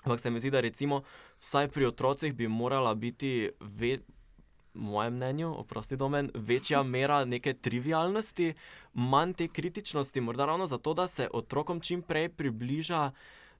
Ampak 0.01 0.22
se 0.22 0.32
mi 0.32 0.41
zdi, 0.41 0.49
da 0.49 0.64
recimo 0.64 1.03
vsaj 1.45 1.68
pri 1.68 1.91
otrocih 1.91 2.32
bi 2.32 2.49
morala 2.49 2.95
biti, 2.97 3.51
ve, 3.61 3.99
v 4.72 4.80
mojem 4.88 5.18
mnenju, 5.18 5.51
oprosti 5.61 6.01
domen, 6.01 6.30
večja 6.32 6.80
mera 6.95 7.26
neke 7.28 7.53
trivialnosti, 7.53 8.55
manj 8.95 9.36
te 9.36 9.49
kritičnosti, 9.49 10.24
morda 10.24 10.49
ravno 10.49 10.66
zato, 10.66 10.97
da 10.97 11.09
se 11.12 11.28
otrokom 11.32 11.84
čim 11.84 12.01
prej 12.03 12.30
približa 12.41 13.11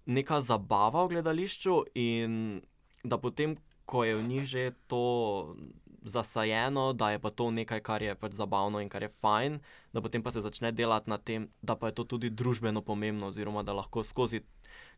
neka 0.07 0.41
zabava 0.41 1.05
v 1.05 1.19
gledališču 1.19 1.83
in 2.01 2.63
da 3.05 3.21
potem, 3.21 3.59
ko 3.85 4.05
je 4.09 4.17
v 4.17 4.25
njih 4.25 4.45
že 4.47 4.73
to 4.89 5.05
zasajeno, 6.03 6.93
da 6.93 7.11
je 7.11 7.19
pa 7.19 7.31
to 7.31 7.51
nekaj, 7.51 7.81
kar 7.81 8.03
je 8.03 8.15
pač 8.15 8.33
zabavno 8.33 8.81
in 8.81 8.89
kar 8.89 9.03
je 9.03 9.09
fajn, 9.09 9.59
da 9.93 10.01
potem 10.01 10.23
pa 10.23 10.31
se 10.31 10.41
začne 10.41 10.73
delati 10.73 11.11
na 11.11 11.19
tem, 11.19 11.49
da 11.63 11.77
pa 11.77 11.91
je 11.91 11.95
to 12.01 12.05
tudi 12.05 12.31
družbeno 12.31 12.83
pomembno, 12.83 13.29
oziroma 13.29 13.63
da 13.63 13.73
lahko 13.73 14.05
skozi 14.05 14.43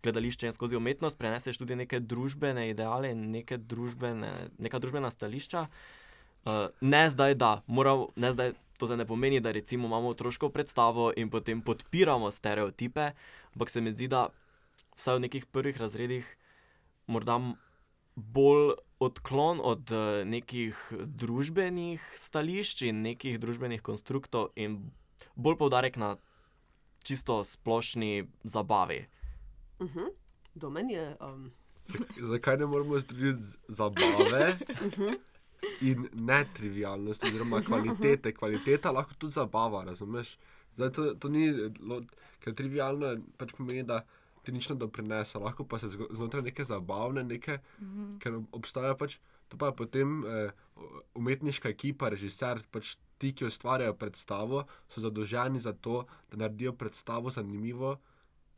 gledališče 0.03 0.47
in 0.47 0.53
skozi 0.53 0.77
umetnost 0.77 1.19
preneseš 1.19 1.59
tudi 1.59 1.77
neke 1.77 2.01
družbene 2.01 2.69
ideale 2.71 3.13
in 3.13 3.31
neke 3.31 3.59
družbene, 3.59 4.33
neka 4.59 4.79
družbena 4.79 5.11
stališča. 5.11 5.67
Uh, 6.43 6.69
ne 6.81 7.07
zdaj, 7.11 7.35
da 7.39 7.63
moral, 7.67 8.09
ne 8.17 8.33
zdaj, 8.33 8.55
to 8.79 8.87
zdaj 8.91 8.99
ne 8.99 9.07
pomeni, 9.07 9.41
da 9.41 9.53
recimo 9.55 9.87
imamo 9.87 10.11
otroško 10.11 10.51
predstavo 10.51 11.13
in 11.17 11.31
potem 11.31 11.63
podpiramo 11.63 12.31
stereotipe, 12.31 13.13
ampak 13.55 13.71
se 13.71 13.81
mi 13.81 13.93
zdi, 13.93 14.09
da 14.09 14.29
vsaj 14.97 15.17
v 15.17 15.27
nekih 15.29 15.47
prvih 15.47 15.79
razredih 15.79 16.27
morda 17.07 17.39
bolj 18.17 18.75
odklon 19.03 19.61
od 19.63 19.91
uh, 19.91 20.23
nekih 20.29 20.79
družbenih 21.23 22.03
stališč 22.19 22.87
in 22.89 23.03
nekih 23.03 23.39
družbenih 23.43 23.83
konstruktov 23.83 24.51
in 24.57 24.79
bolj 25.35 25.59
poudarek 25.59 25.97
na 25.97 26.17
čisto 27.03 27.43
splošni 27.45 28.29
zabavi. 28.45 29.07
uh 29.79 29.91
-huh. 29.95 30.11
Domen 30.55 30.91
je. 30.91 31.17
Um, 31.21 31.53
Zak- 31.83 32.23
Zakaj 32.23 32.57
ne 32.57 32.67
moramo 32.67 32.99
združiti 32.99 33.59
zabave 33.69 34.59
in 35.81 36.09
netrivialnosti, 36.13 37.27
oziroma 37.27 37.63
kvalitete? 37.63 38.35
Kvaliteta 38.35 38.91
lahko 38.91 39.15
tudi 39.15 39.33
zabava, 39.33 39.85
razumeš? 39.85 40.39
Zdaj, 40.77 40.93
to, 40.93 41.15
to 41.15 41.29
ni, 41.29 41.51
ker 42.41 42.55
trivialno 42.55 43.17
pač 43.37 43.53
pomeni, 43.57 43.83
da 43.83 44.05
ti 44.43 44.53
nič 44.53 44.69
ne 44.71 44.77
doprinese, 44.77 45.39
lahko 45.39 45.65
pa 45.65 45.79
se 45.79 45.89
znotraj 45.89 46.43
neke 46.43 46.65
zabavne, 46.65 47.25
neke, 47.25 47.59
mm 47.79 47.87
-hmm. 47.87 48.19
ker 48.19 48.35
ob- 48.35 48.49
obstaja 48.53 48.95
pač, 48.95 49.19
to 49.49 49.57
pa 49.57 49.67
je 49.67 49.77
potem 49.77 50.25
eh, 50.27 50.51
umetniška 51.15 51.69
ekipa, 51.69 52.09
režiser, 52.09 52.63
pač 52.71 52.97
ti, 53.19 53.33
ki 53.33 53.45
ustvarjajo 53.45 53.95
predstavo, 53.95 54.65
so 54.89 55.01
zadolženi 55.01 55.61
za 55.61 55.73
to, 55.73 56.07
da 56.31 56.37
naredijo 56.37 56.73
predstavo 56.73 57.31
zanimivo. 57.31 57.99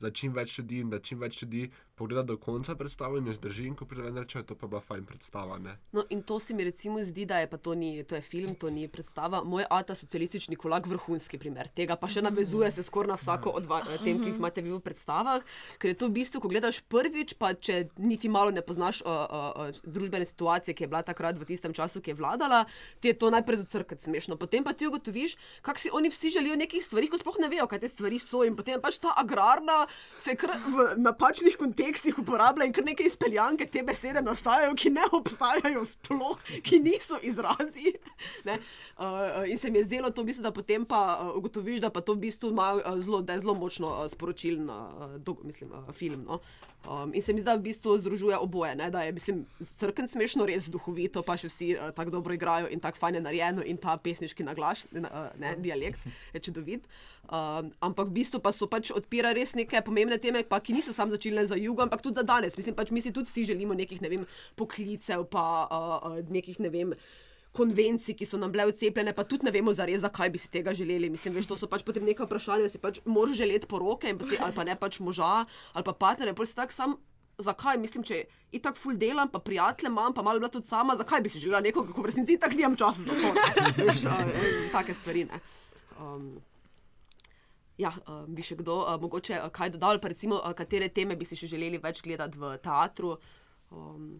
Za 0.01 0.11
čim 0.11 0.32
več 0.32 0.59
ljudi 0.59 0.80
in 0.80 0.91
da 0.91 0.99
čim 0.99 1.18
več 1.18 1.43
ljudi 1.43 1.70
pogleda 1.95 2.22
do 2.22 2.36
konca 2.36 2.74
predstave 2.74 3.18
in 3.18 3.26
jo 3.26 3.34
zdrži, 3.34 3.68
in 3.70 3.76
ko 3.78 3.86
pride 3.86 4.03
ven, 4.03 4.18
reče, 4.18 4.42
to 4.42 4.57
pa 4.59 4.66
je 4.66 4.70
bila 4.70 4.80
fajn 4.82 5.05
predstava. 5.07 5.59
Ne? 5.59 5.76
No, 5.92 6.05
in 6.11 6.22
to 6.22 6.40
se 6.40 6.55
mi 6.55 6.64
recimo 6.64 7.03
zdi, 7.03 7.26
da 7.26 7.38
je 7.38 7.51
pa 7.51 7.57
to, 7.57 7.74
ni, 7.74 8.03
to 8.05 8.18
je 8.18 8.22
film, 8.22 8.55
to 8.55 8.70
ni 8.70 8.88
predstava. 8.88 9.45
Moj 9.45 9.66
ata, 9.70 9.95
socialistični 9.95 10.57
kulak, 10.57 10.88
vrhunski 10.90 11.38
primer 11.38 11.70
tega, 11.74 11.97
pa 11.97 12.11
še 12.11 12.22
navezuje 12.26 12.70
se 12.74 12.82
skoraj 12.82 13.14
na 13.14 13.18
vsako 13.20 13.55
od 13.61 13.68
va- 13.70 13.82
tem, 14.03 14.18
ki 14.18 14.32
jih 14.32 14.40
imate 14.42 14.64
vi 14.64 14.72
v 14.74 14.80
predstavah. 14.82 15.45
Ker 15.78 15.92
je 15.92 15.99
to 16.03 16.11
v 16.11 16.18
bistvu, 16.18 16.42
ko 16.42 16.51
gledaš 16.51 16.82
prvič, 16.90 17.36
pa 17.38 17.53
če 17.55 17.88
niti 18.03 18.28
malo 18.28 18.51
ne 18.51 18.64
poznaš 18.64 19.03
uh, 19.07 19.11
uh, 19.11 19.70
uh, 19.70 19.82
družbene 19.86 20.26
situacije, 20.26 20.74
ki 20.74 20.86
je 20.86 20.90
bila 20.90 21.05
takrat 21.07 21.38
v 21.38 21.47
tistem 21.47 21.74
času, 21.74 22.03
ki 22.03 22.11
je 22.11 22.18
vladala, 22.18 22.64
ti 22.99 23.12
je 23.12 23.18
to 23.18 23.30
najprej 23.30 23.62
zacrkati 23.62 24.03
smešno. 24.03 24.36
Potem 24.40 24.66
pa 24.66 24.74
ti 24.74 24.90
ugotoviš, 24.90 25.38
kako 25.62 25.78
si 25.78 25.95
oni 25.95 26.11
vsi 26.11 26.34
želijo 26.34 26.59
nekih 26.59 26.82
stvari, 26.82 27.07
ko 27.07 27.22
sploh 27.22 27.38
ne 27.38 27.53
vejo, 27.53 27.70
kaj 27.70 27.86
te 27.86 27.88
stvari 27.92 28.18
so. 28.18 28.42
In 28.42 28.59
potem 28.59 28.82
pač 28.82 28.99
ta 28.99 29.14
agrarna 29.20 29.84
se 30.18 30.34
kar 30.34 30.59
v 30.59 30.99
napačnih 30.99 31.55
kontekstih 31.55 31.84
uporablja 32.18 32.66
in 32.66 32.72
kar 32.72 32.85
neke 32.85 33.05
izpeljanke 33.07 33.66
te 33.66 33.82
besede 33.82 34.22
nastajajo, 34.22 34.74
ki 34.74 34.91
ne 34.91 35.05
obstajajo 35.12 35.85
sploh, 35.85 36.39
ki 36.62 36.80
niso 36.80 37.18
izrazi. 37.22 37.95
Uh, 38.45 39.45
in 39.51 39.59
se 39.59 39.70
mi 39.70 39.78
je 39.78 39.85
zdelo 39.85 40.11
to 40.11 40.22
v 40.22 40.30
bistvu, 40.30 40.43
da 40.43 40.53
potem 40.53 40.85
pa 40.85 41.03
uh, 41.20 41.37
ugotoviš, 41.37 41.80
da 41.80 41.91
pa 41.91 42.01
to 42.01 42.14
v 42.14 42.26
bistvu 42.26 42.51
ima 42.51 42.74
uh, 42.74 42.99
zelo, 42.99 43.22
da 43.22 43.37
je 43.37 43.45
zelo 43.45 43.55
močno 43.55 43.89
uh, 43.89 44.11
sporočilen 44.11 44.70
uh, 44.70 45.18
uh, 45.18 45.93
film. 45.95 46.24
No? 46.28 46.41
Um, 46.85 47.14
in 47.14 47.22
se 47.22 47.32
mi 47.32 47.41
zdi, 47.41 47.47
da 47.49 47.57
v 47.57 47.64
bistvu 47.64 47.97
združuje 47.99 48.37
oboje, 48.37 48.74
ne? 48.76 48.91
da 48.91 49.03
je 49.03 49.12
mislim, 49.12 49.47
crkven 49.80 50.09
smešno, 50.09 50.45
res 50.45 50.68
duhovito, 50.68 51.22
pa 51.24 51.37
še 51.41 51.49
vsi 51.49 51.68
uh, 51.78 51.89
tako 51.97 52.12
dobro 52.18 52.37
igrajo 52.37 52.68
in 52.68 52.82
tako 52.82 53.01
fajn 53.01 53.18
je 53.18 53.22
narejeno 53.24 53.64
in 53.64 53.80
ta 53.80 53.97
pesniški 53.97 54.45
naglas, 54.45 54.85
ne, 54.93 55.09
uh, 55.09 55.30
ne, 55.41 55.55
dialekt 55.64 56.05
je 56.37 56.45
čudovit. 56.45 56.85
Um, 57.24 57.72
ampak 57.80 58.12
v 58.12 58.20
bistvu 58.20 58.43
pa 58.45 58.53
so 58.53 58.68
pač 58.68 58.93
odpira 58.93 59.32
res 59.32 59.57
neke 59.57 59.80
pomembne 59.80 60.20
teme, 60.20 60.45
pa, 60.45 60.61
ki 60.61 60.76
niso 60.76 60.93
samo 60.93 61.16
začele 61.16 61.47
za 61.49 61.57
jugo, 61.57 61.80
ampak 61.80 62.05
tudi 62.05 62.20
za 62.20 62.26
danes. 62.26 62.57
Mislim, 62.61 62.76
pač 62.76 62.93
mi 62.93 63.01
si 63.01 63.14
tudi 63.16 63.32
vsi 63.32 63.49
želimo 63.49 63.72
nekih 63.72 64.05
ne 64.05 64.12
vem, 64.12 64.28
poklicev, 64.61 65.24
pa 65.32 65.45
uh, 65.64 66.20
nekih 66.28 66.61
ne 66.61 66.68
vem. 66.68 66.99
Konvencij, 67.55 68.16
ki 68.18 68.26
so 68.26 68.38
nam 68.40 68.52
bile 68.52 68.66
odcepljene, 68.66 69.14
pa 69.14 69.24
tudi 69.28 69.46
ne 69.46 69.52
vemo, 69.55 69.72
zares, 69.72 70.02
zakaj 70.02 70.30
bi 70.34 70.42
si 70.42 70.50
tega 70.50 70.74
želeli. 70.74 71.11
Mislim, 71.11 71.36
veš, 71.38 71.46
to 71.52 71.59
so 71.59 71.68
pač 71.70 71.84
potem 71.86 72.07
neka 72.07 72.26
vprašanja, 72.26 72.70
si 72.72 72.80
pač 72.82 72.98
moraš 73.07 73.38
želeti 73.38 73.70
poroke, 73.70 74.11
potem, 74.18 74.42
ali 74.42 74.57
pa 74.57 74.64
ne 74.66 74.74
pač 74.78 74.98
moža, 74.98 75.44
ali 75.72 75.86
pa 75.86 75.94
partnerja. 75.94 76.34
Pol 76.34 76.48
si 76.50 76.57
tak 76.59 76.74
sam, 76.74 76.96
zakaj? 77.38 77.78
Mislim, 77.82 78.02
če 78.07 78.24
itak 78.55 78.78
ful 78.78 78.98
delam, 78.98 79.30
pa 79.30 79.38
prijatelje 79.42 79.92
imam, 79.92 80.14
pa 80.14 80.26
malo 80.26 80.42
bila 80.42 80.50
tudi 80.50 80.70
sama, 80.70 80.98
zakaj 80.98 81.22
bi 81.22 81.30
si 81.30 81.42
želela 81.42 81.62
nekoga, 81.62 81.94
ko 81.94 82.02
v 82.02 82.11
resnici 82.11 82.40
tako 82.42 82.59
nimam 82.59 82.76
časa 82.78 83.07
za 83.07 83.14
to. 83.22 83.30
Veš, 83.86 84.02
in 84.02 84.68
take 84.74 84.98
stvari. 84.98 85.28
Ne? 85.30 85.40
Um, 86.00 86.34
Ja, 87.74 87.90
uh, 88.07 88.22
bi 88.30 88.38
še 88.46 88.55
kdo 88.61 88.76
uh, 88.84 88.92
mogoče 89.02 89.34
uh, 89.40 89.48
kaj 89.50 89.72
dodal, 89.74 89.98
pa 89.98 90.12
recimo, 90.12 90.36
uh, 90.38 90.52
katere 90.55 90.86
teme 90.94 91.16
bi 91.18 91.26
si 91.26 91.34
še 91.34 91.48
želeli 91.50 91.80
več 91.82 92.05
gledati 92.07 92.38
v 92.38 92.52
teatru? 92.62 93.16
Um, 93.74 94.12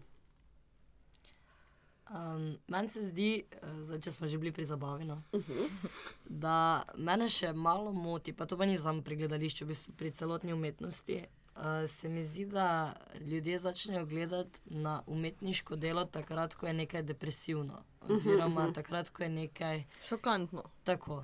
Um, 2.09 2.57
meni 2.67 2.89
se 2.89 3.01
zdi, 3.03 3.43
eh, 3.51 3.69
zdaj, 3.83 3.99
če 3.99 4.11
smo 4.11 4.27
že 4.27 4.37
bili 4.37 4.51
pri 4.53 4.65
zabavi, 4.65 5.07
no, 5.09 5.23
da 6.43 6.83
mene 7.01 7.25
še 7.29 7.49
malo 7.53 7.93
moti, 7.93 8.33
pa 8.33 8.45
to 8.45 8.57
pa 8.57 8.67
ni 8.69 8.77
samo 8.77 9.01
pri 9.01 9.17
gledališču, 9.23 9.65
v 9.65 9.73
bistvu 9.73 9.93
pri 9.97 10.11
celotni 10.13 10.53
umetnosti. 10.53 11.23
Uh, 11.55 11.87
se 11.87 12.09
mi 12.11 12.21
zdi, 12.23 12.45
da 12.51 12.93
ljudje 13.23 13.59
začnejo 13.63 14.05
gledati 14.05 14.59
na 14.65 14.99
umetniško 15.07 15.79
delo 15.79 16.03
takrat, 16.05 16.53
ko 16.55 16.67
je 16.67 16.73
nekaj 16.73 17.03
depresivno, 17.07 17.79
oziroma 18.09 18.67
takrat, 18.75 19.09
ko 19.09 19.23
je 19.23 19.29
nekaj 19.29 19.83
Šokantno. 20.03 20.65
Tako. 20.83 21.23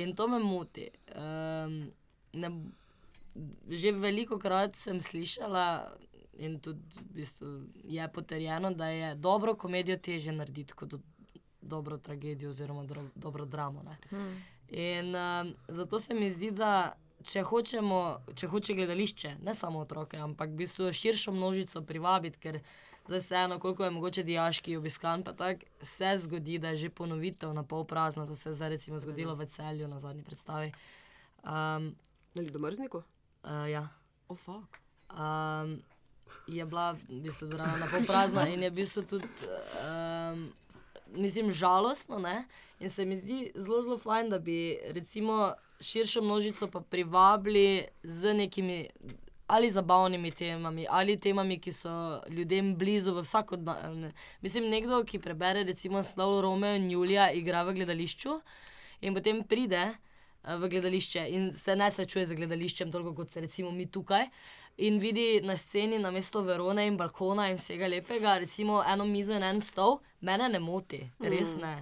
In 0.00 0.16
to 0.16 0.26
me 0.28 0.38
moti. 0.38 0.88
Um, 1.14 1.92
ne, 2.32 2.50
že 3.68 3.92
veliko 3.92 4.38
krat 4.38 4.74
sem 4.76 5.00
slišala, 5.04 5.92
in 6.38 6.58
tudi 6.60 6.80
v 6.96 7.14
bistvu 7.14 7.48
je 7.84 8.08
potrjeno, 8.12 8.70
da 8.70 8.86
je 8.86 9.14
dobro 9.14 9.54
komedijo 9.54 9.96
teže 9.96 10.32
narediti 10.32 10.72
kot 10.72 10.88
do, 10.88 11.00
dobro 11.60 11.98
tragedijo 11.98 12.50
oziroma 12.50 12.84
dro, 12.84 13.02
dobro 13.14 13.44
dramo. 13.44 13.82
Ne. 13.82 13.98
In 14.68 15.14
um, 15.16 15.54
zato 15.68 15.98
se 15.98 16.14
mi 16.14 16.30
zdi, 16.30 16.50
da 16.50 16.94
če 17.24 17.42
hočemo, 17.42 18.00
če 18.34 18.48
hoče 18.48 18.74
gledališče, 18.78 19.34
ne 19.42 19.54
samo 19.54 19.82
otroke, 19.82 20.18
ampak 20.22 20.52
v 20.52 20.62
bistvu 20.62 20.92
širšo 20.94 21.32
množico 21.34 21.82
privabiti, 21.82 22.38
ker 22.38 22.60
zdaj 23.08 23.22
vseeno, 23.24 23.58
koliko 23.58 23.84
je 23.84 23.90
mogoče 23.90 24.22
dijaški 24.22 24.76
obiskan, 24.76 25.24
pa 25.24 25.32
tako 25.32 25.66
se 25.82 26.12
zgodi, 26.18 26.58
da 26.58 26.74
je 26.74 26.84
že 26.84 26.90
ponovitev 26.90 27.54
na 27.54 27.64
pol 27.64 27.84
prazna, 27.84 28.26
to 28.26 28.34
se 28.34 28.50
je 28.50 28.54
zdaj 28.54 28.68
recimo 28.76 28.98
zgodilo 28.98 29.34
v 29.34 29.46
celju 29.46 29.88
na 29.88 29.98
zadnji 29.98 30.22
predstavi. 30.22 30.72
Um, 31.42 31.94
na 32.34 32.42
Ljudomrzniku? 32.42 33.02
uh, 33.44 33.70
ja. 33.70 33.88
O, 34.28 34.34
oh, 34.34 34.38
fuck. 34.38 34.78
um, 35.10 35.80
je 36.46 36.64
bila 36.66 36.92
v 36.92 37.20
bistvu 37.22 37.48
dvorana 37.48 37.76
na 37.76 37.86
pol 37.90 38.06
prazna 38.06 38.48
in 38.48 38.62
je 38.62 38.70
v 38.70 38.74
bistvu 38.74 39.02
tudi, 39.02 39.28
um, 39.84 40.44
mislim, 41.16 41.52
žalostno. 41.52 42.18
Ne? 42.18 42.44
In 42.80 42.90
se 42.90 43.04
mi 43.04 43.16
zdi 43.16 43.52
zelo, 43.54 43.82
zelo 43.82 43.98
fajn, 43.98 44.30
da 44.30 44.38
bi 44.38 44.78
recimo 44.90 45.52
širšo 45.80 46.22
množico 46.22 46.68
pa 46.70 46.80
privabili 46.80 47.86
z 48.02 48.34
nekimi. 48.34 48.88
Ali 49.48 49.70
zabavnimi 49.70 50.30
temami, 50.30 50.86
ali 50.90 51.16
temami, 51.16 51.56
ki 51.60 51.72
so 51.72 51.90
ljudem 52.28 52.74
blizu 52.76 53.14
v 53.16 53.22
vsakodnevnem. 53.24 54.12
Mislim, 54.44 54.66
nekdo, 54.68 54.98
ki 55.08 55.18
prebere 55.18 55.62
recimo 55.64 55.96
naslov 55.96 56.42
Romeo 56.44 56.76
in 56.76 56.90
Julija, 56.90 57.30
igra 57.32 57.62
v 57.64 57.72
gledališču 57.78 58.34
in 59.00 59.14
potem 59.16 59.40
pride 59.48 59.80
eh, 59.86 60.56
v 60.56 60.68
gledališče 60.68 61.24
in 61.32 61.52
se 61.54 61.76
ne 61.76 61.88
srečuje 61.90 62.26
z 62.26 62.36
gledališčem, 62.36 62.92
toliko 62.92 63.14
kot 63.14 63.30
se 63.30 63.40
recimo 63.40 63.72
mi 63.72 63.86
tukaj. 63.86 64.28
In 64.78 65.00
vidi 65.02 65.40
na 65.42 65.56
sceni 65.56 65.98
na 65.98 66.10
mesto 66.10 66.42
Verone 66.42 66.84
in 66.86 66.96
balkona 66.96 67.48
in 67.50 67.56
vsega 67.56 67.88
lepega, 67.88 68.36
recimo 68.38 68.82
eno 68.86 69.04
mizo 69.04 69.34
in 69.34 69.42
en 69.42 69.60
stol, 69.60 69.98
mene 70.20 70.46
ne 70.48 70.60
moti, 70.62 71.00
res 71.18 71.56
ne. 71.58 71.72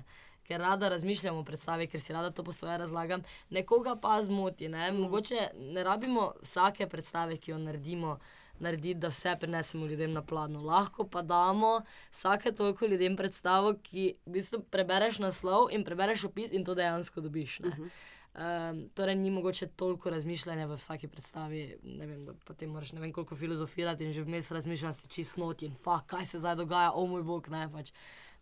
Ker 0.49 0.63
rada 0.63 0.89
razmišljam 0.89 1.37
o 1.37 1.45
predstavi, 1.45 1.91
ker 1.93 2.01
si 2.01 2.15
rada 2.17 2.31
to 2.31 2.45
po 2.47 2.55
svoje 2.57 2.79
razlagam, 2.79 3.21
nekoga 3.51 3.99
pa 4.01 4.17
zmoti. 4.23 4.71
Ne? 4.73 4.89
Mogoče 4.97 5.51
ne 5.75 5.85
rabimo 5.85 6.31
vsake 6.41 6.87
predstave, 6.89 7.37
ki 7.37 7.51
jo 7.51 7.59
naredimo, 7.59 8.17
narediti, 8.65 9.01
da 9.03 9.13
vse 9.13 9.37
prenesemo 9.41 9.87
ljudem 9.87 10.17
na 10.17 10.23
pladnjo. 10.23 10.63
Lahko 10.65 11.05
pa 11.05 11.23
damo 11.23 11.83
vsake 12.11 12.53
toliko 12.53 12.87
ljudem 12.87 13.17
predstavo, 13.17 13.75
ki 13.83 14.15
v 14.25 14.39
bistvu 14.39 14.63
prebereš 14.71 15.19
naslov 15.21 15.69
in 15.75 15.85
prebereš 15.85 16.31
opis 16.31 16.55
in 16.55 16.65
to 16.65 16.75
dejansko 16.75 17.21
dobiš. 17.21 17.61
ne. 17.61 17.91
Um, 18.37 18.89
torej, 18.95 19.15
ni 19.17 19.31
mogoče 19.31 19.67
toliko 19.67 20.11
razmišljanja 20.11 20.67
v 20.67 20.77
vsaki 20.77 21.09
predstavi, 21.09 21.79
ne 21.83 22.07
vem, 22.07 22.25
da 22.27 22.35
potem 22.45 22.71
moraš 22.71 22.93
ne 22.93 23.01
vem 23.01 23.13
koliko 23.13 23.37
filozofirati 23.37 24.05
in 24.05 24.13
že 24.13 24.23
vmes 24.23 24.51
razmišljati, 24.51 24.99
si 24.99 25.09
čist 25.09 25.39
not 25.41 25.63
in 25.63 25.73
fa, 25.75 26.03
kaj 26.07 26.27
se 26.27 26.39
zdaj 26.39 26.57
dogaja, 26.57 26.91
o 26.93 27.07
moj 27.07 27.23
bog, 27.23 27.49
ne 27.49 27.63
pač. 27.73 27.93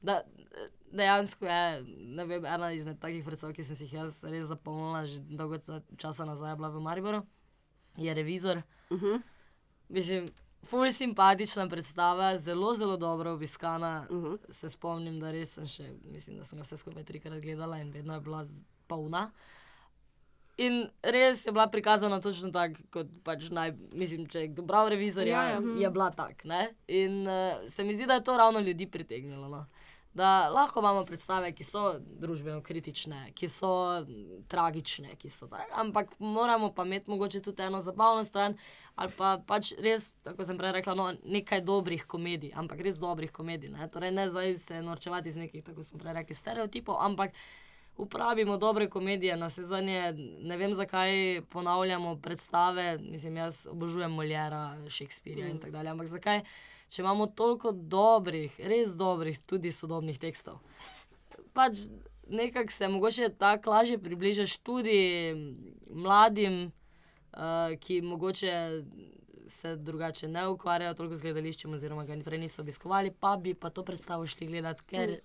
Da, 0.03 0.25
dejansko 0.93 1.47
je 1.47 1.85
vem, 2.27 2.45
ena 2.45 2.73
izmed 2.73 2.99
takih 2.99 3.23
predstav, 3.25 3.53
ki 3.55 3.65
sem 3.65 3.77
si 3.77 3.87
jih 3.87 3.93
jaz 4.01 4.19
res 4.27 4.51
zapomnila, 4.51 5.07
že 5.07 5.23
dolgo 5.31 5.63
časa 5.97 6.27
nazaj 6.27 6.57
bila 6.57 6.69
v 6.75 6.83
Mariboru, 6.83 7.23
je 7.97 8.15
revizor. 8.15 8.63
Uh 8.91 8.99
-huh. 9.01 9.23
Mislim, 9.89 10.27
ful 10.65 10.91
simpatična 10.91 11.69
predstava, 11.69 12.39
zelo, 12.39 12.75
zelo 12.75 12.97
dobro 12.97 13.33
obiskana. 13.33 14.07
Uh 14.11 14.17
Mhm. 14.17 14.27
-huh. 14.27 14.39
Se 14.49 14.69
spomnim, 14.69 15.21
da 15.21 15.31
res 15.31 15.55
sem 15.55 15.67
še, 15.67 15.93
mislim, 16.05 16.39
da 16.39 16.45
sem 16.45 16.59
ga 16.59 16.63
vse 16.63 16.77
skupaj 16.77 17.05
trikrat 17.05 17.41
gledala 17.41 17.79
in 17.79 17.91
vedno 17.91 18.15
je 18.15 18.21
bila 18.21 18.47
polna. 18.87 19.31
In 20.57 20.85
res 21.03 21.47
je 21.47 21.53
bila 21.53 21.67
prikazana 21.67 22.21
točno 22.21 22.51
tako, 22.55 22.83
kot 22.95 23.09
pač 23.27 23.49
naj, 23.51 23.73
mislim, 23.99 24.29
če 24.31 24.45
je 24.45 24.51
kdo 24.53 24.63
bral 24.63 24.87
revizorja, 24.93 25.33
Ja, 25.35 25.49
ja, 25.57 25.59
ja. 25.59 25.81
je 25.83 25.91
bila 25.91 26.13
tak. 26.15 26.45
Ne? 26.47 26.69
In 26.87 27.25
uh, 27.27 27.65
se 27.75 27.85
mi 27.85 27.97
zdi, 27.97 28.07
da 28.07 28.21
je 28.21 28.25
to 28.25 28.37
ravno 28.39 28.61
ljudi 28.61 28.87
pritegnilo. 28.87 29.49
No? 29.49 29.65
Da 30.15 30.49
lahko 30.49 30.79
imamo 30.79 31.03
predstave, 31.05 31.51
ki 31.53 31.65
so 31.67 31.97
družbeno 31.99 32.61
kritične, 32.63 33.33
ki 33.35 33.49
so 33.51 33.71
mm, 34.05 34.45
tragične, 34.49 35.17
ki 35.19 35.29
so 35.29 35.49
tak, 35.51 35.67
ampak 35.75 36.13
moramo 36.23 36.71
pa 36.71 36.85
imeti 36.87 37.11
mogoče 37.11 37.41
tudi 37.43 37.67
eno 37.67 37.81
zabavno 37.83 38.23
stran, 38.25 38.55
ali 38.95 39.11
pa 39.19 39.33
pač 39.47 39.73
res, 39.83 40.13
tako 40.23 40.47
sem 40.47 40.61
prej 40.61 40.77
rekla, 40.79 40.95
no, 40.95 41.09
nekaj 41.27 41.65
dobrih 41.67 42.07
komedij, 42.07 42.55
ampak 42.55 42.87
res 42.87 43.03
dobrih 43.03 43.35
komedij. 43.35 43.75
Ne? 43.75 43.91
Torej, 43.91 44.15
ne 44.15 44.31
zdaj 44.31 44.55
se 44.69 44.83
norčevati 44.87 45.35
iz 45.35 45.41
nekih, 45.43 45.67
tako 45.67 45.83
smo 45.83 45.99
prej 45.99 46.15
rekli, 46.23 46.39
stereotipov, 46.39 47.03
ampak 47.03 47.35
uporabimo 47.97 48.57
dobre 48.57 48.89
komedije, 48.91 49.37
na 49.37 49.47
vse 49.47 49.63
zadnje, 49.63 50.13
ne 50.43 50.57
vem 50.57 50.75
zakaj 50.75 51.43
ponavljamo 51.51 52.17
predstave, 52.17 52.99
mislim, 52.99 53.37
jaz 53.37 53.67
obožujem 53.71 54.13
Moljera, 54.13 54.77
Shakespearea 54.89 55.49
in 55.49 55.59
tako 55.59 55.73
dalje, 55.73 55.91
ampak 55.91 56.07
zakaj, 56.07 56.43
če 56.89 57.03
imamo 57.03 57.27
toliko 57.27 57.73
dobrih, 57.73 58.59
res 58.59 58.95
dobrih, 58.95 59.39
tudi 59.47 59.73
sodobnih 59.73 60.19
tekstov. 60.19 60.59
Pač 61.55 61.87
nekako 62.29 62.73
se 62.73 62.89
mogoče 62.89 63.29
tako 63.39 63.71
lažje 63.71 63.99
približaš 63.99 64.57
tudi 64.57 65.35
mladim, 65.91 66.73
uh, 67.33 67.79
ki 67.81 68.01
mogoče 68.03 68.83
se 69.49 69.77
drugače 69.77 70.29
ne 70.29 70.49
ukvarjajo 70.49 70.95
toliko 70.95 71.17
z 71.17 71.23
gledališčem, 71.23 71.73
oziroma 71.73 72.05
ga 72.05 72.17
prej 72.25 72.39
niso 72.39 72.63
obiskovali, 72.63 73.13
pa 73.21 73.37
bi 73.37 73.55
pa 73.55 73.71
to 73.71 73.85
predstavo 73.85 74.27
šli 74.27 74.47
gledati, 74.47 74.83
ker 74.87 75.19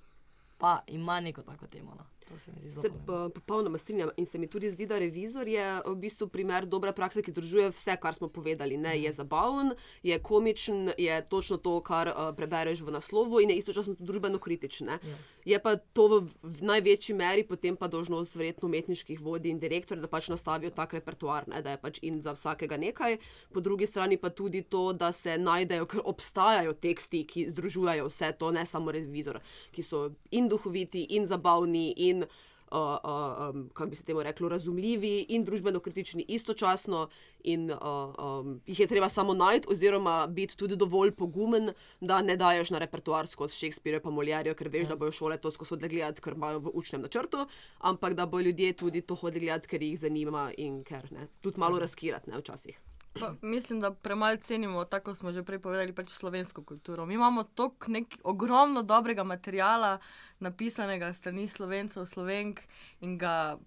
pa 0.57 0.79
ima 0.87 1.19
neko 1.19 1.41
tako 1.41 1.67
temo. 1.67 1.95
No. 1.95 2.05
To 2.29 2.37
se 2.37 2.51
mi 2.51 2.59
zdi 2.59 2.69
zelo 2.69 2.81
Se 2.81 2.89
pa 3.05 3.29
popolnoma 3.33 3.77
strinjam 3.77 4.09
in 4.17 4.25
se 4.25 4.37
mi 4.37 4.47
tudi 4.47 4.69
zdi, 4.69 4.85
da 4.85 4.99
revizor 4.99 5.47
je 5.47 5.81
v 5.85 5.95
bistvu 5.95 6.27
primer 6.27 6.65
dobre 6.65 6.93
prakse, 6.93 7.23
ki 7.25 7.31
združuje 7.31 7.69
vse, 7.73 7.97
kar 8.01 8.15
smo 8.15 8.29
povedali. 8.29 8.77
Ne? 8.77 8.93
Je 9.01 9.13
zabaven, 9.13 9.73
je 10.03 10.19
komičen, 10.19 10.91
je 10.97 11.25
točno 11.25 11.57
to, 11.57 11.79
kar 11.81 12.13
uh, 12.13 12.29
prebereš 12.35 12.81
v 12.81 12.91
naslovu 12.91 13.41
in 13.41 13.49
je 13.49 13.57
istočasno 13.57 13.95
tudi 13.95 14.05
družbeno 14.05 14.39
kritičen. 14.39 14.87
Ja. 14.87 14.99
Je 15.45 15.59
pa 15.59 15.75
to 15.75 16.07
v, 16.07 16.17
v 16.43 16.65
največji 16.67 17.15
meri 17.15 17.43
potem 17.47 17.77
pa 17.79 17.87
dožnost 17.87 18.35
verjetno 18.35 18.67
umetniških 18.67 19.21
vodij 19.21 19.53
in 19.53 19.59
direktorjev, 19.59 20.03
da 20.03 20.11
pač 20.11 20.29
nastavijo 20.29 20.73
tak 20.75 20.93
repertoar, 20.97 21.47
ne? 21.47 21.61
da 21.61 21.75
je 21.75 21.81
pač 21.81 21.99
in 22.03 22.21
za 22.21 22.35
vsakega 22.35 22.77
nekaj, 22.77 23.17
po 23.53 23.63
drugi 23.63 23.87
strani 23.87 24.17
pa 24.17 24.29
tudi 24.29 24.61
to, 24.61 24.91
da 24.93 25.11
se 25.11 25.37
najdejo, 25.37 25.87
ker 25.89 26.03
obstajajo 26.03 26.73
teksti, 26.73 27.23
ki 27.23 27.47
združujejo 27.53 28.09
vse 28.11 28.33
to, 28.39 28.51
ne 28.51 28.65
samo 28.65 28.91
revizor, 28.91 29.39
ki 29.71 29.85
so 29.85 30.09
in 30.31 30.49
duhoviti, 30.51 31.07
in 31.15 31.27
zabavni, 31.27 31.93
in 32.09 32.27
uh, 32.27 32.37
um, 32.71 33.69
kako 33.73 33.89
bi 33.89 33.95
se 33.95 34.03
temu 34.03 34.23
reklo, 34.23 34.49
razumljivi 34.49 35.25
in 35.29 35.43
družbeno 35.43 35.79
kritični 35.79 36.25
istočasno, 36.27 37.07
in 37.43 37.71
uh, 37.71 37.77
um, 37.79 38.61
jih 38.65 38.79
je 38.79 38.87
treba 38.87 39.09
samo 39.09 39.33
najti, 39.33 39.67
oziroma 39.71 40.27
biti 40.27 40.57
tudi 40.57 40.75
dovolj 40.75 41.11
pogumen, 41.11 41.71
da 42.01 42.21
ne 42.21 42.35
daješ 42.37 42.69
na 42.69 42.79
repertoar 42.79 43.27
skozi 43.27 43.55
Shakespeare 43.55 43.99
pa 43.99 44.09
Moljerja, 44.09 44.53
ker 44.53 44.69
veš, 44.69 44.87
da 44.87 44.95
bojo 44.95 45.11
šole 45.11 45.37
to 45.37 45.51
skozi 45.51 45.75
hodile 45.75 45.89
gledati, 45.89 46.21
ker 46.21 46.37
imajo 46.37 46.59
v 46.59 46.71
učnem 46.73 47.01
načrtu, 47.01 47.47
ampak 47.79 48.13
da 48.13 48.25
bojo 48.25 48.49
ljudje 48.49 48.73
tudi 48.73 49.01
to 49.01 49.15
hodili 49.15 49.45
gledati, 49.45 49.67
ker 49.67 49.83
jih 49.83 49.99
zanima 49.99 50.51
in 50.57 50.83
ker 50.83 51.11
ne, 51.11 51.27
tudi 51.41 51.59
malo 51.59 51.79
razkirati, 51.79 52.29
ne 52.29 52.37
včasih. 52.37 52.79
Pa, 53.19 53.33
mislim, 53.41 53.79
da 53.79 53.91
premalo 53.91 54.37
cenimo, 54.37 54.85
tako 54.85 55.15
smo 55.15 55.31
že 55.31 55.43
prej 55.43 55.59
povedali, 55.59 55.93
pač 55.93 56.09
slovensko 56.09 56.63
kulturo. 56.63 57.05
Mi 57.05 57.13
imamo 57.13 57.43
toliko 57.43 57.91
ogromno 58.23 58.83
dobrega 58.83 59.23
materiala, 59.23 59.97
napisanega 60.39 61.13
strani 61.13 61.47
slovencev, 61.47 62.05
slovenk 62.05 62.61
in 63.01 63.17
ga 63.17 63.57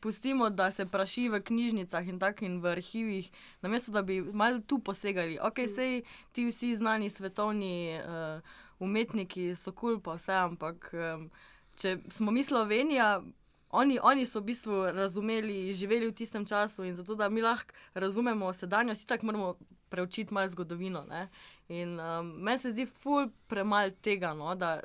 pustimo, 0.00 0.50
da 0.50 0.70
se 0.70 0.86
praši 0.86 1.28
v 1.28 1.40
knjižnicah 1.42 2.08
in 2.08 2.18
tako 2.18 2.44
in 2.44 2.60
v 2.60 2.70
arhivih, 2.70 3.30
namesto 3.62 3.92
da 3.92 4.02
bi 4.02 4.20
malo 4.22 4.60
tu 4.60 4.78
posegali. 4.78 5.38
Ok, 5.42 5.66
sej 5.74 6.02
ti 6.32 6.46
vsi 6.46 6.76
znani 6.76 7.10
svetovni 7.10 7.98
uh, 7.98 8.40
umetniki 8.78 9.56
so 9.56 9.72
kul, 9.72 9.98
cool, 9.98 10.00
pa 10.00 10.14
vse, 10.14 10.32
ampak 10.32 10.90
um, 10.92 11.30
če 11.76 11.98
smo 12.10 12.30
mi 12.30 12.44
Slovenija. 12.44 13.22
Oni, 13.70 13.98
oni 14.00 14.24
so 14.26 14.40
v 14.40 14.48
bistvu 14.48 14.76
razumeli, 14.96 15.72
živeli 15.76 16.06
v 16.08 16.14
tistem 16.16 16.46
času 16.46 16.86
in 16.88 16.94
zato, 16.96 17.14
da 17.14 17.28
mi 17.28 17.42
lahko 17.44 17.74
razumemo 17.94 18.52
sedanjost, 18.52 19.06
tako 19.06 19.26
moramo 19.26 19.56
preučiti 19.88 20.34
malo 20.34 20.48
zgodovino. 20.48 21.04
Ne? 21.04 21.28
In 21.68 22.00
um, 22.00 22.32
meni 22.40 22.58
se 22.58 22.72
zdi 22.72 22.86
ful 22.86 23.28
premalo 23.46 23.90
tega, 24.02 24.32
no, 24.34 24.54
da 24.54 24.80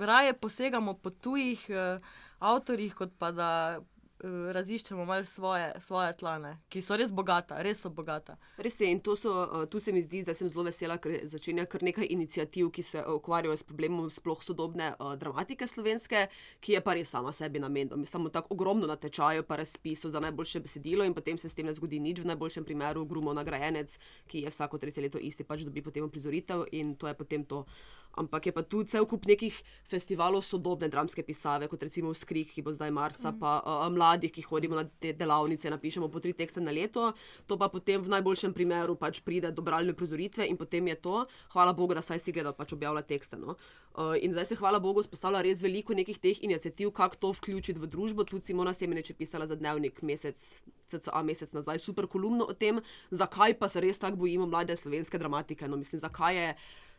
raje 0.00 0.32
posegamo 0.32 0.94
po 0.94 1.10
tujih 1.10 1.66
uh, 1.70 2.00
avtorjih, 2.38 2.94
kot 2.94 3.12
pa 3.18 3.32
da 3.32 3.78
uh, 3.80 4.50
raziščemo 4.52 5.04
malo 5.04 5.24
svoje, 5.24 5.72
svoje 5.80 6.12
tlane, 6.16 6.56
ki 6.68 6.80
so 6.82 6.96
res 6.96 7.12
bogata, 7.12 7.60
res 7.62 7.80
so 7.80 7.90
bogata. 7.90 8.36
Res 8.62 8.80
je, 8.80 8.90
in 8.90 9.00
to 9.00 9.16
so, 9.16 9.32
uh, 9.32 9.64
tu 9.70 9.80
se 9.80 9.92
mi 9.92 10.02
zdi, 10.02 10.22
da 10.24 10.34
sem 10.34 10.48
zelo 10.48 10.64
vesela, 10.66 10.98
ker 11.02 11.18
začenja 11.28 11.66
kar 11.70 11.84
nekaj 11.86 12.08
inicijativ, 12.10 12.70
ki 12.74 12.82
se 12.82 13.02
uh, 13.02 13.16
ukvarjajo 13.18 13.56
s 13.56 13.66
problemom 13.66 14.10
sploh 14.12 14.42
sodobne 14.44 14.92
uh, 14.98 15.14
dramatike 15.20 15.68
slovenske, 15.68 16.26
ki 16.60 16.76
je 16.76 16.82
pa 16.84 16.96
res 16.96 17.12
sama 17.12 17.32
sebi 17.32 17.62
namenjena. 17.62 17.96
Mi 18.00 18.08
imamo 18.08 18.32
tako 18.32 18.54
ogromno 18.56 18.88
natečajev, 18.90 19.46
pa 19.48 19.60
razpisov 19.60 20.12
za 20.14 20.20
najboljše 20.20 20.64
besedilo 20.64 21.04
in 21.04 21.14
potem 21.14 21.38
se 21.38 21.48
s 21.48 21.54
tem 21.54 21.66
ne 21.66 21.74
zgodi 21.76 22.00
nič. 22.00 22.20
V 22.24 22.32
najboljšem 22.32 22.64
primeru 22.64 23.04
Grumo 23.04 23.34
nagrajenec, 23.36 23.98
ki 24.26 24.46
je 24.46 24.50
vsako 24.50 24.78
tretje 24.78 25.04
leto 25.04 25.18
isti, 25.18 25.44
pač 25.44 25.64
dobi 25.64 25.84
potem 25.84 26.08
prizoritev 26.10 26.66
in 26.72 26.96
to 26.96 27.08
je 27.08 27.14
potem 27.14 27.44
to. 27.44 27.64
Ampak 28.16 28.48
je 28.48 28.52
pa 28.56 28.62
tu 28.64 28.80
cel 28.88 29.04
kup 29.04 29.26
nekih 29.28 29.52
festivalov 29.84 30.40
sodobne 30.40 30.88
dramske 30.88 31.20
pisave, 31.20 31.68
kot 31.68 31.82
recimo 31.84 32.14
Skrik, 32.16 32.54
ki 32.54 32.64
bo 32.64 32.72
zdaj 32.72 32.92
marca, 32.94 33.32
pa 33.36 33.58
uh, 33.60 33.84
mladih, 33.92 34.32
ki 34.32 34.46
hodimo 34.48 34.78
na 34.78 34.86
te 34.88 35.12
delavnice, 35.12 35.68
napišemo 35.68 36.08
po 36.08 36.22
tri 36.24 36.32
tekste 36.32 36.64
na 36.64 36.72
leto. 36.72 37.12
To 37.46 37.60
pa 37.60 37.68
potem 37.68 38.00
v 38.00 38.12
najboljšem 38.16 38.56
primeru 38.56 38.96
pač 38.96 39.20
pride 39.20 39.52
do 39.52 39.60
bralne 39.60 39.92
prizoritve 39.92 40.48
in 40.48 40.56
potem 40.56 40.88
je 40.88 40.96
to. 40.96 41.26
Hvala 41.52 41.76
Bogu, 41.76 41.92
da 41.92 42.00
saj 42.00 42.24
si 42.24 42.32
gledal, 42.32 42.56
pač 42.56 42.72
objavlja 42.72 43.04
tekste. 43.04 43.36
No? 43.36 43.58
Uh, 43.92 44.16
in 44.16 44.32
zdaj 44.32 44.48
se, 44.48 44.56
hvala 44.56 44.80
Bogu, 44.80 45.04
spostavlja 45.04 45.44
res 45.44 45.60
veliko 45.60 45.92
nekih 45.92 46.16
teh 46.16 46.40
inicijativ, 46.40 46.94
kako 46.96 47.20
to 47.20 47.34
vključiti 47.36 47.80
v 47.80 47.92
družbo. 47.92 48.24
Tudi 48.24 48.48
Simona 48.48 48.72
Semenič 48.72 49.12
je 49.12 49.18
pisala 49.20 49.44
za 49.44 49.60
dnevnik 49.60 50.00
mesec. 50.00 50.40
CCA 50.86 51.22
mesec 51.26 51.50
nazaj, 51.50 51.80
super 51.82 52.06
kolumno 52.06 52.46
o 52.46 52.54
tem, 52.54 52.78
zakaj 53.10 53.56
pa 53.58 53.66
se 53.68 53.82
res 53.82 53.98
tako 53.98 54.22
bojimo 54.22 54.46
mlade 54.46 54.76
slovenske 54.78 55.18
dramatike. 55.18 55.66
No, 55.68 55.76
mislim, 55.76 55.98
zakaj 56.00 56.36
je 56.38 56.52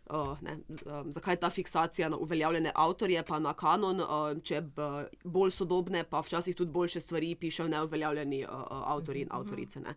uh, 0.10 0.42
ne, 0.42 0.58
um, 0.86 1.12
zakaj 1.12 1.36
ta 1.36 1.50
fiksacija 1.50 2.10
na 2.10 2.18
uveljavljene 2.18 2.72
avtorje, 2.76 3.24
pa 3.24 3.40
na 3.40 3.54
kanon, 3.54 4.02
uh, 4.02 4.30
če 4.44 4.62
b, 4.62 4.88
bolj 5.24 5.52
sodobne, 5.52 6.04
pa 6.04 6.22
včasih 6.26 6.56
tudi 6.56 6.72
boljše 6.72 7.00
stvari 7.00 7.36
pišejo 7.36 7.68
neuveljavljeni 7.74 8.44
uh, 8.46 8.64
avtori 8.94 9.26
in 9.26 9.32
avtorice. 9.32 9.80
Ne. 9.80 9.96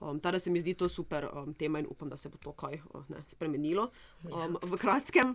Um, 0.00 0.18
Tada 0.20 0.38
se 0.38 0.50
mi 0.50 0.60
zdi 0.60 0.74
to 0.74 0.88
super 0.88 1.28
um, 1.32 1.54
tema 1.54 1.78
in 1.78 1.86
upam, 1.90 2.08
da 2.08 2.16
se 2.16 2.28
bo 2.28 2.38
to 2.42 2.52
kaj 2.52 2.80
uh, 2.90 3.04
ne, 3.08 3.22
spremenilo 3.28 3.90
um, 4.24 4.58
v 4.62 4.78
kratkem. 4.78 5.34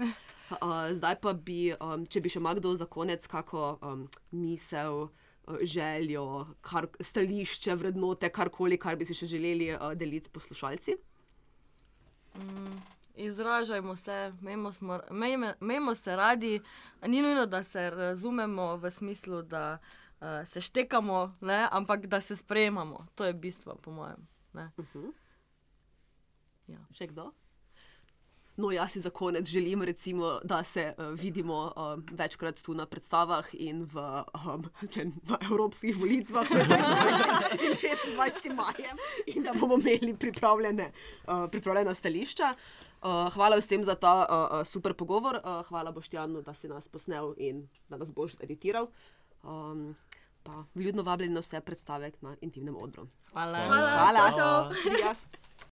Uh, 0.51 0.91
zdaj 0.91 1.15
pa 1.21 1.33
bi, 1.33 1.71
um, 1.79 2.05
če 2.05 2.21
bi 2.21 2.29
še 2.29 2.41
ima 2.43 2.53
kdo 2.57 2.75
za 2.75 2.85
konec, 2.85 3.27
kako 3.27 3.77
um, 3.81 4.07
misel, 4.31 5.07
željo, 5.65 6.45
kar, 6.61 6.85
stališče, 7.01 7.73
vrednote, 7.75 8.29
karkoli, 8.29 8.77
kar 8.77 8.99
bi 8.99 9.07
si 9.07 9.15
še 9.17 9.31
želeli 9.31 9.71
uh, 9.73 9.93
deliti 9.97 10.29
s 10.29 10.33
poslušalci. 10.35 10.97
Izražajmo 13.19 13.95
se, 13.95 14.33
mejmo, 14.41 14.73
smo, 14.73 14.99
mejme, 15.11 15.53
mejmo 15.59 15.95
se 15.95 16.15
radi, 16.15 16.61
ni 17.01 17.21
nujno, 17.21 17.45
da 17.45 17.63
se 17.63 17.89
razumemo 17.89 18.75
v 18.77 18.91
smislu, 18.91 19.41
da 19.41 19.77
uh, 20.21 20.27
se 20.45 20.61
štekamo, 20.61 21.37
ne, 21.41 21.67
ampak 21.71 22.07
da 22.07 22.21
se 22.21 22.35
sprejemamo. 22.35 23.07
To 23.15 23.25
je 23.25 23.33
bistvo, 23.33 23.75
po 23.75 23.91
mojem. 23.91 24.27
Ne. 24.53 24.71
Še 26.93 27.07
kdo? 27.07 27.31
No, 28.59 28.71
jaz 28.71 28.91
si 28.91 28.99
za 28.99 29.09
konec 29.09 29.47
želim, 29.47 29.83
recimo, 29.83 30.39
da 30.43 30.63
se 30.63 30.93
uh, 30.97 31.05
vidimo 31.19 31.71
um, 31.75 32.05
večkrat 32.11 32.61
tu 32.61 32.73
na 32.73 32.85
predstavah 32.85 33.47
in 33.53 33.85
v, 33.87 34.03
um, 34.35 34.65
če, 34.91 35.05
na 35.23 35.37
evropskih 35.47 35.95
volitvah 35.95 36.51
med 36.51 36.67
26. 37.71 38.51
majem 38.55 38.99
in 39.25 39.47
da 39.47 39.53
bomo 39.55 39.77
imeli 39.79 40.11
pripravljene, 40.17 40.91
uh, 40.91 41.47
pripravljena 41.51 41.95
stališča. 41.95 42.51
Uh, 42.51 43.31
hvala 43.33 43.55
vsem 43.63 43.83
za 43.83 43.95
ta 43.95 44.13
uh, 44.27 44.59
super 44.67 44.93
pogovor, 44.93 45.39
uh, 45.39 45.63
hvala 45.71 45.95
Boštjanu, 45.95 46.41
da 46.41 46.53
si 46.53 46.67
nas 46.67 46.91
posnel 46.91 47.31
in 47.37 47.63
da 47.87 47.97
nas 47.97 48.11
boš 48.11 48.35
editiral. 48.43 48.91
Um, 49.43 49.95
pa 50.43 50.63
vljudno 50.75 51.03
vabljeni 51.03 51.33
na 51.33 51.39
vse 51.39 51.61
predstave 51.61 52.11
na 52.21 52.35
intimnem 52.41 52.75
odru. 52.75 53.07
Hvala. 53.31 53.67
Hvala, 53.67 53.89
Hvala. 53.89 54.31
čau, 54.31 54.37
čau. 54.37 54.91
Adios. 54.91 55.48